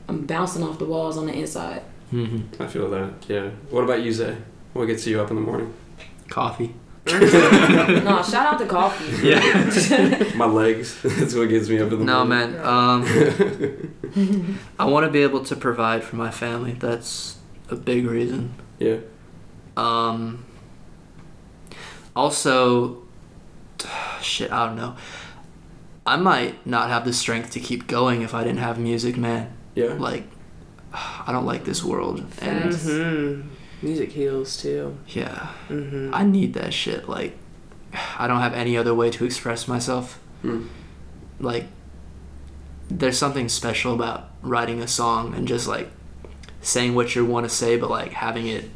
I'm 0.08 0.26
bouncing 0.26 0.64
off 0.64 0.80
the 0.80 0.84
walls 0.86 1.16
on 1.16 1.26
the 1.26 1.32
inside. 1.32 1.82
I 2.12 2.66
feel 2.66 2.90
that. 2.90 3.14
Yeah. 3.28 3.50
What 3.70 3.84
about 3.84 4.02
you, 4.02 4.12
Zay? 4.12 4.36
What 4.74 4.86
gets 4.86 5.06
you 5.06 5.20
up 5.20 5.30
in 5.30 5.36
the 5.36 5.42
morning? 5.42 5.72
Coffee. 6.28 6.74
no, 7.06 8.22
shout 8.22 8.34
out 8.54 8.58
to 8.58 8.66
coffee. 8.66 9.26
Yeah. 9.28 10.32
My 10.36 10.46
legs. 10.46 11.00
That's 11.02 11.34
what 11.34 11.48
gets 11.48 11.68
me 11.68 11.78
up 11.80 11.90
in 11.90 11.98
the 12.00 12.04
No, 12.04 12.24
morning. 12.24 12.52
No, 12.52 12.98
man. 12.98 13.94
Um, 14.14 14.58
I 14.78 14.84
want 14.84 15.06
to 15.06 15.10
be 15.10 15.22
able 15.22 15.42
to 15.44 15.56
provide 15.56 16.04
for 16.04 16.16
my 16.16 16.30
family. 16.30 16.72
That's 16.72 17.38
a 17.70 17.76
big 17.76 18.06
reason. 18.06 18.54
Yeah. 18.78 18.98
Um, 19.76 20.44
also, 22.14 23.02
shit, 24.20 24.52
I 24.52 24.66
don't 24.66 24.76
know. 24.76 24.96
I 26.06 26.16
might 26.16 26.64
not 26.66 26.88
have 26.88 27.04
the 27.04 27.12
strength 27.12 27.50
to 27.52 27.60
keep 27.60 27.86
going 27.86 28.22
if 28.22 28.34
I 28.34 28.44
didn't 28.44 28.58
have 28.58 28.78
music, 28.78 29.16
man. 29.16 29.52
Yeah. 29.74 29.94
Like, 29.94 30.24
I 30.92 31.32
don't 31.32 31.46
like 31.46 31.64
this 31.64 31.82
world. 31.82 32.20
And 32.40 32.72
Facts. 32.72 32.84
hmm 32.86 33.40
Music 33.82 34.12
heals 34.12 34.56
too. 34.62 34.96
yeah, 35.08 35.46
hmm 35.68 36.10
I 36.14 36.22
need 36.24 36.54
that 36.54 36.72
shit. 36.72 37.08
Like, 37.08 37.36
I 38.18 38.26
don't 38.28 38.40
have 38.40 38.54
any 38.54 38.76
other 38.76 38.94
way 38.94 39.10
to 39.10 39.24
express 39.24 39.66
myself. 39.66 40.20
Mm. 40.44 40.68
Like, 41.40 41.66
there's 42.88 43.18
something 43.18 43.48
special 43.48 43.92
about 43.94 44.30
writing 44.42 44.80
a 44.80 44.86
song 44.88 45.34
and 45.34 45.48
just 45.48 45.66
like 45.66 45.90
saying 46.60 46.94
what 46.94 47.14
you 47.16 47.24
want 47.24 47.44
to 47.48 47.50
say, 47.50 47.76
but 47.76 47.90
like 47.90 48.12
having 48.12 48.46
it, 48.46 48.70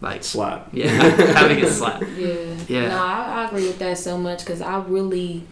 like, 0.00 0.24
Slap. 0.24 0.68
yeah, 0.72 0.86
having 0.88 1.58
it 1.58 1.68
slap. 1.72 2.00
Yeah. 2.16 2.56
Yeah. 2.68 2.88
No, 2.88 2.96
I, 2.98 3.42
I 3.42 3.44
agree 3.48 3.66
with 3.66 3.78
that 3.80 3.98
so 3.98 4.16
much 4.16 4.38
because 4.40 4.62
I 4.62 4.78
really 4.84 5.44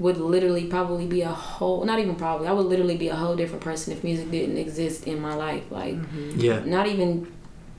would 0.00 0.16
literally 0.16 0.64
probably 0.64 1.06
be 1.06 1.20
a 1.20 1.28
whole, 1.28 1.84
not 1.84 1.98
even 2.00 2.16
probably, 2.16 2.48
I 2.48 2.52
would 2.52 2.66
literally 2.66 2.96
be 2.96 3.08
a 3.08 3.14
whole 3.14 3.36
different 3.36 3.62
person 3.62 3.92
if 3.92 4.02
music 4.02 4.30
didn't 4.30 4.56
exist 4.56 5.06
in 5.06 5.20
my 5.20 5.34
life. 5.34 5.70
Like, 5.70 5.94
mm-hmm. 5.94 6.40
Yeah. 6.40 6.60
not 6.64 6.86
even 6.88 7.30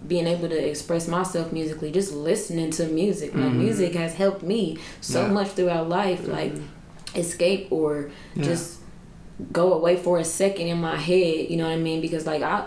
being 0.07 0.27
able 0.27 0.47
to 0.47 0.69
express 0.69 1.07
myself 1.07 1.51
musically, 1.51 1.91
just 1.91 2.13
listening 2.13 2.69
to 2.71 2.85
music. 2.87 3.33
Like, 3.33 3.45
mm-hmm. 3.45 3.59
music 3.59 3.93
has 3.95 4.13
helped 4.13 4.43
me 4.43 4.77
so 5.01 5.23
Yeah. 5.25 5.31
much 5.33 5.49
throughout 5.49 5.89
life. 5.89 6.21
Mm-hmm. 6.21 6.31
Like, 6.31 6.53
escape 7.15 7.67
or 7.71 8.09
just 8.37 8.79
go 9.51 9.73
away 9.73 9.97
for 9.97 10.17
a 10.19 10.23
second 10.23 10.67
in 10.67 10.77
my 10.79 10.95
head 10.95 11.49
you 11.49 11.57
know 11.57 11.65
what 11.67 11.73
i 11.73 11.77
mean 11.77 11.99
because 11.99 12.25
like 12.25 12.41
i 12.41 12.63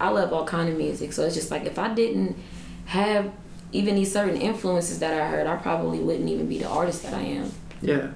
i 0.00 0.08
love 0.08 0.32
all 0.32 0.44
kind 0.46 0.68
of 0.68 0.76
music 0.76 1.12
so 1.12 1.22
it's 1.24 1.34
just 1.36 1.50
like 1.50 1.64
if 1.64 1.78
i 1.78 1.92
didn't 1.94 2.36
have 2.86 3.30
even 3.72 3.94
these 3.94 4.10
certain 4.12 4.36
influences 4.40 4.98
that 5.00 5.12
i 5.20 5.28
heard 5.28 5.46
i 5.46 5.54
probably 5.56 5.98
wouldn't 6.00 6.28
even 6.28 6.48
be 6.48 6.58
the 6.58 6.68
artist 6.68 7.02
that 7.04 7.14
i 7.14 7.20
am 7.20 7.52
Yeah. 7.82 8.08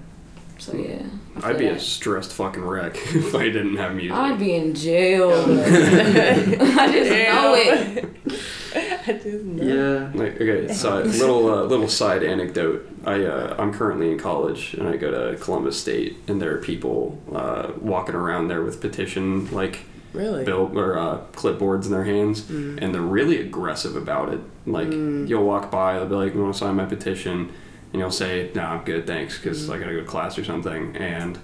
So 0.58 0.76
yeah 0.76 1.02
I 1.42 1.50
I'd 1.50 1.58
feel 1.58 1.70
be 1.70 1.76
a 1.76 1.80
stressed 1.80 2.32
fucking 2.32 2.62
wreck 2.64 2.96
if 3.14 3.34
I 3.34 3.44
didn't 3.44 3.76
have 3.76 3.94
music. 3.94 4.12
i'd 4.16 4.38
be 4.38 4.54
in 4.54 4.74
jail 4.74 5.30
i 5.32 6.92
just 6.92 7.10
know 7.10 7.54
it 7.56 8.04
I 8.74 9.12
just 9.12 9.44
know. 9.44 9.64
Yeah. 9.64 10.10
Like 10.14 10.38
okay, 10.38 10.70
so 10.72 11.00
little 11.00 11.48
uh, 11.48 11.62
little 11.62 11.88
side 11.88 12.22
anecdote. 12.22 12.86
I 13.06 13.24
uh, 13.24 13.56
I'm 13.58 13.72
currently 13.72 14.10
in 14.12 14.18
college 14.18 14.74
and 14.74 14.86
I 14.86 14.98
go 14.98 15.10
to 15.10 15.38
Columbus 15.42 15.80
State 15.80 16.18
and 16.28 16.40
there 16.42 16.54
are 16.54 16.58
people 16.58 17.18
uh, 17.34 17.72
walking 17.80 18.14
around 18.14 18.48
there 18.48 18.62
with 18.62 18.80
petition 18.82 19.50
like 19.50 19.80
Really? 20.12 20.44
bill 20.44 20.76
or 20.78 20.98
uh, 20.98 21.18
clipboards 21.32 21.86
in 21.86 21.90
their 21.92 22.04
hands, 22.04 22.48
and 22.50 22.94
they're 22.94 23.00
really 23.00 23.40
aggressive 23.40 23.96
about 23.96 24.32
it. 24.32 24.40
Like 24.66 24.88
you'll 24.90 25.44
walk 25.44 25.70
by, 25.70 25.98
they'll 25.98 26.08
be 26.08 26.14
like, 26.14 26.34
"You 26.34 26.42
want 26.42 26.54
to 26.54 26.58
sign 26.58 26.76
my 26.76 26.84
petition?" 26.86 27.50
And 27.92 28.00
you'll 28.00 28.10
say, 28.10 28.50
"No, 28.54 28.62
I'm 28.62 28.84
good, 28.84 29.06
thanks," 29.06 29.38
because 29.38 29.68
I 29.70 29.78
gotta 29.78 29.92
go 29.92 30.00
to 30.00 30.06
class 30.06 30.38
or 30.38 30.44
something. 30.44 30.96
And 30.96 31.38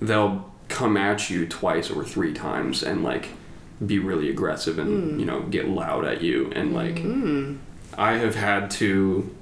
they'll 0.00 0.50
come 0.68 0.96
at 0.96 1.28
you 1.28 1.46
twice 1.46 1.90
or 1.90 2.04
three 2.04 2.32
times 2.32 2.82
and 2.82 3.02
like 3.02 3.30
be 3.84 3.98
really 3.98 4.30
aggressive 4.30 4.78
and 4.78 5.12
hmm. 5.12 5.20
you 5.20 5.26
know 5.26 5.40
get 5.42 5.68
loud 5.68 6.04
at 6.04 6.22
you 6.22 6.50
and 6.54 6.72
like 6.72 7.00
hmm. 7.00 7.56
I 7.98 8.12
have 8.12 8.34
had 8.34 8.70
to 8.72 9.34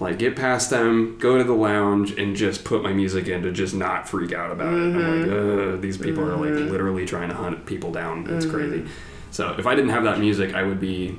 like 0.00 0.18
get 0.18 0.36
past 0.36 0.70
them, 0.70 1.18
go 1.18 1.38
to 1.38 1.44
the 1.44 1.54
lounge, 1.54 2.12
and 2.12 2.34
just 2.34 2.64
put 2.64 2.82
my 2.82 2.92
music 2.92 3.28
in 3.28 3.42
to 3.42 3.52
just 3.52 3.74
not 3.74 4.08
freak 4.08 4.32
out 4.32 4.50
about 4.50 4.74
it. 4.74 4.76
I'm 4.76 5.20
like, 5.20 5.30
uh, 5.30 5.80
these 5.80 5.96
people 5.96 6.24
are 6.24 6.36
like 6.36 6.50
mm-hmm. 6.50 6.70
literally 6.70 7.06
trying 7.06 7.28
to 7.28 7.34
hunt 7.34 7.64
people 7.66 7.92
down. 7.92 8.26
It's 8.28 8.46
crazy. 8.46 8.78
Mm-hmm. 8.78 8.90
So 9.30 9.54
if 9.58 9.66
I 9.66 9.74
didn't 9.74 9.90
have 9.90 10.04
that 10.04 10.18
music, 10.18 10.54
I 10.54 10.62
would 10.62 10.80
be, 10.80 11.16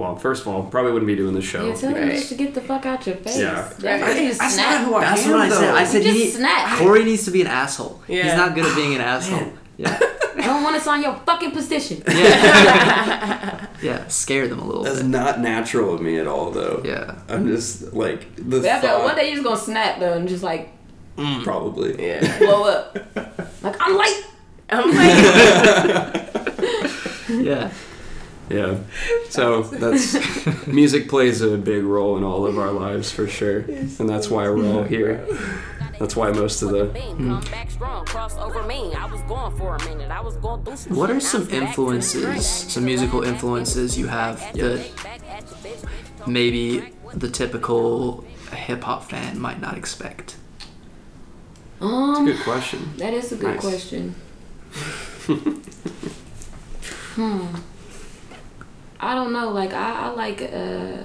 well, 0.00 0.16
first 0.16 0.42
of 0.42 0.48
all, 0.48 0.62
probably 0.64 0.92
wouldn't 0.92 1.06
be 1.08 1.16
doing 1.16 1.34
the 1.34 1.42
show. 1.42 1.66
Yeah, 1.66 1.74
tell 1.74 1.92
them 1.92 2.08
Right. 2.08 2.16
just 2.16 2.28
to 2.30 2.34
get 2.34 2.54
the 2.54 2.60
fuck 2.60 2.86
out 2.86 3.06
your 3.06 3.16
face. 3.16 3.38
Yeah. 3.38 3.70
That's 3.78 4.02
why 4.02 4.20
you 4.20 4.34
That's 4.34 4.54
snap. 4.54 4.80
not 4.80 4.84
who 4.88 4.94
I 4.96 5.00
That's 5.00 5.26
am, 5.26 5.30
what 5.32 5.40
I 5.40 5.48
said. 5.48 5.74
I 5.74 5.84
said 5.84 6.04
You 6.04 6.12
he, 6.12 6.22
just 6.24 6.36
snap. 6.36 6.78
Corey 6.78 7.04
needs 7.04 7.24
to 7.26 7.30
be 7.30 7.40
an 7.42 7.46
asshole. 7.46 8.00
Yeah. 8.08 8.22
He's 8.24 8.34
not 8.34 8.54
good 8.54 8.64
at 8.66 8.74
being 8.74 8.94
an 8.94 9.00
oh, 9.04 9.04
asshole. 9.04 9.52
Yeah. 9.76 9.98
I 10.36 10.42
don't 10.46 10.62
want 10.62 10.76
to 10.76 10.80
sign 10.82 11.02
your 11.02 11.14
fucking 11.26 11.50
petition. 11.52 12.02
Yeah. 12.08 13.66
yeah. 13.82 14.06
Scare 14.08 14.48
them 14.48 14.58
a 14.60 14.64
little 14.66 14.82
That's 14.84 14.98
bit. 15.00 15.06
not 15.08 15.40
natural 15.40 15.94
of 15.94 16.00
me 16.00 16.18
at 16.18 16.26
all, 16.26 16.50
though. 16.50 16.82
Yeah. 16.84 17.14
I'm 17.28 17.46
just 17.46 17.92
like 17.92 18.34
the 18.36 18.66
After 18.68 18.88
thought, 18.88 19.04
one 19.04 19.16
day 19.16 19.26
you're 19.26 19.36
just 19.36 19.44
gonna 19.44 19.60
snap 19.60 19.98
though 20.00 20.14
and 20.14 20.28
just 20.28 20.42
like 20.42 20.70
mm. 21.16 21.42
probably. 21.44 22.02
Yeah. 22.02 22.38
blow 22.38 22.64
up. 22.64 22.98
Like 23.62 23.76
I'm 23.78 23.94
late. 23.98 24.24
I'm 24.70 24.88
like, 24.88 26.20
Yeah. 27.46 27.70
Yeah. 28.50 28.78
So 29.30 29.62
that's 29.62 30.66
music 30.66 31.08
plays 31.08 31.40
a 31.40 31.56
big 31.56 31.84
role 31.84 32.16
in 32.16 32.24
all 32.24 32.46
of 32.46 32.58
our 32.58 32.72
lives 32.72 33.10
for 33.12 33.28
sure, 33.28 33.60
and 33.60 34.08
that's 34.08 34.28
why 34.28 34.48
we're 34.48 34.66
all 34.66 34.82
here. 34.82 35.24
That's 36.00 36.16
why 36.16 36.32
most 36.32 36.62
of 36.62 36.70
the 36.70 36.86
Come 37.16 37.40
back 37.52 37.70
strong, 37.70 38.04
cross 38.06 38.36
over 38.38 38.64
me. 38.64 38.92
I 38.94 39.06
was 39.06 39.20
going 39.22 39.56
for 39.56 39.76
a 39.76 39.84
minute. 39.84 40.10
I 40.10 40.20
was 40.20 40.34
going 40.38 40.64
through 40.64 40.76
some 40.76 40.96
What 40.96 41.10
are 41.10 41.20
some 41.20 41.42
Now 41.42 41.46
I'm 41.46 41.50
back 41.50 41.50
to 41.50 41.60
the 41.60 41.66
influences, 41.66 42.46
some 42.46 42.84
musical 42.84 43.22
influences 43.22 43.96
you 43.96 44.08
have 44.08 44.40
that 44.56 44.96
Back 45.04 45.20
at 45.28 45.42
you, 45.42 45.56
bitch. 45.70 46.26
maybe 46.26 46.92
the 47.14 47.30
typical 47.30 48.24
hip 48.52 48.82
hop 48.82 49.04
fan 49.10 49.38
might 49.38 49.60
not 49.60 49.76
expect? 49.78 50.36
Um, 51.80 52.24
good 52.26 52.40
question. 52.42 52.94
that 52.96 53.14
is 53.14 53.30
a 53.30 53.36
good 53.36 53.54
Nice. 53.54 53.60
question. 53.60 54.14
hmm. 57.14 57.46
I 59.00 59.14
don't 59.14 59.32
know. 59.32 59.50
Like 59.50 59.72
I, 59.72 60.06
I 60.06 60.08
like 60.10 60.42
uh 60.42 61.02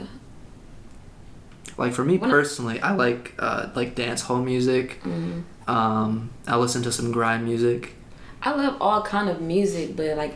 Like 1.77 1.93
for 1.93 2.03
me 2.05 2.17
When 2.17 2.29
I- 2.29 2.33
personally, 2.33 2.79
I 2.81 2.93
like 2.93 3.33
uh, 3.39 3.69
like 3.75 3.95
dance 3.95 4.21
hall 4.21 4.41
music. 4.41 5.01
mm, 5.03 5.43
Um, 5.67 6.29
I 6.47 6.55
listen 6.57 6.83
to 6.83 6.91
some 6.91 7.11
grind 7.11 7.43
music. 7.45 7.95
I 8.41 8.51
love 8.53 8.77
all 8.79 9.01
kind 9.01 9.27
of 9.29 9.41
music, 9.41 9.95
but 9.95 10.15
like, 10.17 10.35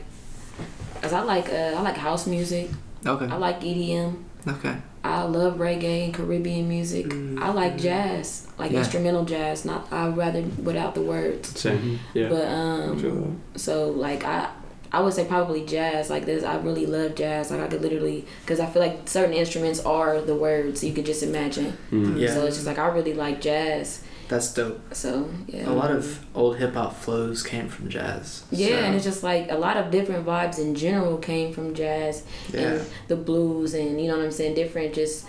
as 1.03 1.13
I 1.13 1.21
like 1.21 1.49
uh 1.49 1.75
I 1.77 1.81
like 1.81 1.97
house 1.97 2.25
music. 2.27 2.69
Okay. 3.05 3.25
I 3.27 3.35
like 3.37 3.61
EDM. 3.61 4.23
Okay. 4.47 4.75
I 5.03 5.23
love 5.23 5.55
reggae 5.57 6.05
and 6.05 6.13
Caribbean 6.13 6.67
music. 6.67 7.05
I 7.41 7.51
like 7.53 7.77
jazz, 7.77 8.47
like 8.57 8.71
Yeah. 8.71 8.79
instrumental 8.79 9.23
jazz. 9.23 9.63
Not 9.63 9.87
I 9.93 10.09
rather 10.09 10.41
without 10.63 10.93
the 10.95 11.01
words. 11.01 11.57
Same. 11.59 11.99
Yeah. 12.13 12.27
But 12.29 12.45
um, 12.47 12.99
Feel 12.99 13.35
so 13.55 13.89
like 13.91 14.25
I, 14.25 14.49
I 14.91 15.01
would 15.01 15.13
say 15.13 15.25
probably 15.25 15.65
jazz. 15.65 16.09
Like 16.09 16.25
this, 16.25 16.43
I 16.43 16.57
really 16.57 16.85
love 16.85 17.15
jazz. 17.15 17.51
Like 17.51 17.61
I 17.61 17.67
could 17.67 17.81
literally, 17.81 18.25
because 18.41 18.59
I 18.59 18.65
feel 18.65 18.81
like 18.81 19.07
certain 19.07 19.33
instruments 19.33 19.79
are 19.81 20.19
the 20.21 20.35
words. 20.35 20.83
You 20.83 20.93
could 20.93 21.05
just 21.05 21.21
imagine. 21.23 21.77
Mm-hmm. 21.91 22.17
Yeah. 22.17 22.33
So 22.33 22.45
it's 22.45 22.55
just 22.55 22.67
like 22.67 22.79
I 22.79 22.87
really 22.87 23.13
like 23.13 23.39
jazz. 23.41 24.03
That's 24.29 24.53
dope. 24.53 24.93
So 24.93 25.29
yeah. 25.47 25.67
A 25.69 25.73
lot 25.73 25.89
of 25.91 26.23
old 26.35 26.57
hip 26.57 26.73
hop 26.75 26.95
flows 26.95 27.41
came 27.43 27.67
from 27.67 27.89
jazz. 27.89 28.43
Yeah, 28.51 28.67
so- 28.67 28.73
and 28.85 28.95
it's 28.95 29.03
just 29.03 29.23
like 29.23 29.51
a 29.51 29.55
lot 29.57 29.75
of 29.77 29.89
different 29.91 30.25
vibes 30.25 30.59
in 30.59 30.75
general 30.75 31.17
came 31.17 31.51
from 31.53 31.73
jazz 31.73 32.23
Yeah. 32.53 32.59
and 32.73 32.85
the 33.07 33.15
blues 33.15 33.73
and 33.73 33.99
you 33.99 34.07
know 34.07 34.17
what 34.17 34.25
I'm 34.25 34.31
saying, 34.31 34.53
different 34.55 34.93
just 34.93 35.25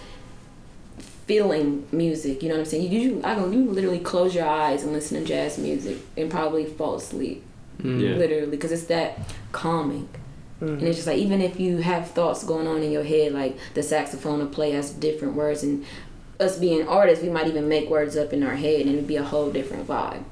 feeling 1.27 1.87
music. 1.93 2.43
You 2.43 2.49
know 2.49 2.57
what 2.57 2.61
I'm 2.61 2.67
saying? 2.67 2.91
You, 2.93 3.01
you 3.01 3.21
I 3.25 3.35
don't 3.35 3.53
you 3.53 3.71
literally 3.71 4.01
close 4.01 4.35
your 4.35 4.47
eyes 4.47 4.83
and 4.83 4.93
listen 4.93 5.19
to 5.21 5.25
jazz 5.25 5.59
music 5.59 5.99
and 6.17 6.31
probably 6.31 6.65
fall 6.67 6.97
asleep. 6.97 7.43
Mm. 7.83 8.01
Yeah. 8.01 8.17
Literally, 8.17 8.47
because 8.47 8.73
it's 8.73 8.85
that 8.85 9.19
calming. 9.53 10.09
And 10.61 10.83
it's 10.83 10.97
just 10.97 11.07
like 11.07 11.17
even 11.17 11.41
if 11.41 11.59
you 11.59 11.79
have 11.79 12.11
thoughts 12.11 12.45
going 12.45 12.67
on 12.67 12.83
in 12.83 12.93
your 12.93 13.03
head, 13.03 13.33
like 13.33 13.57
the 13.73 13.83
saxophone 13.83 14.41
will 14.41 14.47
play 14.47 14.75
as 14.75 14.91
different 14.91 15.35
words, 15.35 15.63
and 15.63 15.87
us 16.39 16.59
being 16.59 16.87
artists, 16.87 17.25
we 17.25 17.31
might 17.31 17.47
even 17.47 17.67
make 17.67 17.89
words 17.89 18.15
up 18.15 18.35
in 18.35 18.43
our 18.43 18.57
head, 18.57 18.83
and 18.83 18.91
it'd 18.91 19.07
be 19.07 19.17
a 19.17 19.23
whole 19.25 19.51
different 19.51 19.87
vibe. 19.89 20.23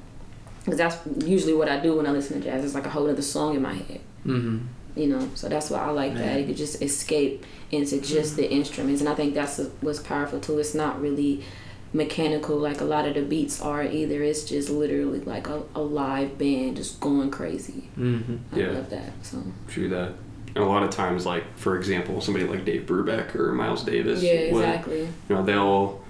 Because 0.63 0.77
that's 0.77 0.97
usually 1.25 1.53
what 1.55 1.67
I 1.67 1.79
do 1.79 1.95
when 1.95 2.05
I 2.05 2.11
listen 2.11 2.39
to 2.39 2.47
jazz. 2.47 2.63
It's 2.63 2.75
like 2.75 2.85
a 2.85 2.89
whole 2.89 3.09
other 3.09 3.23
song 3.23 3.55
in 3.55 3.63
my 3.63 3.73
head, 3.73 4.01
Mhm. 4.23 4.65
you 4.95 5.07
know. 5.07 5.27
So 5.33 5.49
that's 5.49 5.71
why 5.71 5.79
I 5.79 5.89
like 5.89 6.13
Yeah. 6.13 6.19
that. 6.33 6.39
You 6.41 6.45
could 6.45 6.57
just 6.57 6.79
escape 6.79 7.43
into 7.71 7.99
just 7.99 8.35
the 8.35 8.47
instruments, 8.51 9.01
and 9.01 9.09
I 9.09 9.15
think 9.15 9.33
that's 9.33 9.59
what's 9.81 9.99
powerful 9.99 10.39
too. 10.39 10.59
It's 10.59 10.75
not 10.75 11.01
really 11.01 11.41
mechanical 11.93 12.55
like 12.57 12.81
a 12.81 12.85
lot 12.85 13.07
of 13.07 13.15
the 13.15 13.21
beats 13.21 13.61
are 13.61 13.83
either. 13.83 14.21
It's 14.23 14.43
just 14.43 14.69
literally 14.69 15.19
like 15.21 15.47
a, 15.47 15.63
a 15.75 15.81
live 15.81 16.37
band 16.37 16.77
just 16.77 16.99
going 16.99 17.31
crazy. 17.31 17.89
Mhm. 17.97 18.39
I 18.53 18.59
Yeah. 18.59 18.71
love 18.71 18.89
that. 18.91 19.13
So 19.23 19.37
True 19.67 19.89
that. 19.89 20.11
And 20.55 20.63
a 20.63 20.67
lot 20.67 20.83
of 20.83 20.89
times, 20.89 21.25
like 21.25 21.43
for 21.57 21.77
example, 21.77 22.21
somebody 22.21 22.45
like 22.45 22.65
Dave 22.65 22.85
Brubeck 22.85 23.35
or 23.35 23.53
Miles 23.53 23.83
Davis, 23.83 24.21
yeah, 24.21 24.51
would- 24.53 24.63
exactly. 24.65 25.01
you 25.01 25.35
know, 25.35 25.43
they'll, 25.43 26.01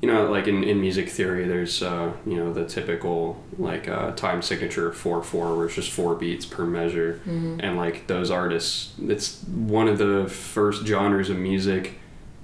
you 0.00 0.08
know, 0.12 0.30
like 0.30 0.48
in, 0.48 0.64
in 0.64 0.80
music 0.80 1.08
theory, 1.08 1.46
there's, 1.46 1.82
uh, 1.82 2.10
you 2.26 2.34
know, 2.36 2.52
the 2.52 2.64
typical 2.64 3.40
like 3.58 3.88
uh, 3.88 4.10
time 4.12 4.42
signature 4.42 4.92
four 4.92 5.22
four, 5.22 5.54
where 5.56 5.66
it's 5.66 5.74
just 5.76 5.90
four 5.92 6.14
beats 6.16 6.44
per 6.44 6.64
measure, 6.64 7.20
and 7.26 7.76
like 7.76 8.06
those 8.08 8.30
artists, 8.30 8.92
it's 9.00 9.42
one 9.44 9.86
of 9.88 9.98
the 9.98 10.26
first 10.28 10.84
genres 10.86 11.30
of 11.30 11.36
music 11.38 11.92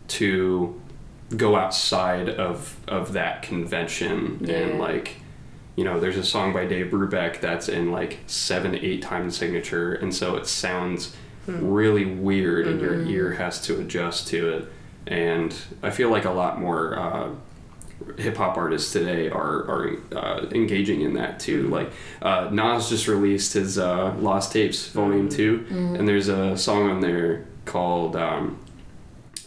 to 0.09 0.81
go 1.37 1.57
outside 1.57 2.29
of 2.29 2.77
of 2.89 3.13
that 3.13 3.43
convention 3.43 4.39
Yeah. 4.41 4.55
and 4.57 4.79
like 4.79 5.17
you 5.77 5.85
know 5.85 6.01
there's 6.01 6.17
a 6.17 6.25
song 6.25 6.53
by 6.53 6.65
dave 6.67 6.87
brubeck 6.91 7.41
that's 7.41 7.69
in 7.69 7.93
like 7.93 8.19
seven 8.27 8.75
eight 8.75 9.03
time 9.03 9.31
signature 9.31 9.93
and 9.95 10.15
so 10.15 10.37
it 10.37 10.47
sounds 10.47 11.15
really 11.47 12.05
weird 12.05 12.67
and 12.67 12.81
your 12.81 13.03
ear 13.07 13.33
has 13.35 13.61
to 13.63 13.81
adjust 13.81 14.29
to 14.29 14.51
it. 14.51 14.73
And 15.07 15.55
i 15.83 15.91
feel 15.91 16.11
like 16.11 16.25
a 16.27 16.31
lot 16.31 16.61
more 16.61 16.99
uh, 16.99 17.31
hip-hop 18.17 18.57
artists 18.57 18.93
today 18.93 19.29
are, 19.29 19.57
are 19.69 19.97
uh, 20.15 20.47
engaging 20.51 21.01
in 21.01 21.15
that 21.15 21.41
too. 21.41 21.69
Like 21.69 21.91
uh, 22.23 22.49
nas 22.53 22.89
just 22.91 23.09
released 23.09 23.55
his 23.55 23.79
uh, 23.79 24.15
lost 24.19 24.53
tapes 24.53 24.89
volume 24.89 25.29
2 25.29 25.67
and 25.99 26.07
there's 26.09 26.29
a 26.29 26.57
song 26.57 26.91
on 26.91 27.01
there 27.01 27.47
called 27.65 28.15
um, 28.17 28.59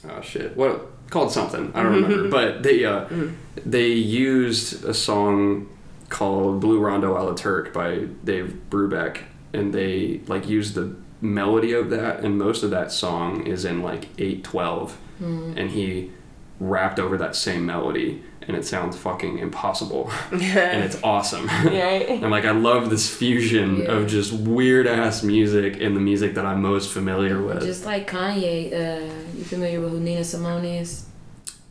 oh 0.10 0.22
shit. 0.22 0.56
What 0.58 0.91
called 1.12 1.32
something. 1.32 1.72
I 1.76 1.84
don't 1.84 1.94
remember. 1.94 2.18
Mm-hmm. 2.18 2.30
But 2.32 2.64
they 2.64 2.84
uh 2.84 3.06
mm. 3.06 3.36
they 3.64 3.90
used 3.90 4.84
a 4.84 4.94
song 4.94 5.70
called 6.10 6.60
blue 6.60 6.80
rondo 6.80 7.18
a 7.18 7.22
la 7.22 7.34
turk 7.34 7.72
by 7.72 8.08
dave 8.24 8.60
brubeck 8.70 9.20
and 9.54 9.74
they 9.74 10.20
like 10.28 10.48
used 10.48 10.76
the 10.76 10.94
melody 11.22 11.72
of 11.72 11.90
that 11.90 12.20
and 12.20 12.38
most 12.38 12.64
of 12.64 12.70
that 12.72 12.92
song 12.92 13.48
is 13.48 13.64
in 13.64 13.82
like 13.82 14.10
812 14.18 14.98
mm. 15.22 15.58
and 15.58 15.72
he 15.72 16.12
rapped 16.60 17.00
over 17.00 17.18
that 17.18 17.36
same 17.36 17.66
melody 17.66 18.22
and 18.48 18.58
it 18.58 18.66
sounds 18.66 18.98
fucking 18.98 19.38
impossible 19.38 20.12
and 20.32 20.84
it's 20.84 21.00
awesome 21.04 21.46
Right. 21.48 22.10
and 22.24 22.32
like 22.32 22.46
i 22.46 22.52
love 22.52 22.90
this 22.90 23.10
fusion 23.10 23.78
Yeah. 23.78 23.92
of 23.94 24.08
just 24.08 24.34
weird 24.34 24.88
ass 24.88 25.22
music 25.24 25.80
and 25.82 25.96
the 25.96 26.00
music 26.02 26.34
that 26.36 26.46
i'm 26.46 26.62
most 26.62 26.92
familiar 26.92 27.42
with 27.42 27.62
Just 27.62 27.86
like 27.86 28.10
Kanye, 28.10 28.74
uh, 28.74 29.14
you 29.38 29.44
familiar 29.44 29.80
with 29.80 29.92
who 29.92 30.00
Nina 30.00 30.24
Simone 30.24 30.66
is? 30.66 31.06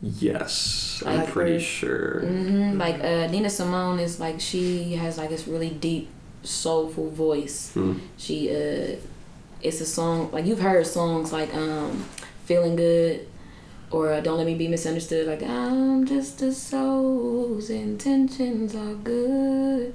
Yes, 0.01 1.03
I'm 1.05 1.27
pretty 1.27 1.53
her- 1.53 1.59
sure. 1.59 2.19
hmm 2.21 2.77
Like 2.77 3.03
uh, 3.03 3.27
Nina 3.27 3.49
Simone 3.49 3.99
is 3.99 4.19
like 4.19 4.39
she 4.39 4.93
has 4.95 5.17
like 5.17 5.29
this 5.29 5.47
really 5.47 5.69
deep, 5.69 6.09
soulful 6.43 7.09
voice. 7.11 7.71
Hmm. 7.73 7.93
She 8.17 8.49
uh, 8.49 8.95
it's 9.61 9.79
a 9.81 9.85
song 9.85 10.31
like 10.31 10.45
you've 10.45 10.59
heard 10.59 10.87
songs 10.87 11.31
like 11.31 11.53
um, 11.53 12.03
"Feeling 12.45 12.75
Good" 12.75 13.27
or 13.91 14.11
uh, 14.13 14.19
"Don't 14.21 14.37
Let 14.37 14.45
Me 14.47 14.55
Be 14.55 14.67
Misunderstood." 14.67 15.27
Like 15.27 15.43
I'm 15.43 16.05
just 16.05 16.41
a 16.41 16.51
soul 16.53 17.47
whose 17.49 17.69
intentions 17.69 18.75
are 18.75 18.93
good. 18.95 19.93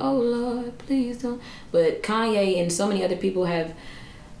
Oh 0.00 0.14
Lord, 0.14 0.78
please 0.78 1.18
don't. 1.18 1.40
But 1.70 2.02
Kanye 2.02 2.60
and 2.62 2.72
so 2.72 2.86
many 2.88 3.04
other 3.04 3.16
people 3.16 3.44
have 3.44 3.74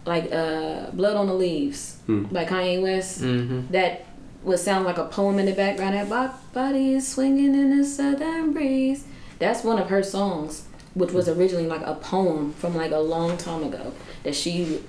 like 0.06 0.32
uh, 0.32 0.90
"Blood 0.92 1.16
on 1.16 1.26
the 1.26 1.34
Leaves" 1.34 1.96
Hmm. 2.06 2.24
by 2.24 2.44
Kanye 2.44 2.80
West 2.80 3.20
Mhm. 3.20 3.68
that 3.70 4.04
would 4.44 4.58
sound 4.60 4.84
like 4.86 4.96
a 4.98 5.04
poem 5.04 5.38
in 5.38 5.46
the 5.46 5.52
background. 5.52 5.94
That 5.94 6.08
bo- 6.08 6.30
body 6.54 6.92
is 6.94 7.06
swinging 7.06 7.54
in 7.54 7.76
the 7.76 7.84
southern 7.84 8.52
breeze. 8.52 9.04
That's 9.38 9.62
one 9.64 9.78
of 9.78 9.88
her 9.88 10.02
songs. 10.02 10.62
which 10.94 11.12
was 11.12 11.28
originally 11.28 11.66
like 11.66 11.82
a 11.84 11.94
poem 11.96 12.54
from 12.54 12.74
like 12.74 12.90
a 12.90 12.96
long 12.98 13.36
time 13.36 13.62
ago 13.62 13.92
that 14.22 14.34
she 14.34 14.80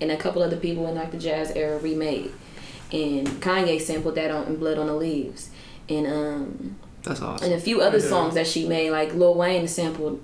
and 0.00 0.10
a 0.10 0.16
couple 0.16 0.40
other 0.42 0.56
people 0.56 0.86
in 0.88 0.94
like 0.94 1.10
the 1.10 1.18
jazz 1.18 1.50
era 1.54 1.76
remade. 1.78 2.30
And 2.92 3.26
Kanye 3.40 3.80
sampled 3.80 4.16
that 4.16 4.30
on 4.30 4.46
in 4.46 4.56
Blood 4.56 4.78
on 4.78 4.86
the 4.86 4.94
Leaves. 4.94 5.50
And 5.88 6.06
um 6.06 6.76
That's 7.02 7.20
awesome. 7.22 7.44
and 7.46 7.54
a 7.54 7.60
few 7.60 7.80
other 7.80 8.00
songs 8.00 8.34
that 8.34 8.46
she 8.46 8.66
made, 8.66 8.90
like 8.90 9.14
Lil 9.14 9.34
Wayne 9.34 9.66
sampled 9.68 10.20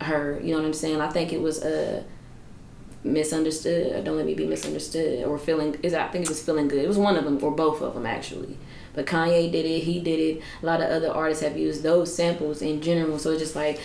her. 0.00 0.40
You 0.42 0.52
know 0.52 0.58
what 0.60 0.66
I'm 0.66 0.74
saying? 0.74 1.00
I 1.00 1.08
think 1.08 1.32
it 1.32 1.40
was 1.40 1.62
uh, 1.62 2.02
misunderstood. 3.04 3.92
Or 3.92 4.02
Don't 4.02 4.16
let 4.16 4.26
me 4.26 4.34
be 4.34 4.46
misunderstood, 4.46 5.24
or 5.24 5.38
feeling 5.38 5.76
is 5.82 5.94
I 5.94 6.08
think 6.08 6.24
it 6.24 6.28
was 6.28 6.42
feeling 6.42 6.68
good. 6.68 6.84
It 6.84 6.88
was 6.88 6.98
one 6.98 7.16
of 7.16 7.24
them 7.24 7.38
or 7.42 7.50
both 7.50 7.80
of 7.82 7.94
them 7.94 8.06
actually. 8.06 8.56
But 8.94 9.06
Kanye 9.06 9.50
did 9.52 9.64
it. 9.64 9.84
He 9.84 10.00
did 10.00 10.18
it. 10.18 10.42
A 10.62 10.66
lot 10.66 10.80
of 10.80 10.90
other 10.90 11.10
artists 11.10 11.44
have 11.44 11.56
used 11.56 11.82
those 11.82 12.14
samples 12.14 12.62
in 12.62 12.80
general. 12.80 13.18
So 13.18 13.30
it's 13.30 13.40
just 13.42 13.56
like. 13.56 13.80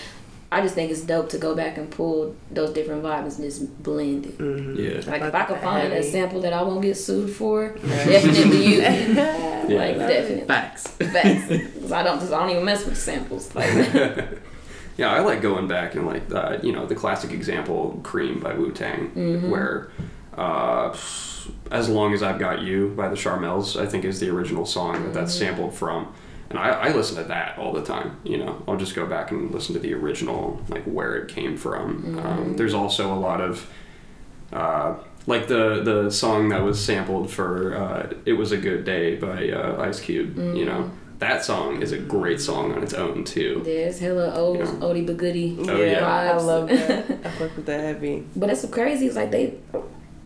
I 0.54 0.62
just 0.62 0.76
think 0.76 0.92
it's 0.92 1.02
dope 1.02 1.30
to 1.30 1.38
go 1.38 1.56
back 1.56 1.78
and 1.78 1.90
pull 1.90 2.36
those 2.52 2.72
different 2.74 3.04
vibes 3.04 3.36
and 3.40 3.44
just 3.50 3.84
blend 3.84 4.26
it. 4.28 4.36
Yeah. 4.80 5.12
Like 5.12 5.22
if 5.24 5.34
I 5.36 5.44
could 5.46 5.60
find 5.60 5.92
a 5.92 6.04
sample 6.04 6.42
that 6.42 6.54
I 6.54 6.62
won't 6.62 6.82
get 6.82 6.96
sued 6.96 7.32
for, 7.36 7.70
definitely 7.70 8.66
use 8.66 8.80
it. 8.84 9.70
Like 9.70 9.98
definitely. 9.98 10.46
Facts. 10.46 10.88
Facts. 10.88 11.48
'Cause 11.82 11.92
I 11.92 12.04
don't, 12.04 12.20
'cause 12.20 12.32
I 12.32 12.40
don't 12.40 12.50
even 12.52 12.66
mess 12.66 12.86
with 12.86 12.98
samples. 12.98 13.54
Like, 13.56 13.70
Yeah, 14.98 15.12
I 15.12 15.22
like 15.22 15.42
going 15.42 15.68
back 15.68 15.96
and 15.96 16.06
like 16.06 16.32
uh, 16.34 16.58
you 16.62 16.72
know 16.72 16.86
the 16.86 16.94
classic 16.96 17.32
example, 17.32 18.00
"Cream" 18.04 18.40
by 18.40 18.54
Wu 18.54 18.72
Tang, 18.72 19.10
Mm-hmm. 19.16 19.50
where 19.50 19.90
uh, 20.38 20.96
"As 21.72 21.90
Long 21.90 22.14
as 22.14 22.22
I've 22.22 22.38
Got 22.40 22.62
You" 22.62 22.94
by 22.96 23.10
the 23.10 23.16
Charmels, 23.16 23.80
I 23.82 23.88
think 23.88 24.06
is 24.06 24.20
the 24.20 24.30
original 24.30 24.66
song 24.68 25.04
that 25.04 25.14
that's 25.14 25.34
Mm-hmm. 25.36 25.46
sampled 25.56 25.74
from, 25.74 26.14
and 26.54 26.60
I, 26.60 26.70
I 26.70 26.94
listen 26.94 27.18
to 27.18 27.24
that 27.26 27.58
all 27.58 27.74
the 27.74 27.84
time. 27.84 28.18
You 28.24 28.38
know, 28.38 28.62
I'll 28.68 28.78
just 28.78 28.96
go 28.96 29.06
back 29.06 29.32
and 29.32 29.52
listen 29.52 29.74
to 29.74 29.80
the 29.80 29.94
original, 29.94 30.62
like 30.70 30.84
where 30.86 31.16
it 31.16 31.28
came 31.30 31.58
from. 31.58 32.04
Mm-hmm. 32.04 32.20
Um, 32.20 32.56
there's 32.58 32.74
also 32.74 33.12
a 33.14 33.20
lot 33.20 33.42
of 33.42 33.68
uh, 34.52 34.96
like 35.26 35.48
the 35.48 35.82
the 35.84 36.10
song 36.12 36.50
that 36.50 36.62
was 36.64 36.84
sampled 36.84 37.30
for 37.32 37.76
uh, 37.76 38.14
"It 38.26 38.34
Was 38.34 38.52
a 38.52 38.58
Good 38.58 38.86
Day" 38.86 39.16
by 39.16 39.50
uh, 39.50 39.82
Ice 39.82 40.00
Cube. 40.00 40.38
You 40.38 40.66
know, 40.66 40.82
Mm-hmm. 40.84 41.20
that 41.20 41.44
song 41.46 41.82
is 41.82 41.92
a 41.94 41.98
great 41.98 42.42
song 42.42 42.74
on 42.74 42.84
its 42.84 42.94
own 42.94 43.24
too. 43.24 43.62
there's 43.64 44.00
hella 44.00 44.34
old 44.36 44.58
Yeah. 44.60 44.66
oldie 44.86 45.06
but 45.08 45.18
goodie. 45.18 45.58
Oh, 45.68 45.78
yeah. 45.82 46.06
I 46.06 46.34
love 46.38 46.68
that. 46.70 47.10
I 47.26 47.30
fuck 47.32 47.56
with 47.56 47.66
that 47.68 47.80
heavy. 47.80 48.26
But 48.36 48.50
it's 48.50 48.62
so 48.62 48.68
crazy. 48.68 49.08
It's 49.08 49.16
like 49.16 49.32
they, 49.32 49.58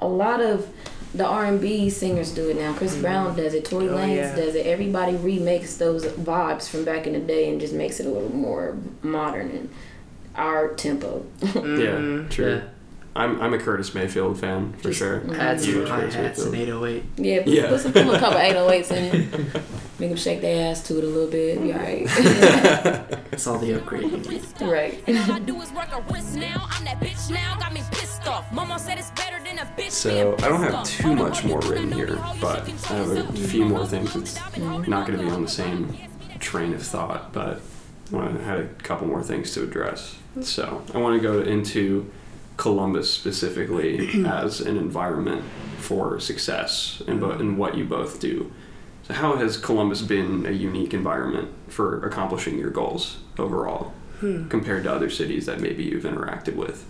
a 0.01 0.07
lot 0.07 0.41
of 0.41 0.67
the 1.14 1.26
R 1.26 1.45
and 1.45 1.62
B 1.62 1.89
singers 1.89 2.34
do 2.34 2.49
it 2.49 2.58
now. 2.58 2.74
Chris 2.74 2.93
mm-hmm. 2.93 3.01
Brown 3.01 3.36
does 3.36 3.53
it. 3.53 3.66
Tory 3.66 3.89
Oh, 3.89 3.95
Lanez 3.95 4.16
yeah. 4.16 4.36
does 4.36 4.55
it. 4.55 4.66
Everybody 4.66 5.16
remakes 5.16 5.78
those 5.78 6.05
vibes 6.05 6.70
from 6.70 6.86
back 6.86 7.08
in 7.08 7.14
the 7.14 7.20
day 7.20 7.49
and 7.49 7.60
just 7.60 7.74
makes 7.74 7.99
it 7.99 8.05
a 8.05 8.10
little 8.10 8.34
more 8.34 8.78
modern 9.01 9.49
and 9.51 9.70
our 10.36 10.74
tempo. 10.76 11.26
Yeah, 11.41 11.51
mm-hmm. 11.51 12.30
true. 12.30 12.55
Yeah. 12.55 12.62
I'm 13.18 13.41
I'm 13.41 13.53
a 13.53 13.57
Curtis 13.57 13.93
Mayfield 13.95 14.39
fan 14.39 14.74
for 14.74 14.93
sure. 14.93 15.24
Add 15.36 15.59
some 15.59 15.70
Huge 15.74 15.89
hi 15.89 15.99
Curtis 16.01 16.15
hats 16.15 16.41
and 16.43 16.51
Mayfield. 16.51 16.84
808. 16.86 17.03
yeah, 17.18 17.43
put, 17.43 17.53
Yeah. 17.53 17.68
put 17.70 17.80
some 17.82 17.93
put 17.93 18.07
a 18.15 18.20
couple 18.20 18.39
808s 18.39 18.91
in 18.91 19.03
it. 19.22 19.61
Make 19.99 20.09
them 20.09 20.18
shake 20.18 20.41
their 20.41 20.70
ass 20.72 20.84
to 20.88 20.97
it 20.99 21.03
a 21.03 21.07
little 21.07 21.30
bit. 21.30 21.59
Be 21.61 21.74
alright. 21.74 22.05
That's 23.32 23.47
all 23.47 23.57
the 23.57 23.74
upgrade 23.78 24.03
you 24.11 24.18
need. 24.18 24.43
right. 24.61 25.01
All 25.07 25.32
I 25.34 25.39
do 25.39 25.59
is 25.61 25.72
work 25.72 25.91
a 25.91 26.01
wrist 26.13 26.36
now. 26.36 26.68
I'm 26.70 26.86
that 26.86 26.99
bitch 26.99 27.32
now. 27.32 27.57
Got 27.59 27.74
me 27.74 27.82
pissed 27.91 28.28
off. 28.28 28.51
Mama 28.53 28.78
said 28.78 28.99
it's 28.99 29.09
better 29.11 29.43
than 29.43 29.57
a 29.57 29.65
bitch. 29.78 29.89
So 29.91 30.36
I 30.39 30.49
don't 30.49 30.61
have 30.61 30.84
too 30.84 31.15
much 31.15 31.43
more 31.43 31.59
written 31.61 31.91
here, 31.91 32.09
you 32.09 32.15
hoe, 32.15 32.34
you 32.36 32.41
but 32.41 32.70
I 32.91 32.93
have 32.95 33.09
a 33.11 33.34
few 33.34 33.65
more 33.65 33.86
things. 33.88 34.15
It's 34.15 34.36
not 34.88 35.07
going 35.07 35.18
to 35.18 35.26
be 35.26 35.30
on 35.32 35.41
the 35.41 35.47
same 35.49 35.97
train 36.39 36.74
of 36.74 36.84
thought, 36.84 37.34
but 37.34 37.61
I 38.13 38.28
had 38.43 38.59
a 38.59 38.68
couple 38.84 39.07
more 39.07 39.24
things 39.24 39.51
to 39.55 39.63
address. 39.63 40.15
So 40.41 40.84
I 40.93 40.99
want 40.99 41.20
to 41.20 41.28
go 41.28 41.41
into 41.41 42.11
Columbus 42.58 43.12
specifically 43.12 44.24
as 44.26 44.60
an 44.60 44.78
environment 44.78 45.43
for 45.78 46.20
success 46.20 47.01
and 47.08 47.22
bo- 47.22 47.32
and 47.32 47.58
what 47.58 47.78
you 47.78 47.86
both 47.86 48.20
do. 48.20 48.51
So 49.03 49.14
how 49.14 49.38
has 49.38 49.58
Columbus 49.58 50.01
been 50.01 50.45
a 50.45 50.51
unique 50.51 50.93
environment 50.93 51.49
for 51.70 52.05
accomplishing 52.05 52.58
your 52.58 52.72
goals 52.72 53.20
overall 53.38 53.93
hmm. 54.20 54.49
compared 54.49 54.84
to 54.84 54.91
other 54.91 55.10
cities 55.10 55.45
that 55.45 55.62
maybe 55.62 55.84
you've 55.84 56.03
interacted 56.03 56.55
with? 56.55 56.86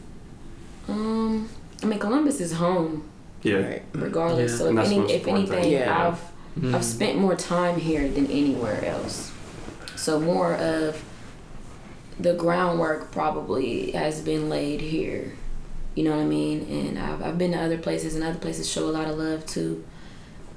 Um, 0.88 1.50
I 1.84 1.86
mean, 1.86 2.00
Columbus 2.00 2.42
is 2.42 2.54
home. 2.54 3.08
Yeah. 3.44 3.58
Right. 3.58 3.84
regardless. 3.94 4.54
Yeah. 4.54 4.58
So 4.58 4.78
if 4.78 4.86
any, 4.86 5.14
if 5.14 5.28
anything. 5.28 5.72
Yeah. 5.72 6.08
I've 6.08 6.20
mm-hmm. 6.60 6.74
I've 6.74 6.84
spent 6.84 7.20
more 7.20 7.36
time 7.36 7.80
here 7.80 8.10
than 8.10 8.26
anywhere 8.28 8.84
else. 8.84 9.32
So 9.96 10.20
more 10.20 10.56
of 10.56 11.04
the 12.20 12.34
groundwork 12.34 13.12
probably 13.12 13.92
has 13.92 14.22
been 14.22 14.50
laid 14.50 14.82
here. 14.82 15.34
You 15.98 16.04
know 16.04 16.12
what 16.12 16.20
I 16.20 16.26
mean? 16.26 16.62
And 16.70 17.00
I've 17.00 17.24
I've 17.24 17.38
been 17.40 17.54
to 17.54 17.58
other 17.58 17.80
places 17.80 18.14
and 18.14 18.24
other 18.24 18.38
places 18.38 18.70
show 18.72 18.88
a 18.88 18.94
lot 18.94 19.08
of 19.08 19.18
love 19.18 19.48
too. 19.48 19.84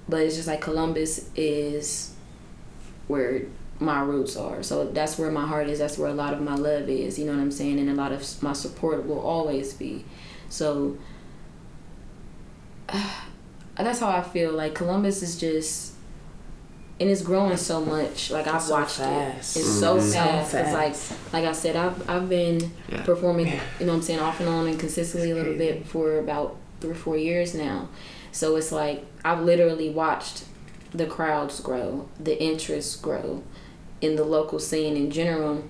But 0.07 0.21
it's 0.21 0.37
just 0.37 0.47
like 0.47 0.61
Columbus 0.61 1.31
is 1.35 2.13
where 3.09 3.45
my 3.79 4.03
roots 4.03 4.37
are. 4.37 4.63
So 4.63 4.91
that's 4.91 5.19
where 5.19 5.31
my 5.31 5.47
heart 5.47 5.71
is. 5.71 5.79
That's 5.79 5.97
where 5.97 6.11
a 6.11 6.15
lot 6.15 6.35
of 6.35 6.43
my 6.43 6.57
love 6.57 6.91
is. 6.91 7.19
You 7.19 7.25
know 7.25 7.33
what 7.33 7.41
I'm 7.41 7.51
saying? 7.51 7.79
And 7.79 7.89
a 7.89 7.95
lot 7.95 8.13
of 8.13 8.43
my 8.43 8.53
support 8.53 9.07
will 9.07 9.19
always 9.19 9.73
be. 9.73 10.05
So 10.51 10.99
that's 13.77 14.01
how 14.01 14.11
I 14.11 14.21
feel. 14.21 14.53
Like 14.53 14.75
Columbus 14.75 15.23
is 15.23 15.41
just, 15.41 15.95
and 17.01 17.09
it's 17.09 17.23
growing 17.23 17.57
so 17.57 17.81
much. 17.85 18.31
Like 18.31 18.47
I've 18.47 18.63
so 18.63 18.75
watched 18.75 18.97
fast. 18.99 19.57
it. 19.57 19.61
It's 19.61 19.69
so 19.81 19.97
Mhm. 19.97 20.13
fast. 20.13 20.51
So 20.53 20.59
It's 20.59 20.73
like, 20.73 21.33
like 21.33 21.45
I 21.49 21.53
said, 21.53 21.75
I've 21.77 22.09
I've 22.09 22.29
been 22.29 22.71
Yeah. 22.93 23.03
performing. 23.03 23.47
You 23.47 23.87
know 23.87 23.93
what 23.93 23.99
I'm 23.99 24.03
saying, 24.03 24.21
off 24.21 24.39
and 24.41 24.49
on 24.49 24.67
and 24.67 24.79
consistently 24.79 25.31
a 25.31 25.35
little 25.35 25.55
bit 25.55 25.87
for 25.87 26.19
about 26.19 26.57
three 26.81 26.91
or 26.91 26.95
four 26.95 27.17
years 27.17 27.55
now. 27.55 27.89
So 28.33 28.55
it's 28.57 28.71
like 28.71 29.05
I've 29.25 29.41
literally 29.43 29.91
watched 29.91 30.45
the 30.95 31.07
crowds 31.07 31.61
grow, 31.61 32.07
the 32.19 32.41
interest 32.43 33.01
grow, 33.01 33.43
in 34.01 34.17
the 34.17 34.25
local 34.25 34.59
scene 34.59 34.97
in 34.97 35.11
general. 35.11 35.65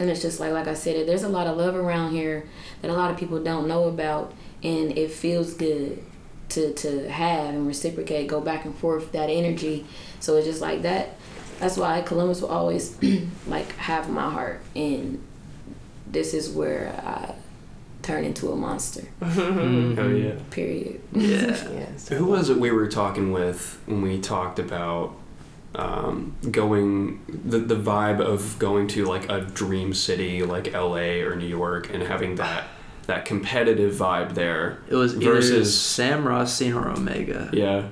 And 0.00 0.08
it's 0.08 0.22
just 0.22 0.40
like 0.40 0.52
like 0.52 0.66
I 0.68 0.74
said, 0.74 1.06
there's 1.06 1.22
a 1.22 1.28
lot 1.28 1.46
of 1.46 1.56
love 1.58 1.76
around 1.76 2.12
here 2.12 2.44
that 2.80 2.90
a 2.90 2.94
lot 2.94 3.10
of 3.10 3.18
people 3.18 3.42
don't 3.42 3.68
know 3.68 3.84
about, 3.84 4.32
and 4.62 4.96
it 4.96 5.10
feels 5.10 5.52
good 5.52 6.02
to 6.52 6.72
to 6.74 7.08
have 7.10 7.54
and 7.54 7.66
reciprocate, 7.66 8.26
go 8.28 8.40
back 8.40 8.64
and 8.64 8.74
forth 8.76 9.12
that 9.12 9.28
energy. 9.30 9.84
So 10.20 10.36
it's 10.36 10.46
just 10.46 10.60
like 10.60 10.82
that. 10.82 11.16
That's 11.58 11.76
why 11.76 12.00
Columbus 12.02 12.40
will 12.42 12.48
always 12.50 12.96
like 13.46 13.72
have 13.76 14.08
my 14.10 14.28
heart, 14.30 14.60
and 14.74 15.22
this 16.10 16.34
is 16.34 16.50
where 16.50 16.92
I 17.04 17.34
turn 18.02 18.24
into 18.24 18.50
a 18.52 18.56
monster. 18.56 19.02
Oh 19.22 20.08
yeah. 20.08 20.34
Period. 20.50 21.00
Yeah. 21.12 21.56
Yeah. 21.72 21.86
so- 21.96 22.16
Who 22.16 22.26
was 22.26 22.50
it 22.50 22.58
we 22.58 22.70
were 22.70 22.88
talking 22.88 23.30
with 23.32 23.78
when 23.86 24.02
we 24.02 24.20
talked 24.20 24.58
about 24.58 25.14
um, 25.74 26.34
going 26.50 27.20
the 27.28 27.58
the 27.60 27.76
vibe 27.76 28.20
of 28.20 28.58
going 28.58 28.88
to 28.88 29.04
like 29.06 29.30
a 29.30 29.40
dream 29.40 29.94
city 29.94 30.42
like 30.42 30.74
L.A. 30.74 31.22
or 31.22 31.36
New 31.36 31.46
York 31.46 31.88
and 31.94 32.02
having 32.02 32.34
that 32.36 32.64
that 33.06 33.24
competitive 33.24 33.94
vibe 33.94 34.34
there 34.34 34.78
It 34.88 34.94
was 34.94 35.14
versus 35.14 35.78
Sam 35.78 36.26
Rothstein 36.26 36.72
or 36.74 36.88
Omega. 36.90 37.50
yeah. 37.52 37.88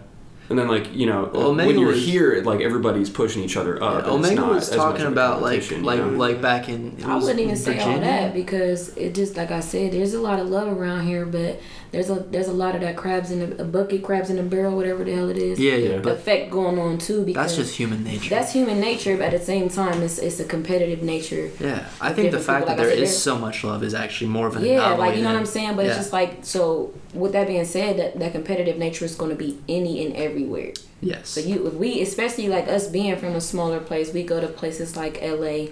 And 0.51 0.59
then, 0.59 0.67
like 0.67 0.93
you 0.93 1.07
know, 1.07 1.31
Well, 1.33 1.55
when 1.55 1.79
you're 1.79 1.91
was- 1.93 2.05
here, 2.05 2.43
like 2.45 2.61
everybody's 2.61 3.09
pushing 3.09 3.45
each 3.45 3.57
other 3.57 3.81
up. 3.81 4.05
and 4.07 4.25
it's 4.25 4.33
Omega 4.33 4.45
was 4.53 4.69
talking 4.69 5.07
about 5.07 5.41
like 5.43 5.61
competition, 5.61 5.79
you 5.79 5.87
like 5.87 6.01
know? 6.01 6.09
like 6.09 6.43
back 6.43 6.69
in 6.69 6.97
I 7.05 7.17
wouldn't 7.19 7.39
even 7.39 7.55
say 7.57 7.79
all 7.79 8.01
that 8.01 8.35
because 8.35 8.89
it 8.97 9.15
just 9.15 9.37
like 9.37 9.53
I 9.53 9.61
said, 9.61 9.93
there's 9.93 10.13
a 10.15 10.21
lot 10.21 10.41
of 10.41 10.49
love 10.49 10.67
around 10.77 11.07
here, 11.07 11.25
but 11.25 11.61
there's 11.93 12.11
a 12.11 12.17
there's 12.17 12.49
a 12.49 12.53
lot 12.53 12.75
of 12.75 12.81
that 12.81 12.97
crabs 12.97 13.31
in 13.31 13.41
a, 13.43 13.63
a 13.63 13.65
bucket, 13.65 14.03
crabs 14.03 14.29
in 14.29 14.39
a 14.41 14.43
barrel, 14.43 14.75
whatever 14.75 15.05
the 15.05 15.15
hell 15.15 15.29
it 15.29 15.39
is. 15.39 15.61
Yeah, 15.61 15.75
yeah, 15.75 15.89
Yeah. 15.91 15.99
but 15.99 16.15
effect 16.15 16.51
going 16.51 16.81
on 16.81 16.99
too 16.99 17.25
because 17.25 17.41
that's 17.47 17.57
just 17.57 17.77
human 17.77 18.03
nature. 18.03 18.31
that's 18.31 18.53
human 18.53 18.81
nature, 18.81 19.17
but 19.17 19.33
at 19.33 19.39
the 19.39 19.47
same 19.47 19.69
time, 19.69 20.03
it's 20.03 20.19
it's 20.19 20.41
a 20.41 20.45
competitive 20.45 21.01
nature. 21.05 21.49
yeah, 21.61 21.87
I 22.01 22.13
think 22.13 22.33
the 22.33 22.41
fact 22.41 22.63
people, 22.67 22.77
that 22.77 22.79
like 22.83 22.89
there 22.89 22.91
said, 22.97 23.05
is 23.05 23.17
so 23.23 23.39
much 23.39 23.63
love 23.63 23.85
is 23.85 23.95
actually 23.95 24.31
more 24.31 24.49
of 24.49 24.57
an 24.57 24.65
Yeah, 24.65 24.95
like 24.95 25.17
you 25.17 25.23
know 25.23 25.33
what 25.33 25.39
I'm 25.39 25.47
saying, 25.47 25.77
but 25.77 25.85
yeah. 25.85 25.91
it's 25.93 25.99
just 25.99 26.13
like 26.13 26.39
so. 26.43 26.93
With 27.13 27.33
that 27.33 27.47
being 27.49 27.65
said, 27.65 27.99
that 27.99 28.19
that 28.21 28.33
competitive 28.33 28.79
nature 28.79 29.05
is 29.05 29.15
going 29.17 29.31
to 29.31 29.37
be 29.37 29.59
any 29.69 30.05
and 30.07 30.15
everywhere. 30.15 30.73
yes. 31.01 31.29
So 31.29 31.41
you, 31.41 31.67
if 31.67 31.75
we, 31.75 32.01
especially 32.03 32.49
like 32.49 32.69
us 32.69 32.87
being 32.89 33.17
from 33.17 33.35
a 33.35 33.41
smaller 33.41 33.81
place, 33.81 34.13
we 34.13 34.23
go 34.23 34.41
to 34.41 34.47
places 34.47 34.97
like 34.97 35.21
LA, 35.23 35.69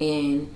and 0.00 0.48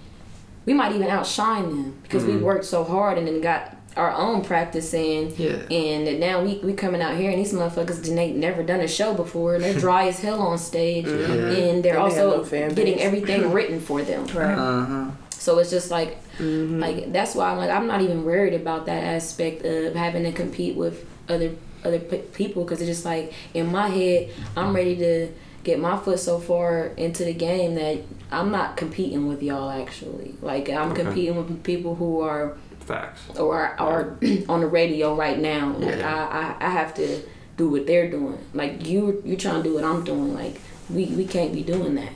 we 0.64 0.72
might 0.72 0.92
even 0.94 1.08
outshine 1.08 1.64
them 1.68 1.98
because 2.02 2.24
we 2.24 2.36
worked 2.36 2.64
so 2.64 2.84
hard 2.84 3.18
and 3.18 3.26
then 3.26 3.40
got 3.40 3.76
our 3.96 4.12
own 4.12 4.42
practice 4.42 4.94
in. 4.94 5.34
Yeah. 5.36 5.56
And 5.70 6.18
now 6.18 6.42
we 6.42 6.58
we 6.58 6.72
coming 6.72 7.02
out 7.02 7.16
here 7.16 7.30
and 7.30 7.38
these 7.38 7.52
motherfuckers 7.52 8.02
didn't 8.02 8.18
ain't 8.18 8.36
never 8.36 8.62
done 8.62 8.80
a 8.80 8.88
show 8.88 9.12
before 9.12 9.56
and 9.56 9.64
they're 9.64 9.78
dry 9.88 10.06
as 10.08 10.20
hell 10.20 10.40
on 10.40 10.56
stage 10.56 11.06
and 11.06 11.84
they're 11.84 11.94
And 11.94 12.02
also 12.02 12.42
no 12.42 12.70
getting 12.74 13.00
everything 13.00 13.52
written 13.52 13.80
for 13.80 14.02
them. 14.02 14.24
Right. 14.28 14.54
Uh 14.56 14.84
huh. 14.86 15.10
So 15.42 15.58
it's 15.58 15.70
just 15.70 15.90
like, 15.90 16.22
mm-hmm. 16.38 16.78
like 16.78 17.12
that's 17.12 17.34
why 17.34 17.50
I'm 17.50 17.58
like 17.58 17.68
I'm 17.70 17.88
not 17.88 18.00
even 18.00 18.24
worried 18.24 18.54
about 18.54 18.86
that 18.86 19.02
aspect 19.02 19.64
of 19.64 19.92
having 19.96 20.22
to 20.22 20.30
compete 20.30 20.76
with 20.76 21.04
other 21.28 21.50
other 21.84 21.98
p- 21.98 22.18
people 22.32 22.62
because 22.62 22.80
it's 22.80 22.88
just 22.88 23.04
like 23.04 23.32
in 23.52 23.66
my 23.72 23.88
head 23.88 24.30
I'm 24.56 24.72
ready 24.72 24.94
to 24.98 25.32
get 25.64 25.80
my 25.80 25.96
foot 25.98 26.20
so 26.20 26.38
far 26.38 26.92
into 26.96 27.24
the 27.24 27.34
game 27.34 27.74
that 27.74 27.98
I'm 28.30 28.52
not 28.52 28.76
competing 28.76 29.26
with 29.26 29.42
y'all 29.42 29.68
actually. 29.68 30.36
Like 30.40 30.70
I'm 30.70 30.92
Okay. 30.92 31.02
competing 31.02 31.34
with 31.36 31.64
people 31.64 31.96
who 31.96 32.20
are 32.20 32.56
Facts. 32.78 33.22
or 33.36 33.56
are 33.80 34.16
on 34.48 34.60
the 34.60 34.68
radio 34.68 35.16
right 35.16 35.40
now. 35.40 35.74
Like 35.76 36.02
I, 36.04 36.54
I, 36.60 36.66
I 36.66 36.70
have 36.70 36.94
to 36.94 37.20
do 37.56 37.68
what 37.68 37.88
they're 37.88 38.08
doing. 38.08 38.38
Like 38.54 38.86
you 38.86 39.20
you 39.24 39.36
trying 39.36 39.60
to 39.60 39.68
do 39.68 39.74
what 39.74 39.82
I'm 39.82 40.04
doing. 40.04 40.34
Like 40.34 40.60
we, 40.88 41.06
we 41.06 41.26
can't 41.26 41.52
be 41.52 41.64
doing 41.64 41.96
that. 41.96 42.12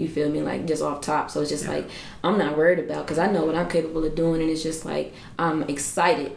You 0.00 0.08
feel 0.08 0.28
me? 0.30 0.42
Like 0.42 0.66
just 0.66 0.82
off 0.82 1.00
top. 1.00 1.30
So 1.30 1.40
it's 1.40 1.50
just 1.50 1.66
like 1.68 1.88
I'm 2.24 2.38
not 2.38 2.56
worried 2.56 2.78
about 2.78 3.06
because 3.06 3.18
I 3.18 3.30
know 3.30 3.44
what 3.44 3.54
I'm 3.54 3.68
capable 3.68 4.04
of 4.04 4.14
doing, 4.14 4.40
and 4.40 4.50
it's 4.50 4.62
just 4.62 4.84
like 4.84 5.12
I'm 5.38 5.62
excited 5.64 6.36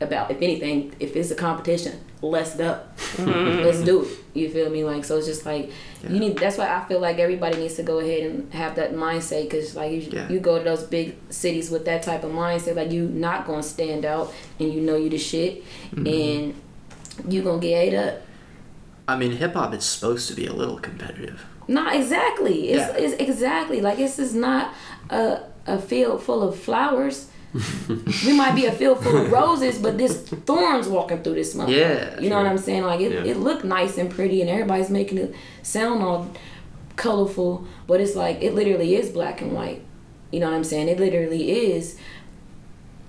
about. 0.00 0.30
If 0.30 0.42
anything, 0.42 0.94
if 1.00 1.16
it's 1.16 1.30
a 1.30 1.34
competition, 1.34 2.00
let's 2.20 2.54
go. 2.56 2.80
Mm-hmm. 2.96 3.64
let's 3.64 3.80
do 3.80 4.02
it. 4.04 4.08
You 4.34 4.50
feel 4.50 4.68
me? 4.70 4.84
Like 4.84 5.04
so, 5.04 5.16
it's 5.16 5.26
just 5.26 5.46
like 5.46 5.70
you 6.02 6.18
need. 6.18 6.36
That's 6.36 6.58
why 6.58 6.68
I 6.74 6.84
feel 6.86 7.00
like 7.00 7.18
everybody 7.18 7.58
needs 7.58 7.74
to 7.74 7.82
go 7.82 8.00
ahead 8.00 8.30
and 8.30 8.52
have 8.52 8.76
that 8.76 8.92
mindset 8.94 9.44
because 9.44 9.74
like 9.74 9.92
you, 9.92 10.08
Yeah. 10.10 10.28
you 10.28 10.40
go 10.40 10.58
to 10.58 10.64
those 10.64 10.84
big 10.84 11.16
cities 11.30 11.70
with 11.70 11.84
that 11.86 12.02
type 12.02 12.24
of 12.24 12.32
mindset, 12.32 12.76
like 12.76 12.90
you 12.90 13.08
not 13.08 13.46
gonna 13.46 13.62
stand 13.62 14.04
out, 14.04 14.32
and 14.58 14.72
you 14.72 14.80
know 14.80 14.96
you 14.96 15.08
the 15.08 15.18
shit, 15.18 15.64
mm-hmm. 15.90 16.06
and 16.06 16.54
you 17.32 17.42
gonna 17.42 17.60
get 17.60 17.74
ate 17.74 17.94
up. 17.94 18.22
I 19.08 19.16
mean, 19.16 19.32
hip 19.32 19.54
hop 19.54 19.72
is 19.72 19.84
supposed 19.84 20.28
to 20.28 20.34
be 20.34 20.46
a 20.46 20.52
little 20.52 20.78
competitive. 20.78 21.46
Not 21.68 21.94
exactly. 21.96 22.70
It's, 22.70 22.78
Yeah. 22.88 23.04
it's 23.04 23.14
exactly 23.20 23.80
like 23.80 23.96
this 23.96 24.18
is 24.18 24.34
not 24.34 24.72
a 25.10 25.40
a 25.66 25.78
field 25.80 26.22
full 26.22 26.42
of 26.42 26.56
flowers. 26.56 27.28
we 28.26 28.32
might 28.36 28.54
be 28.54 28.66
a 28.66 28.72
field 28.72 29.02
full 29.02 29.16
of 29.16 29.32
roses, 29.32 29.78
but 29.78 29.96
this 29.98 30.18
thorns 30.46 30.86
walking 30.88 31.22
through 31.22 31.34
this 31.34 31.54
month. 31.54 31.70
Yeah, 31.70 32.20
you 32.20 32.28
know 32.30 32.36
what 32.36 32.46
I'm 32.46 32.58
saying? 32.58 32.84
Like 32.84 33.00
it, 33.00 33.12
Yeah. 33.12 33.24
it 33.32 33.38
looked 33.38 33.64
nice 33.64 33.98
and 33.98 34.10
pretty, 34.10 34.40
and 34.42 34.50
everybody's 34.50 34.90
making 34.90 35.18
it 35.18 35.34
sound 35.62 36.02
all 36.02 36.28
colorful, 36.96 37.66
but 37.86 38.00
it's 38.00 38.14
like 38.14 38.42
it 38.42 38.54
literally 38.54 38.94
is 38.94 39.10
black 39.10 39.40
and 39.42 39.52
white. 39.52 39.82
You 40.30 40.40
know 40.40 40.46
what 40.50 40.56
I'm 40.56 40.64
saying? 40.64 40.88
It 40.88 40.98
literally 41.00 41.50
is 41.72 41.96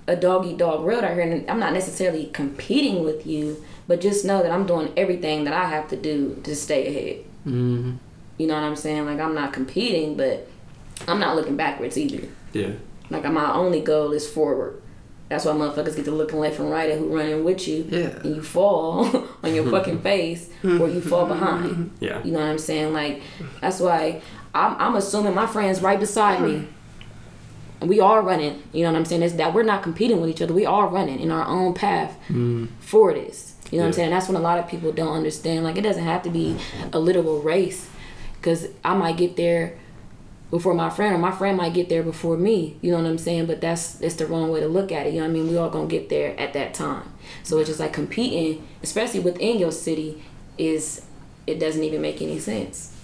a 0.06 0.16
dog 0.16 0.46
eat 0.46 0.56
dog 0.58 0.82
world 0.84 1.04
out 1.04 1.12
here, 1.12 1.20
and 1.22 1.48
I'm 1.50 1.60
not 1.60 1.72
necessarily 1.74 2.26
competing 2.32 3.04
with 3.04 3.26
you, 3.26 3.62
but 3.86 4.00
just 4.00 4.24
know 4.24 4.42
that 4.42 4.50
I'm 4.50 4.66
doing 4.66 4.92
everything 4.96 5.44
that 5.44 5.52
I 5.52 5.66
have 5.66 5.88
to 5.88 5.96
do 5.96 6.40
to 6.44 6.56
stay 6.56 6.86
ahead. 6.86 7.24
Mm-hmm. 7.46 7.92
You 8.38 8.46
know 8.46 8.54
what 8.54 8.62
I'm 8.62 8.76
saying? 8.76 9.06
Like 9.06 9.20
I'm 9.20 9.34
not 9.34 9.52
competing, 9.52 10.16
but 10.16 10.48
I'm 11.06 11.18
not 11.18 11.36
looking 11.36 11.56
backwards 11.56 11.98
either. 11.98 12.26
Yeah. 12.52 12.72
Like 13.10 13.24
my 13.30 13.52
only 13.52 13.80
goal 13.80 14.12
is 14.12 14.28
forward. 14.28 14.80
That's 15.28 15.44
why 15.44 15.52
motherfuckers 15.52 15.94
get 15.94 16.06
to 16.06 16.10
looking 16.10 16.38
left 16.38 16.58
and 16.58 16.70
right 16.70 16.90
at 16.90 16.98
who 16.98 17.14
running 17.14 17.44
with 17.44 17.68
you, 17.68 17.86
Yeah. 17.90 18.16
and 18.22 18.36
you 18.36 18.42
fall 18.42 19.04
on 19.42 19.54
your 19.54 19.68
fucking 19.70 20.00
face 20.00 20.48
or 20.64 20.88
you 20.88 21.00
fall 21.02 21.26
behind. 21.26 21.90
Yeah. 22.00 22.22
You 22.24 22.32
know 22.32 22.38
what 22.38 22.48
I'm 22.48 22.58
saying? 22.58 22.92
Like 22.92 23.22
that's 23.60 23.80
why 23.80 24.22
I'm, 24.54 24.76
I'm 24.78 24.96
assuming 24.96 25.34
my 25.34 25.46
friends 25.46 25.82
right 25.82 26.00
beside 26.00 26.40
me. 26.40 26.66
And 27.80 27.88
we 27.88 28.00
are 28.00 28.22
running. 28.22 28.62
You 28.72 28.84
know 28.84 28.92
what 28.92 28.98
I'm 28.98 29.04
saying? 29.04 29.22
It's 29.22 29.34
that 29.34 29.54
we're 29.54 29.62
not 29.62 29.82
competing 29.82 30.20
with 30.20 30.30
each 30.30 30.42
other. 30.42 30.54
We 30.54 30.66
are 30.66 30.88
running 30.88 31.20
in 31.20 31.30
our 31.30 31.46
own 31.46 31.74
path 31.74 32.18
mm. 32.28 32.68
for 32.80 33.12
this. 33.12 33.54
You 33.70 33.78
know 33.78 33.84
what 33.84 33.88
I'm 33.88 33.92
saying? 33.92 34.10
That's 34.10 34.28
when 34.28 34.36
a 34.36 34.40
lot 34.40 34.58
of 34.58 34.66
people 34.66 34.92
don't 34.92 35.14
understand. 35.14 35.64
Like 35.64 35.76
it 35.76 35.82
doesn't 35.82 36.02
have 36.04 36.22
to 36.22 36.30
be 36.30 36.56
a 36.92 36.98
literal 36.98 37.42
race, 37.42 37.88
because 38.40 38.68
I 38.84 38.94
might 38.94 39.16
get 39.16 39.36
there 39.36 39.78
before 40.50 40.72
my 40.74 40.88
friend, 40.88 41.14
or 41.14 41.18
my 41.18 41.30
friend 41.30 41.56
might 41.58 41.74
get 41.74 41.88
there 41.88 42.02
before 42.02 42.36
me. 42.36 42.78
You 42.80 42.92
know 42.92 42.98
what 42.98 43.06
I'm 43.06 43.18
saying? 43.18 43.46
But 43.46 43.60
that's 43.60 44.00
it's 44.00 44.14
the 44.16 44.26
wrong 44.26 44.50
way 44.50 44.60
to 44.60 44.68
look 44.68 44.90
at 44.92 45.06
it. 45.06 45.12
You 45.12 45.20
know 45.20 45.26
what 45.26 45.30
I 45.30 45.34
mean? 45.34 45.48
We 45.48 45.56
all 45.58 45.68
gonna 45.70 45.86
get 45.88 46.08
there 46.08 46.38
at 46.40 46.52
that 46.54 46.74
time. 46.74 47.12
So 47.42 47.58
it's 47.58 47.68
just 47.68 47.80
like 47.80 47.92
competing, 47.92 48.66
especially 48.82 49.20
within 49.20 49.58
your 49.58 49.72
city, 49.72 50.22
is 50.56 51.04
it 51.46 51.58
doesn't 51.60 51.82
even 51.84 52.00
make 52.00 52.22
any 52.22 52.38
sense. 52.38 52.94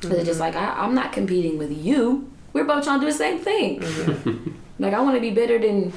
'Cause 0.00 0.12
it's 0.12 0.26
just 0.26 0.40
mm-hmm. 0.40 0.54
like 0.54 0.56
I, 0.56 0.84
I'm 0.84 0.94
not 0.94 1.12
competing 1.12 1.58
with 1.58 1.72
you. 1.76 2.30
We're 2.52 2.64
both 2.64 2.84
trying 2.84 3.00
to 3.00 3.06
do 3.06 3.12
the 3.12 3.18
same 3.18 3.38
thing. 3.38 3.80
Mm-hmm. 3.80 4.50
like 4.78 4.94
I 4.94 5.00
want 5.00 5.16
to 5.16 5.20
be 5.20 5.30
better 5.30 5.58
than 5.58 5.92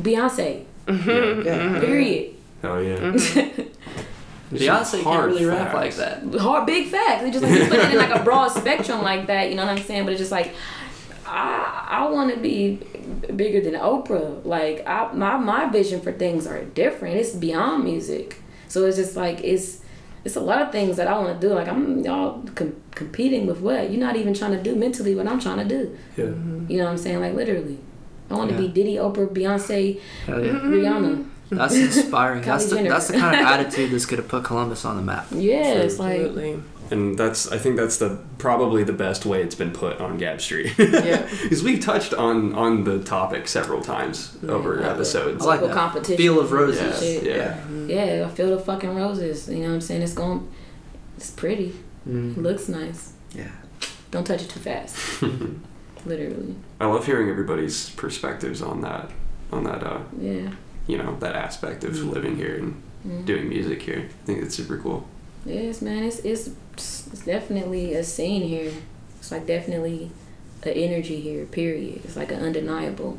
Beyonce. 0.00 0.64
Mm-hmm. 0.86 1.80
Period. 1.80 2.34
oh 2.64 2.78
yeah. 2.78 3.52
Beyonce 4.50 5.02
can't 5.02 5.26
really 5.26 5.44
rap 5.44 5.72
facts. 5.72 5.98
like 5.98 6.22
that. 6.30 6.40
hard 6.40 6.66
big 6.66 6.88
facts. 6.88 7.22
It's 7.24 7.38
just 7.38 7.44
like 7.44 7.58
you 7.60 7.68
put 7.68 7.78
it 7.78 7.92
in 7.92 7.98
like 7.98 8.14
a 8.20 8.22
broad 8.24 8.48
spectrum 8.60 9.02
like 9.02 9.26
that. 9.28 9.48
You 9.50 9.54
know 9.56 9.64
what 9.64 9.78
I'm 9.78 9.84
saying? 9.84 10.04
But 10.04 10.12
it's 10.12 10.20
just 10.20 10.32
like 10.32 10.54
I 11.26 11.86
I 11.88 12.08
want 12.10 12.34
to 12.34 12.40
be 12.40 12.80
bigger 13.36 13.60
than 13.60 13.74
Oprah. 13.80 14.44
Like 14.44 14.86
I 14.86 15.12
my 15.12 15.36
my 15.36 15.66
vision 15.68 16.00
for 16.00 16.12
things 16.12 16.46
are 16.46 16.64
different. 16.64 17.16
It's 17.16 17.30
beyond 17.32 17.84
music. 17.84 18.42
So 18.68 18.84
it's 18.86 18.96
just 18.96 19.16
like 19.16 19.40
it's 19.44 19.80
it's 20.24 20.36
a 20.36 20.40
lot 20.40 20.60
of 20.62 20.72
things 20.72 20.96
that 20.96 21.06
I 21.06 21.16
want 21.18 21.40
to 21.40 21.48
do. 21.48 21.54
Like 21.54 21.68
I'm 21.68 22.00
y'all 22.00 22.42
com- 22.54 22.76
competing 22.92 23.46
with 23.46 23.60
what 23.60 23.90
you're 23.90 24.00
not 24.00 24.16
even 24.16 24.34
trying 24.34 24.52
to 24.52 24.62
do 24.62 24.74
mentally 24.74 25.14
what 25.14 25.28
I'm 25.28 25.38
trying 25.40 25.58
to 25.58 25.64
do. 25.64 25.96
Yeah. 26.16 26.24
You 26.68 26.78
know 26.78 26.84
what 26.84 26.90
I'm 26.90 26.98
saying? 26.98 27.20
Like 27.20 27.34
literally. 27.34 27.78
I 28.30 28.34
want 28.34 28.50
to 28.50 28.54
Yeah. 28.54 28.60
be 28.60 28.68
Diddy, 28.68 28.94
Oprah, 28.94 29.26
Beyonce, 29.28 30.00
yeah. 30.28 30.34
Rihanna. 30.34 31.28
That's 31.50 31.74
inspiring. 31.74 32.42
that's 32.42 32.66
the 32.70 32.76
that's 32.82 33.08
the 33.08 33.18
kind 33.18 33.34
of 33.40 33.46
attitude 33.46 33.90
that's 33.90 34.06
gonna 34.06 34.22
put 34.22 34.44
Columbus 34.44 34.84
on 34.84 34.96
the 34.96 35.02
map. 35.02 35.26
Yeah, 35.32 35.74
it's 35.74 35.98
like 35.98 36.20
Absolutely. 36.20 36.62
And 36.92 37.16
that's 37.16 37.50
I 37.52 37.58
think 37.58 37.76
that's 37.76 37.98
the 37.98 38.18
probably 38.38 38.82
the 38.82 38.92
best 38.92 39.24
way 39.24 39.42
it's 39.42 39.54
been 39.54 39.70
put 39.72 40.00
on 40.00 40.16
Gab 40.18 40.40
Street. 40.40 40.74
Yeah. 40.78 41.28
Because 41.42 41.62
we've 41.62 41.80
touched 41.80 42.14
on 42.14 42.52
on 42.54 42.84
the 42.84 42.98
topic 43.02 43.46
several 43.48 43.80
times 43.80 44.36
over 44.48 44.82
episodes. 44.82 45.44
Like 45.44 45.60
Local 45.60 45.68
that. 45.68 45.74
competition. 45.76 46.16
Feel 46.16 46.40
of 46.40 46.50
roses. 46.52 46.98
Shit. 47.00 47.22
yeah. 47.24 47.60
Yeah, 47.86 48.26
I 48.28 48.34
feel 48.34 48.50
the 48.56 48.62
fucking 48.62 48.94
roses. 48.94 49.48
You 49.48 49.58
know 49.58 49.68
what 49.68 49.74
I'm 49.74 49.80
saying? 49.80 50.02
It's 50.02 50.14
going, 50.14 50.48
it's 51.16 51.30
pretty. 51.30 51.74
Mm. 52.08 52.36
It 52.36 52.42
looks 52.42 52.68
nice. 52.68 53.12
Yeah. 53.34 53.50
Don't 54.10 54.24
touch 54.26 54.42
it 54.42 54.50
too 54.50 54.58
fast. 54.60 55.22
Literally. 56.04 56.56
I 56.80 56.86
love 56.86 57.06
hearing 57.06 57.28
everybody's 57.28 57.90
perspectives 57.90 58.62
on 58.62 58.80
that 58.82 59.10
on 59.52 59.64
that 59.64 59.82
uh 59.84 60.00
Yeah. 60.20 60.50
You 60.90 60.98
know 60.98 61.16
that 61.20 61.34
aspect 61.36 61.84
of 61.84 61.92
Mm-hmm. 61.92 62.10
living 62.10 62.36
here 62.36 62.56
and 62.56 63.26
doing 63.26 63.48
music 63.48 63.80
here. 63.82 64.02
I 64.22 64.26
think 64.26 64.42
it's 64.42 64.54
super 64.54 64.78
cool. 64.78 65.06
Yes, 65.46 65.80
man. 65.82 66.02
It's 66.04 66.18
it's 66.20 66.50
it's 66.76 67.24
definitely 67.24 67.94
a 67.94 68.04
scene 68.04 68.42
here. 68.42 68.72
It's 69.18 69.30
like 69.32 69.46
definitely 69.46 70.10
an 70.64 70.72
energy 70.86 71.18
here. 71.20 71.44
Period. 71.46 72.02
It's 72.04 72.16
like 72.16 72.30
an 72.32 72.40
undeniable. 72.42 73.18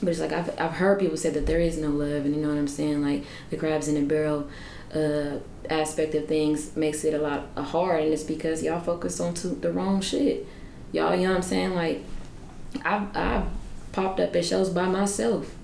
But 0.00 0.08
it's 0.10 0.20
like 0.20 0.32
I've 0.32 0.50
I've 0.60 0.72
heard 0.82 0.98
people 0.98 1.16
say 1.16 1.30
that 1.30 1.46
there 1.46 1.60
is 1.60 1.78
no 1.78 1.88
love, 1.90 2.24
and 2.26 2.34
you 2.34 2.40
know 2.42 2.48
what 2.48 2.58
I'm 2.58 2.68
saying. 2.68 3.02
Like 3.02 3.24
the 3.50 3.56
crabs 3.56 3.86
in 3.88 3.94
the 3.94 4.02
barrel 4.02 4.48
uh, 4.94 5.38
aspect 5.70 6.14
of 6.14 6.26
things 6.26 6.74
makes 6.76 7.04
it 7.04 7.14
a 7.14 7.18
lot 7.18 7.46
uh, 7.56 7.62
hard, 7.62 8.02
and 8.04 8.12
it's 8.12 8.22
because 8.24 8.62
y'all 8.64 8.80
focus 8.80 9.20
on 9.20 9.34
to 9.34 9.48
the 9.48 9.70
wrong 9.72 10.00
shit. 10.00 10.46
Y'all, 10.92 11.14
you 11.14 11.22
know 11.22 11.30
what 11.30 11.36
I'm 11.36 11.42
saying? 11.42 11.74
Like 11.74 12.02
I've 12.84 13.16
I've 13.16 13.44
popped 13.92 14.18
up 14.20 14.34
at 14.34 14.44
shows 14.44 14.70
by 14.70 14.86
myself 14.86 15.54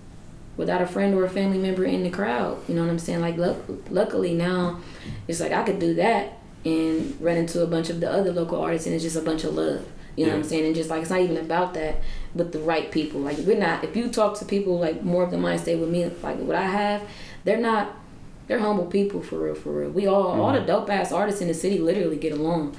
without 0.61 0.82
a 0.82 0.86
friend 0.86 1.14
or 1.14 1.24
a 1.24 1.30
family 1.30 1.56
member 1.56 1.84
in 1.84 2.02
the 2.02 2.11
crowd. 2.11 2.62
You 2.68 2.74
know 2.74 2.82
what 2.82 2.90
I'm 2.90 2.98
saying? 2.98 3.22
Like, 3.22 3.38
luck 3.38 3.56
luckily 3.88 4.34
now, 4.34 4.78
it's 5.26 5.40
like 5.40 5.52
I 5.52 5.62
could 5.62 5.78
do 5.78 5.94
that 5.94 6.34
and 6.66 7.18
run 7.18 7.38
into 7.38 7.62
a 7.62 7.66
bunch 7.66 7.88
of 7.88 7.98
the 8.00 8.12
other 8.12 8.30
local 8.30 8.61
artists, 8.61 8.86
and 8.86 8.94
it's 8.94 9.02
just 9.02 9.16
a 9.16 9.22
bunch 9.22 9.42
of 9.42 9.54
love. 9.54 9.86
You 10.16 10.26
know 10.26 10.32
what 10.32 10.38
I'm 10.40 10.44
saying? 10.44 10.66
And 10.66 10.74
just 10.74 10.90
like 10.90 11.00
it's 11.00 11.11
not 11.11 11.20
even 11.20 11.38
about 11.38 11.72
that, 11.74 11.96
but 12.34 12.52
the 12.52 12.58
right 12.58 12.92
people. 12.92 13.20
Like 13.22 13.38
we're 13.38 13.58
not. 13.58 13.84
If 13.84 13.96
you 13.96 14.08
talk 14.11 14.38
to 14.40 14.44
people 14.44 14.78
like 14.78 15.02
more 15.02 15.24
of 15.24 15.30
the 15.30 15.38
mind 15.38 15.62
state 15.62 15.80
with 15.80 15.88
me, 15.88 16.04
like 16.22 16.36
what 16.38 16.56
I 16.56 16.66
have, 16.66 17.02
they're 17.44 17.56
not. 17.56 17.96
They're 18.46 18.58
humble 18.58 18.86
people 18.86 19.22
for 19.22 19.38
real, 19.38 19.54
for 19.54 19.70
real. 19.70 19.90
We 19.90 20.06
all, 20.08 20.40
all 20.40 20.52
the 20.52 20.58
mm-hmm. 20.58 20.66
dope 20.66 20.90
ass 20.90 21.12
artists 21.12 21.40
in 21.40 21.48
the 21.48 21.54
city, 21.54 21.78
literally 21.78 22.16
get 22.16 22.32
along. 22.32 22.76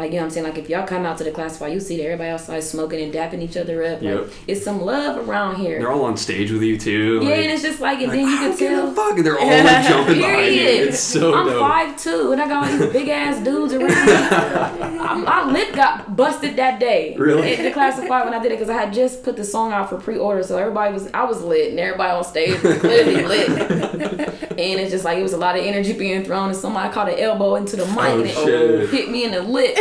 Like 0.00 0.10
you 0.12 0.16
know 0.16 0.22
what 0.22 0.24
I'm 0.26 0.30
saying? 0.30 0.46
Like 0.46 0.58
if 0.58 0.68
y'all 0.68 0.86
come 0.86 1.04
out 1.06 1.18
to 1.18 1.24
the 1.24 1.30
classify, 1.30 1.68
you 1.68 1.78
see 1.80 1.96
that 1.98 2.04
everybody 2.04 2.30
outside 2.30 2.60
smoking 2.64 3.00
and 3.02 3.12
dapping 3.12 3.40
each 3.42 3.56
other 3.56 3.82
up. 3.84 4.02
Like 4.02 4.14
Yep. 4.14 4.30
it's 4.46 4.64
some 4.64 4.80
love 4.82 5.28
around 5.28 5.56
here. 5.56 5.78
They're 5.78 5.90
all 5.92 6.04
on 6.04 6.16
stage 6.16 6.50
with 6.50 6.62
you 6.62 6.78
too. 6.78 7.20
Yeah, 7.22 7.28
like- 7.30 7.38
and 7.38 7.50
it's 7.52 7.62
just 7.62 7.80
like, 7.80 7.98
and 8.00 8.08
like, 8.08 8.16
then 8.18 8.28
you 8.28 8.36
can 8.36 8.56
tell. 8.56 8.92
fuck. 8.92 9.16
And 9.16 9.26
they're 9.26 9.38
all 9.40 9.46
like 9.48 9.86
jumping 9.88 10.16
behind 10.18 10.54
you. 10.54 10.62
It's 10.62 10.98
so 11.00 11.34
I'm 11.34 11.46
dope. 11.46 11.60
five 11.60 11.96
two, 12.02 12.32
and 12.32 12.40
I 12.40 12.48
got 12.48 12.64
all 12.70 12.78
these 12.78 12.92
big 12.92 13.08
ass 13.08 13.44
dudes 13.44 13.72
around 13.74 13.88
me. 13.88 14.12
I- 14.12 15.14
My 15.30 15.50
lip 15.50 15.74
got 15.74 16.16
busted 16.16 16.56
that 16.56 16.80
day. 16.80 17.14
Really? 17.18 17.54
At 17.56 17.62
the 17.62 17.70
classified 17.70 18.24
when 18.24 18.34
I 18.34 18.38
did 18.42 18.52
it, 18.52 18.58
because 18.58 18.70
I 18.70 18.74
had 18.80 18.92
just 18.92 19.22
put 19.22 19.36
the 19.36 19.44
song 19.44 19.72
out 19.72 19.88
for 19.90 19.98
pre-order, 19.98 20.42
so 20.42 20.56
everybody 20.56 20.92
was 20.92 21.08
I 21.12 21.24
was 21.24 21.42
lit, 21.42 21.70
and 21.70 21.78
everybody 21.80 22.10
on 22.12 22.24
stage 22.24 22.60
was 22.62 22.78
clearly 22.78 23.22
lit. 23.24 23.48
and 23.50 24.80
it's 24.80 24.90
just 24.90 25.04
like 25.04 25.18
it 25.18 25.22
was 25.22 25.32
a 25.32 25.36
lot 25.38 25.56
of 25.58 25.64
energy 25.64 25.92
being 25.92 26.24
thrown, 26.24 26.48
and 26.48 26.56
somebody 26.56 26.92
caught 26.92 27.08
an 27.08 27.18
elbow 27.18 27.56
into 27.56 27.76
the 27.76 27.86
mic, 27.86 27.96
Oh, 27.98 28.20
and 28.20 28.26
it 28.26 28.34
shit. 28.34 28.90
hit 28.90 29.10
me 29.10 29.24
in 29.24 29.32
the 29.32 29.42
lip. 29.42 29.74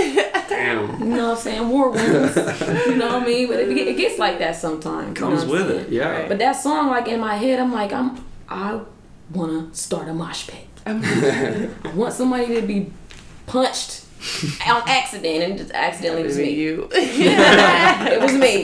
Damn. 0.49 0.99
You 0.99 1.05
know 1.05 1.29
what 1.29 1.37
I'm 1.37 1.43
saying? 1.43 1.69
War 1.69 1.89
wounds. 1.91 2.35
you 2.35 2.95
know 2.95 3.07
what 3.17 3.23
I 3.23 3.25
mean? 3.25 3.47
But 3.47 3.59
it, 3.59 3.69
it 3.77 3.97
gets 3.97 4.17
like 4.19 4.39
that 4.39 4.55
sometimes. 4.55 5.19
you 5.19 5.25
know 5.25 5.35
Comes 5.35 5.45
with 5.45 5.67
saying? 5.67 5.85
it. 5.85 5.89
Yeah. 5.89 6.27
But 6.27 6.39
that 6.39 6.53
song, 6.53 6.87
like 6.89 7.07
in 7.07 7.19
my 7.19 7.35
head, 7.35 7.59
I'm 7.59 7.71
like, 7.71 7.93
I'm 7.93 8.23
I 8.49 8.81
wanna 9.31 9.73
start 9.75 10.07
a 10.07 10.13
mosh 10.13 10.47
pit. 10.47 10.65
I 10.85 11.91
want 11.93 12.13
somebody 12.13 12.55
to 12.59 12.61
be 12.65 12.91
punched 13.45 14.05
on 14.67 14.81
accident 14.87 15.43
and 15.43 15.57
just 15.57 15.71
accidentally 15.71 16.23
it 16.23 16.27
was 16.27 16.37
me. 16.37 16.49
you. 16.51 16.89
it 16.93 18.21
was 18.21 18.33
me. 18.33 18.63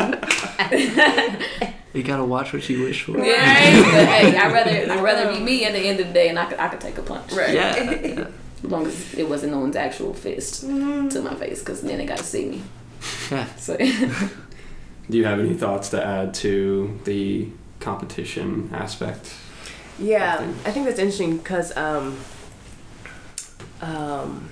You 1.93 2.03
gotta 2.03 2.25
watch 2.25 2.51
what 2.51 2.67
you 2.67 2.81
wish 2.83 3.03
for. 3.03 3.17
Yeah, 3.17 3.35
but 3.83 4.05
hey, 4.07 4.35
I'd 4.37 4.51
rather 4.51 4.91
I'd 4.91 5.01
rather 5.03 5.31
be 5.33 5.39
me 5.43 5.63
at 5.65 5.71
the 5.73 5.79
end 5.79 5.99
of 6.01 6.07
the 6.07 6.13
day 6.13 6.27
and 6.29 6.37
I 6.37 6.45
could 6.45 6.59
I 6.59 6.67
could 6.67 6.81
take 6.81 6.97
a 6.97 7.01
punch. 7.01 7.31
Right. 7.31 7.53
Yeah. 7.53 8.27
As 8.65 8.71
long 8.71 8.87
as 8.87 9.13
it 9.13 9.29
wasn't 9.29 9.51
no 9.53 9.59
one's 9.59 9.75
actual 9.75 10.13
fist 10.13 10.61
to 10.61 11.21
my 11.21 11.35
face, 11.35 11.59
because 11.59 11.81
then 11.81 11.97
they 11.97 12.05
got 12.05 12.17
to 12.17 12.23
see 12.23 12.49
me. 12.49 12.63
So 13.57 13.77
Do 15.09 15.17
you 15.17 15.25
have 15.25 15.39
any 15.39 15.53
thoughts 15.53 15.89
to 15.89 16.03
add 16.03 16.33
to 16.35 16.99
the 17.03 17.47
competition 17.79 18.71
aspect? 18.73 19.33
Yeah. 19.99 20.39
I 20.65 20.71
think 20.71 20.85
that's 20.85 20.99
interesting 20.99 21.37
because 21.37 21.75
um, 21.77 22.17
um, 23.81 24.49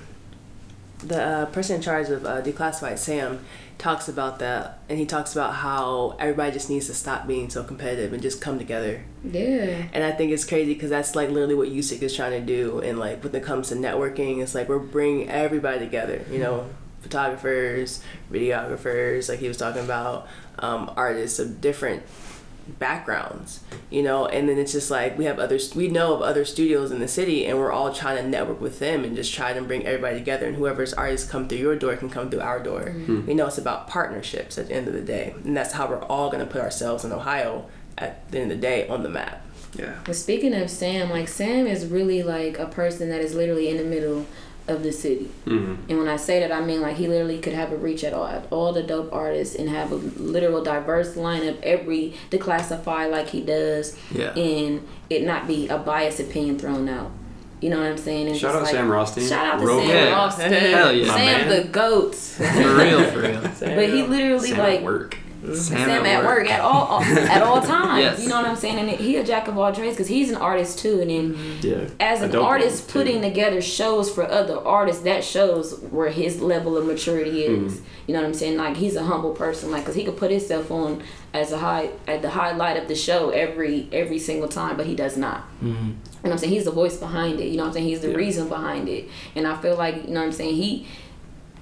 the 0.98 1.20
uh, 1.20 1.46
person 1.46 1.76
in 1.76 1.82
charge 1.82 2.08
of 2.10 2.24
uh, 2.24 2.40
Declassified 2.42 2.98
Sam 2.98 3.44
talks 3.84 4.08
about 4.08 4.38
that, 4.38 4.78
and 4.88 4.98
he 4.98 5.04
talks 5.04 5.34
about 5.34 5.56
how 5.56 6.16
everybody 6.18 6.50
just 6.52 6.70
needs 6.70 6.86
to 6.86 6.94
stop 6.94 7.26
being 7.26 7.50
so 7.50 7.62
competitive 7.62 8.14
and 8.14 8.22
just 8.22 8.40
come 8.40 8.58
together. 8.58 9.04
yeah, 9.22 9.84
And 9.92 10.02
I 10.02 10.10
think 10.10 10.32
it's 10.32 10.46
crazy 10.46 10.72
because 10.72 10.88
that's 10.88 11.14
like 11.14 11.28
literally 11.28 11.54
what 11.54 11.68
USIC 11.68 12.00
is 12.00 12.16
trying 12.16 12.30
to 12.30 12.40
do. 12.40 12.78
And 12.80 12.98
like 12.98 13.22
when 13.22 13.34
it 13.34 13.42
comes 13.42 13.68
to 13.68 13.74
networking, 13.74 14.42
it's 14.42 14.54
like 14.54 14.70
we're 14.70 14.78
bringing 14.78 15.28
everybody 15.28 15.80
together. 15.80 16.24
You 16.30 16.38
know, 16.38 16.70
photographers, 17.02 18.02
videographers, 18.32 19.28
like 19.28 19.38
he 19.38 19.48
was 19.48 19.58
talking 19.58 19.84
about, 19.84 20.28
um, 20.60 20.90
artists 20.96 21.38
of 21.38 21.60
different 21.60 22.04
backgrounds. 22.66 23.60
You 23.90 24.02
know, 24.02 24.26
and 24.26 24.48
then 24.48 24.58
it's 24.58 24.72
just 24.72 24.90
like 24.90 25.16
we 25.18 25.24
have 25.24 25.38
others. 25.38 25.74
We 25.74 25.88
know 25.88 26.14
of 26.14 26.22
other 26.22 26.44
studios 26.44 26.90
in 26.90 27.00
the 27.00 27.08
city, 27.08 27.46
and 27.46 27.58
we're 27.58 27.72
all 27.72 27.92
trying 27.92 28.22
to 28.22 28.28
network 28.28 28.60
with 28.60 28.78
them 28.78 29.04
and 29.04 29.16
just 29.16 29.32
try 29.34 29.52
to 29.52 29.62
bring 29.62 29.86
everybody 29.86 30.18
together. 30.18 30.46
And 30.46 30.56
whoever's 30.56 30.94
artists 30.94 31.30
come 31.30 31.48
through 31.48 31.58
your 31.58 31.76
door 31.76 31.96
can 31.96 32.10
come 32.10 32.30
through 32.30 32.40
our 32.40 32.62
door. 32.62 32.82
Mm-hmm. 32.82 33.04
Hmm. 33.04 33.26
We 33.26 33.34
know, 33.34 33.46
it's 33.46 33.58
about 33.58 33.88
partnerships 33.88 34.58
at 34.58 34.68
the 34.68 34.74
end 34.74 34.88
of 34.88 34.94
the 34.94 35.02
day, 35.02 35.34
and 35.44 35.56
that's 35.56 35.72
how 35.72 35.88
we're 35.88 36.02
all 36.02 36.30
gonna 36.30 36.46
put 36.46 36.60
ourselves 36.60 37.04
in 37.04 37.12
Ohio 37.12 37.66
at 37.98 38.30
the 38.30 38.40
end 38.40 38.52
of 38.52 38.58
the 38.58 38.62
day 38.62 38.88
on 38.88 39.02
the 39.02 39.08
map. 39.08 39.44
Yeah. 39.74 39.98
But 40.04 40.16
speaking 40.16 40.54
of 40.54 40.70
Sam, 40.70 41.10
like 41.10 41.28
Sam 41.28 41.66
is 41.66 41.86
really 41.86 42.22
like 42.22 42.58
a 42.58 42.66
person 42.66 43.08
that 43.10 43.20
is 43.20 43.34
literally 43.34 43.68
in 43.68 43.76
the 43.76 43.84
middle 43.84 44.26
of 44.66 44.82
the 44.82 44.92
city. 44.92 45.30
hmm 45.44 45.74
And 45.88 45.98
when 45.98 46.08
I 46.08 46.16
say 46.16 46.40
that, 46.40 46.50
I 46.50 46.60
mean 46.64 46.80
like 46.80 46.96
he 46.96 47.06
literally 47.08 47.38
could 47.38 47.52
have 47.52 47.70
a 47.72 47.76
reach 47.76 48.02
at 48.04 48.12
all, 48.14 48.26
at 48.26 48.46
all 48.50 48.72
the 48.72 48.82
dope 48.82 49.12
artists 49.12 49.54
and 49.54 49.68
have 49.68 49.92
a 49.92 49.96
literal 49.96 50.62
diverse 50.64 51.14
lineup, 51.16 51.60
every 51.62 52.14
declassify 52.30 53.10
like 53.10 53.28
he 53.28 53.40
does, 53.42 53.96
Yeah. 54.10 54.32
and 54.34 54.86
it 55.10 55.24
not 55.24 55.46
be 55.46 55.68
a 55.68 55.76
biased 55.78 56.20
opinion 56.20 56.58
thrown 56.58 56.88
out. 56.88 57.10
You 57.60 57.70
know 57.70 57.78
what 57.78 57.86
I'm 57.86 57.96
saying? 57.98 58.26
And 58.28 58.36
Shout 58.36 58.52
just 58.52 58.56
out 58.56 58.62
like- 58.64 58.72
Sam 58.72 58.90
Rothstein. 58.90 59.28
Shout 59.28 59.46
out 59.46 59.60
to 59.60 59.66
Real 59.66 59.78
Sam 59.80 59.86
quick. 59.90 60.12
Rothstein. 60.12 60.52
Hell 60.52 60.92
yeah. 60.92 61.14
Sam 61.14 61.48
the 61.48 61.68
goat. 61.68 62.14
For 62.14 62.42
real, 62.76 63.04
for 63.10 63.20
real. 63.20 63.40
But 63.60 63.88
he 63.88 64.02
literally 64.02 64.48
Sam 64.50 64.58
like 64.58 64.80
work. 64.82 65.16
Sam, 65.52 66.06
at 66.06 66.24
work. 66.24 66.48
at 66.50 66.60
all 66.60 67.02
at 67.02 67.42
all 67.42 67.60
times. 67.74 68.00
Yes. 68.02 68.22
You 68.22 68.28
know 68.28 68.36
what 68.36 68.46
I'm 68.46 68.56
saying? 68.56 68.78
And 68.78 68.88
he 68.90 69.16
a 69.16 69.24
jack 69.24 69.48
of 69.48 69.58
all 69.58 69.72
trades 69.72 69.94
because 69.94 70.08
he's 70.08 70.30
an 70.30 70.36
artist 70.36 70.78
too. 70.78 71.00
And 71.00 71.10
then 71.10 71.36
Yeah. 71.62 71.88
as 72.00 72.22
an 72.22 72.30
dope 72.30 72.44
artist 72.44 72.84
one, 72.84 72.92
too. 72.92 72.98
putting 72.98 73.22
together 73.22 73.60
shows 73.60 74.10
for 74.10 74.24
other 74.28 74.58
artists, 74.58 75.02
that 75.02 75.22
shows 75.24 75.78
where 75.90 76.08
his 76.10 76.40
level 76.40 76.76
of 76.76 76.86
maturity 76.86 77.42
is. 77.44 77.80
You 78.06 78.14
know 78.14 78.20
what 78.20 78.26
I'm 78.28 78.34
saying? 78.34 78.56
Like 78.56 78.76
he's 78.76 78.96
a 78.96 79.02
humble 79.04 79.32
person, 79.32 79.70
like 79.70 79.82
because 79.82 79.94
he 79.94 80.04
could 80.04 80.16
put 80.16 80.30
himself 80.30 80.70
on 80.70 81.02
as 81.32 81.50
a 81.52 81.58
high 81.58 81.90
at 82.06 82.22
the 82.22 82.30
highlight 82.30 82.76
of 82.76 82.86
the 82.88 82.94
show 82.94 83.30
every 83.30 83.88
every 83.92 84.18
single 84.18 84.48
time, 84.48 84.76
but 84.76 84.86
he 84.86 84.94
does 84.94 85.16
not. 85.16 85.42
Mm-hmm. 85.62 85.90
You 86.24 86.30
I'm 86.30 86.38
saying? 86.38 86.52
He's 86.54 86.64
the 86.64 86.70
voice 86.70 86.96
behind 86.96 87.38
it. 87.40 87.48
You 87.48 87.56
know 87.58 87.64
what 87.64 87.68
I'm 87.68 87.72
saying? 87.74 87.86
He's 87.86 88.00
the 88.00 88.10
Yeah. 88.10 88.16
reason 88.16 88.48
behind 88.48 88.88
it. 88.88 89.08
And 89.34 89.46
I 89.46 89.56
feel 89.60 89.76
like, 89.76 89.96
you 90.06 90.14
know 90.14 90.20
what 90.20 90.26
I'm 90.26 90.32
saying, 90.32 90.54
he 90.54 90.86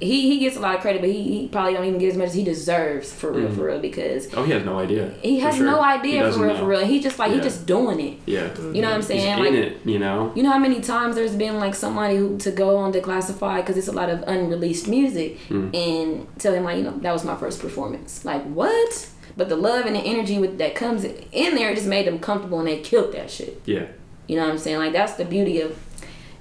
he 0.03 0.28
he 0.30 0.38
gets 0.38 0.57
a 0.57 0.61
lot 0.61 0.74
of 0.74 0.80
credit, 0.80 1.00
but 1.00 1.11
he, 1.11 1.22
he 1.22 1.48
probably 1.48 1.74
don't 1.74 1.84
even 1.84 1.98
get 1.98 2.09
as 2.11 2.16
much 2.16 2.28
as 2.28 2.34
he 2.34 2.44
deserves 2.44 3.12
for 3.12 3.32
real, 3.32 3.50
for 3.50 3.66
real, 3.66 3.78
because 3.78 4.32
Oh, 4.34 4.42
he 4.44 4.53
has 4.53 4.64
no 4.64 4.78
idea. 4.78 5.14
he 5.22 5.38
has 5.40 5.57
sure. 5.57 5.66
no 5.66 5.82
idea 5.82 6.30
for 6.32 6.40
real, 6.40 6.55
know. 6.55 6.61
for 6.61 6.66
real. 6.66 6.84
He 6.84 7.00
just 7.00 7.18
like 7.18 7.30
he 7.30 7.36
Yeah. 7.38 7.42
just 7.42 7.66
doing 7.66 8.00
it. 8.00 8.18
Yeah. 8.26 8.48
You 8.72 8.82
know 8.82 8.88
what 8.88 8.96
I'm 8.96 9.03
saying? 9.03 9.38
He's 9.38 9.46
like 9.46 9.55
it, 9.59 9.78
you 9.86 9.98
know? 9.98 10.32
you 10.34 10.42
know 10.42 10.50
how 10.50 10.59
many 10.59 10.80
times 10.80 11.14
there's 11.16 11.34
been 11.36 11.59
like 11.59 11.74
somebody 11.74 12.16
who 12.16 12.36
to 12.38 12.50
go 12.50 12.76
on 12.76 12.92
Declassify 12.92 13.57
because 13.59 13.76
it's 13.76 13.88
a 13.88 13.92
lot 13.92 14.11
of 14.11 14.22
unreleased 14.26 14.88
music 14.88 15.38
Hmm. 15.48 15.70
and 15.74 16.26
tell 16.38 16.53
him 16.55 16.64
like 16.64 16.76
you 16.78 16.84
know 16.84 16.98
that 16.98 17.12
was 17.12 17.24
my 17.24 17.36
first 17.36 17.61
performance. 17.61 18.24
Like 18.24 18.42
what? 18.44 19.09
But 19.36 19.48
the 19.48 19.57
love 19.57 19.86
and 19.86 19.96
the 19.96 20.00
energy 20.00 20.38
with 20.38 20.59
that 20.59 20.74
comes 20.74 21.05
in 21.05 21.55
there 21.55 21.74
just 21.74 21.86
made 21.86 22.07
them 22.07 22.18
comfortable 22.18 22.59
and 22.59 22.68
they 22.68 22.80
killed 22.80 23.12
that 23.14 23.30
shit. 23.30 23.62
Yeah. 23.64 23.86
You 24.26 24.36
know 24.36 24.42
what 24.44 24.50
I'm 24.53 24.59
saying? 24.59 24.78
Like 24.78 24.92
that's 24.92 25.14
the 25.14 25.24
beauty 25.24 25.61
of 25.61 25.78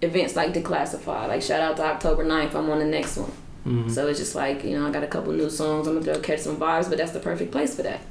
events 0.01 0.35
like 0.35 0.53
Declassify. 0.53 1.27
Like 1.27 1.41
shout 1.41 1.61
out 1.61 1.77
to 1.77 1.83
October 1.83 2.25
9th. 2.25 2.53
I'm 2.55 2.69
on 2.69 2.79
the 2.79 2.85
next 2.85 3.17
one. 3.17 3.31
So 3.63 4.07
it's 4.07 4.17
just 4.19 4.33
like 4.35 4.63
you 4.63 4.77
know 4.79 4.87
I 4.87 4.91
got 4.91 5.03
a 5.03 5.07
couple 5.07 5.31
new 5.33 5.49
songs. 5.49 5.87
I'm 5.87 5.99
gonna 6.01 6.13
go 6.15 6.19
catch 6.19 6.39
some 6.39 6.57
vibes, 6.57 6.89
but 6.89 6.97
that's 6.97 7.11
the 7.11 7.19
perfect 7.19 7.51
place 7.51 7.75
for 7.75 7.83
that. 7.83 8.01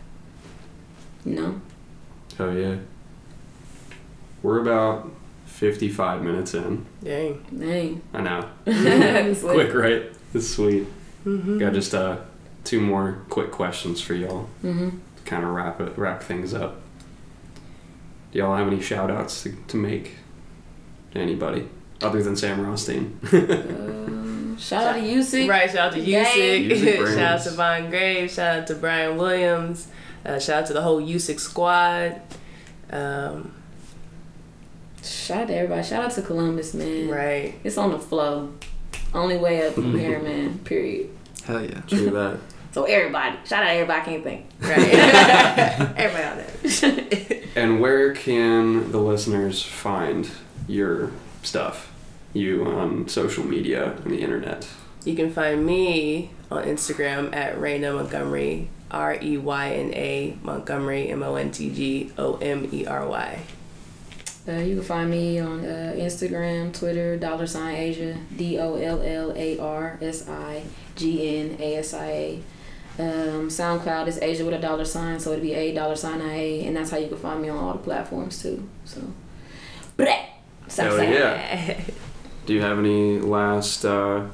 You 1.25 1.35
know? 1.35 1.61
Oh, 2.39 2.51
yeah. 2.53 2.77
We're 4.43 4.61
about 4.61 5.11
55 5.47 6.23
minutes 6.23 6.55
in. 6.55 6.87
Dang. 7.05 7.45
Dang. 7.59 8.01
I 8.15 8.21
know. 8.23 8.49
Quick, 9.43 9.75
right? 9.75 10.05
It's 10.33 10.49
sweet. 10.49 10.87
Got 11.25 11.75
just 11.75 11.95
uh, 11.95 12.19
two 12.65 12.81
more 12.81 13.19
quick 13.29 13.51
questions 13.51 14.01
for 14.01 14.15
y'all. 14.15 14.49
Mhm. 14.63 14.93
To 15.17 15.23
kind 15.25 15.45
of 15.45 15.51
wrap 15.51 15.81
it, 15.81 15.99
wrap 15.99 16.23
things 16.23 16.55
up. 16.55 16.81
Do 18.33 18.39
y'all 18.39 18.57
have 18.57 18.69
any 18.69 18.81
shout 18.81 19.11
outs 19.11 19.43
to, 19.43 19.53
to 19.69 19.77
make 19.77 20.17
to 21.13 21.19
anybody 21.19 21.69
other 22.01 22.23
than 22.23 22.37
Sam 22.37 22.65
Rothstein? 22.65 23.19
Um, 23.33 24.29
shout 24.61 24.85
out 24.85 24.93
to 24.95 25.01
UC. 25.01 25.49
Right, 25.49 25.69
shout 25.71 25.79
out 25.89 25.93
to 25.95 26.05
Gang. 26.05 26.25
Usick 26.71 26.71
USIC. 26.71 27.07
Shout 27.15 27.19
out 27.19 27.43
to 27.43 27.51
Vaughn 27.51 27.91
Graves. 27.91 28.35
Shout 28.35 28.59
out 28.61 28.67
to 28.69 28.75
Brian 28.75 29.17
Williams. 29.17 29.89
Uh, 30.25 30.39
shout 30.39 30.63
out 30.63 30.67
to 30.67 30.73
the 30.75 30.83
whole 30.83 31.01
USIC 31.01 31.41
squad. 31.41 32.21
Um, 32.91 33.53
Shout 35.03 35.43
out 35.43 35.49
to 35.49 35.55
everybody. 35.57 35.83
Shout 35.83 36.05
out 36.05 36.11
to 36.13 36.23
Columbus, 36.23 36.75
man. 36.75 37.09
right. 37.09 37.55
It's 37.65 37.79
on 37.79 37.91
the 37.91 37.99
flow. 37.99 38.53
Only 39.15 39.39
way 39.39 39.67
up 39.67 39.75
from 39.75 39.99
here, 39.99 40.19
man. 40.23 40.59
Period. 40.59 41.09
Hell 41.45 41.65
yeah. 41.65 41.81
True 41.87 42.11
that. 42.11 42.39
So 42.73 42.85
everybody, 42.85 43.37
shout 43.47 43.63
out 43.65 43.69
to 43.69 43.73
everybody. 43.73 44.01
I 44.01 44.05
can't 44.05 44.23
think. 44.23 44.47
Right. 44.61 45.97
Everybody 45.97 46.23
out 46.25 46.63
there. 46.63 47.41
And 47.57 47.81
where 47.81 48.15
can 48.15 48.93
the 48.93 48.99
listeners 49.01 49.63
find 49.63 50.31
your 50.69 51.11
stuff? 51.43 51.90
You 52.33 52.65
on 52.65 53.09
social 53.09 53.45
media 53.45 53.93
and 54.05 54.13
the 54.13 54.21
internet. 54.21 54.69
You 55.05 55.17
can 55.17 55.33
find 55.33 55.65
me 55.65 56.31
on 56.51 56.65
Instagram 56.65 57.35
at 57.35 57.61
Reyna 57.61 57.93
Montgomery. 57.93 58.69
R 58.91 59.17
E 59.21 59.37
Y 59.37 59.71
N 59.71 59.95
A 59.95 60.37
Montgomery 60.43 61.11
M 61.11 61.23
O 61.23 61.37
N 61.37 61.51
T 61.51 61.71
G 61.71 62.13
O 62.19 62.37
M 62.37 62.69
E 62.73 62.87
R 62.87 63.07
Y. 63.07 63.41
Uh, 64.49 64.53
you 64.53 64.77
can 64.77 64.85
find 64.85 65.11
me 65.11 65.39
on 65.39 65.65
uh, 65.65 65.95
Instagram, 65.97 66.77
Twitter, 66.77 67.17
dollar 67.17 67.47
sign 67.47 67.77
Asia, 67.77 68.17
D 68.37 68.59
O 68.59 68.75
L 68.75 69.01
L 69.03 69.33
A 69.37 69.59
R 69.59 69.99
S 70.03 70.29
I 70.29 70.65
G 70.97 71.39
N 71.39 71.57
A 71.61 71.77
S 71.77 71.95
I 71.95 72.07
A. 72.07 72.43
Um, 72.99 73.49
SoundCloud 73.49 74.09
is 74.09 74.19
Asia 74.21 74.45
with 74.45 74.55
a 74.55 74.59
dollar 74.59 74.85
sign, 74.85 75.21
so 75.21 75.31
it'd 75.33 75.43
be 75.43 75.55
A 75.55 75.73
dollar 75.73 75.97
sign 75.97 76.21
I 76.21 76.35
A, 76.35 76.67
and 76.67 76.77
that's 76.77 76.91
how 76.91 76.97
you 76.99 77.09
can 77.09 77.19
find 77.19 77.41
me 77.41 77.49
on 77.49 77.59
all 77.59 77.73
the 77.73 77.79
platforms 77.79 78.43
too. 78.43 78.69
So, 78.85 79.01
Bleh. 79.97 80.27
Hell 80.69 81.03
yeah. 81.03 81.81
Do 82.51 82.57
you 82.57 82.63
have 82.63 82.81
any 82.81 83.21
last 83.21 83.85
uh, 83.85 84.27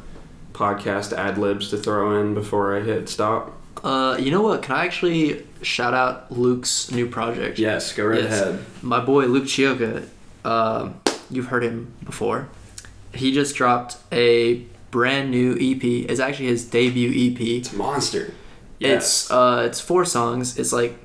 podcast 0.55 1.12
ad 1.12 1.37
libs 1.37 1.69
to 1.69 1.77
throw 1.77 2.19
in 2.19 2.33
before 2.33 2.75
I 2.75 2.81
hit 2.81 3.11
stop? 3.11 3.53
Uh, 3.85 4.17
you 4.19 4.31
know 4.31 4.41
what? 4.41 4.62
Can 4.62 4.75
I 4.75 4.87
actually 4.87 5.45
shout 5.61 5.93
out 5.93 6.33
Luke's 6.33 6.91
new 6.91 7.07
project? 7.11 7.59
Yes, 7.59 7.93
go 7.93 8.07
right 8.07 8.23
Yes. 8.23 8.41
ahead. 8.41 8.64
My 8.81 9.01
boy 9.05 9.27
Luke 9.27 9.47
Chiocca. 9.47 10.05
Um, 10.47 10.99
you've 11.31 11.49
heard 11.49 11.62
him 11.62 11.93
before. 12.05 12.49
He 13.12 13.33
just 13.33 13.55
dropped 13.55 13.99
a 14.11 14.64
brand 14.91 15.31
new 15.31 15.53
EP. 15.61 15.85
It's 16.11 16.19
actually 16.19 16.47
his 16.47 16.64
debut 16.64 17.11
EP. 17.11 17.39
It's 17.39 17.75
monster. 17.75 18.33
It's 18.81 19.31
uh, 19.31 19.64
it's 19.67 19.79
four 19.81 20.07
songs. 20.07 20.59
It's 20.59 20.73
like 20.73 20.97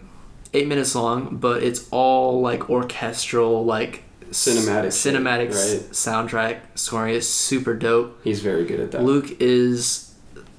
eight 0.53 0.69
minutes 0.69 0.95
long, 0.95 1.35
but 1.35 1.61
it's 1.61 1.89
all 1.91 2.39
like 2.39 2.69
orchestral, 2.69 3.65
like 3.65 4.03
Cinematic 4.31 4.87
cinematic 4.87 5.49
right? 5.49 5.91
soundtrack 5.91 6.59
scoring. 6.75 7.13
is 7.13 7.27
super 7.27 7.73
dope. 7.75 8.19
He's 8.23 8.39
very 8.39 8.65
good 8.65 8.79
at 8.79 8.91
that. 8.91 9.03
Luke 9.03 9.35
is 9.41 10.15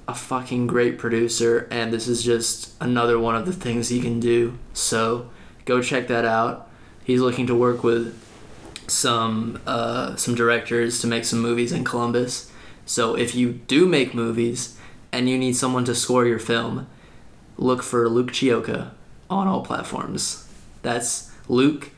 a 0.07 0.15
fucking 0.15 0.67
great 0.67 0.99
producer, 0.99 1.69
and 1.71 1.93
this 1.93 2.07
is 2.07 2.23
just 2.23 2.75
another 2.81 3.19
one 3.19 3.35
of 3.35 3.47
the 3.47 3.53
things 3.53 3.89
he 3.89 4.01
can 4.01 4.21
do. 4.21 4.59
So 4.75 5.31
go 5.65 5.81
check 5.81 6.09
that 6.09 6.25
out. 6.27 6.69
He's 7.03 7.21
looking 7.21 7.47
to 7.47 7.55
work 7.55 7.83
with 7.83 8.19
some 8.89 9.61
uh, 9.67 10.17
some 10.17 10.35
directors 10.35 11.01
to 11.01 11.07
make 11.07 11.25
some 11.25 11.41
movies 11.41 11.73
in 11.73 11.85
Columbus. 11.85 12.53
So 12.85 13.17
if 13.17 13.35
you 13.35 13.53
do 13.53 13.87
make 13.87 14.13
movies 14.13 14.77
and 15.13 15.29
you 15.29 15.39
need 15.39 15.57
someone 15.57 15.85
to 15.87 15.95
score 15.95 16.27
your 16.27 16.39
film, 16.39 16.89
look 17.57 17.83
for 17.83 18.09
Luke 18.09 18.33
Chiocca 18.33 18.93
on 19.31 19.47
all 19.47 19.65
platforms. 19.65 20.47
That's 20.83 21.31
Luke, 21.49 21.91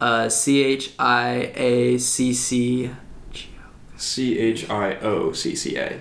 uh, 0.00 0.28
C 0.28 0.62
H 0.62 0.92
I 0.98 1.52
A 1.54 1.98
C 1.98 2.32
C. 2.34 2.90
C 3.96 4.38
H 4.38 4.68
I 4.70 4.96
O 4.96 5.32
C 5.32 5.54
C 5.54 5.76
A. 5.76 6.00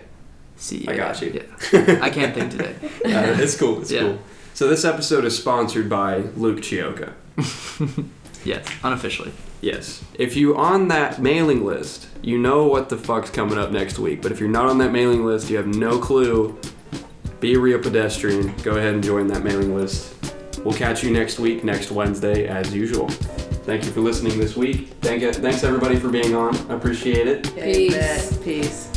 C. 0.58 0.86
I 0.88 0.96
got 0.96 1.22
you. 1.22 1.42
Yeah. 1.74 2.00
I 2.02 2.10
can't 2.10 2.34
think 2.34 2.52
today. 2.52 2.76
Uh, 3.06 3.36
it's 3.40 3.56
cool. 3.58 3.82
It's 3.82 3.92
Yeah. 3.92 4.02
cool. 4.02 4.20
So 4.54 4.68
this 4.68 4.84
episode 4.86 5.26
is 5.26 5.38
sponsored 5.38 5.90
by 5.90 6.18
Luke 6.36 6.62
Chiocca. 6.62 7.14
Yes, 8.46 8.68
unofficially. 8.84 9.32
Yes. 9.62 10.04
If 10.20 10.36
you 10.36 10.56
on 10.56 10.88
that 10.90 11.20
mailing 11.20 11.66
list, 11.66 12.08
you 12.22 12.38
know 12.38 12.68
what 12.68 12.90
the 12.90 12.96
fuck's 12.98 13.32
coming 13.32 13.58
up 13.58 13.72
next 13.72 13.98
week. 13.98 14.22
But 14.22 14.32
if 14.32 14.40
you're 14.40 14.50
not 14.50 14.68
on 14.68 14.78
that 14.78 14.92
mailing 14.92 15.26
list, 15.26 15.50
you 15.50 15.58
have 15.58 15.66
no 15.66 15.98
clue. 15.98 16.56
Be 17.40 17.56
a 17.56 17.60
real 17.60 17.80
pedestrian. 17.80 18.56
Go 18.58 18.76
ahead 18.78 18.94
and 18.94 19.04
join 19.04 19.26
that 19.30 19.44
mailing 19.44 19.76
list. 19.76 20.14
We'll 20.66 20.74
catch 20.74 21.04
you 21.04 21.12
next 21.12 21.38
week, 21.38 21.64
next 21.64 21.92
Wednesday, 21.92 22.48
as 22.48 22.74
usual. 22.74 23.08
Thank 23.08 23.86
you 23.86 23.92
for 23.92 24.02
listening 24.02 24.40
this 24.40 24.56
week. 24.56 24.88
Thank 25.02 25.22
you, 25.22 25.32
thanks 25.32 25.64
everybody 25.64 25.96
for 25.96 26.10
being 26.10 26.34
on. 26.34 26.56
I 26.72 26.74
appreciate 26.74 27.28
it. 27.28 27.54
Peace. 27.56 27.94
Bet. 27.94 28.44
Peace. 28.44 28.95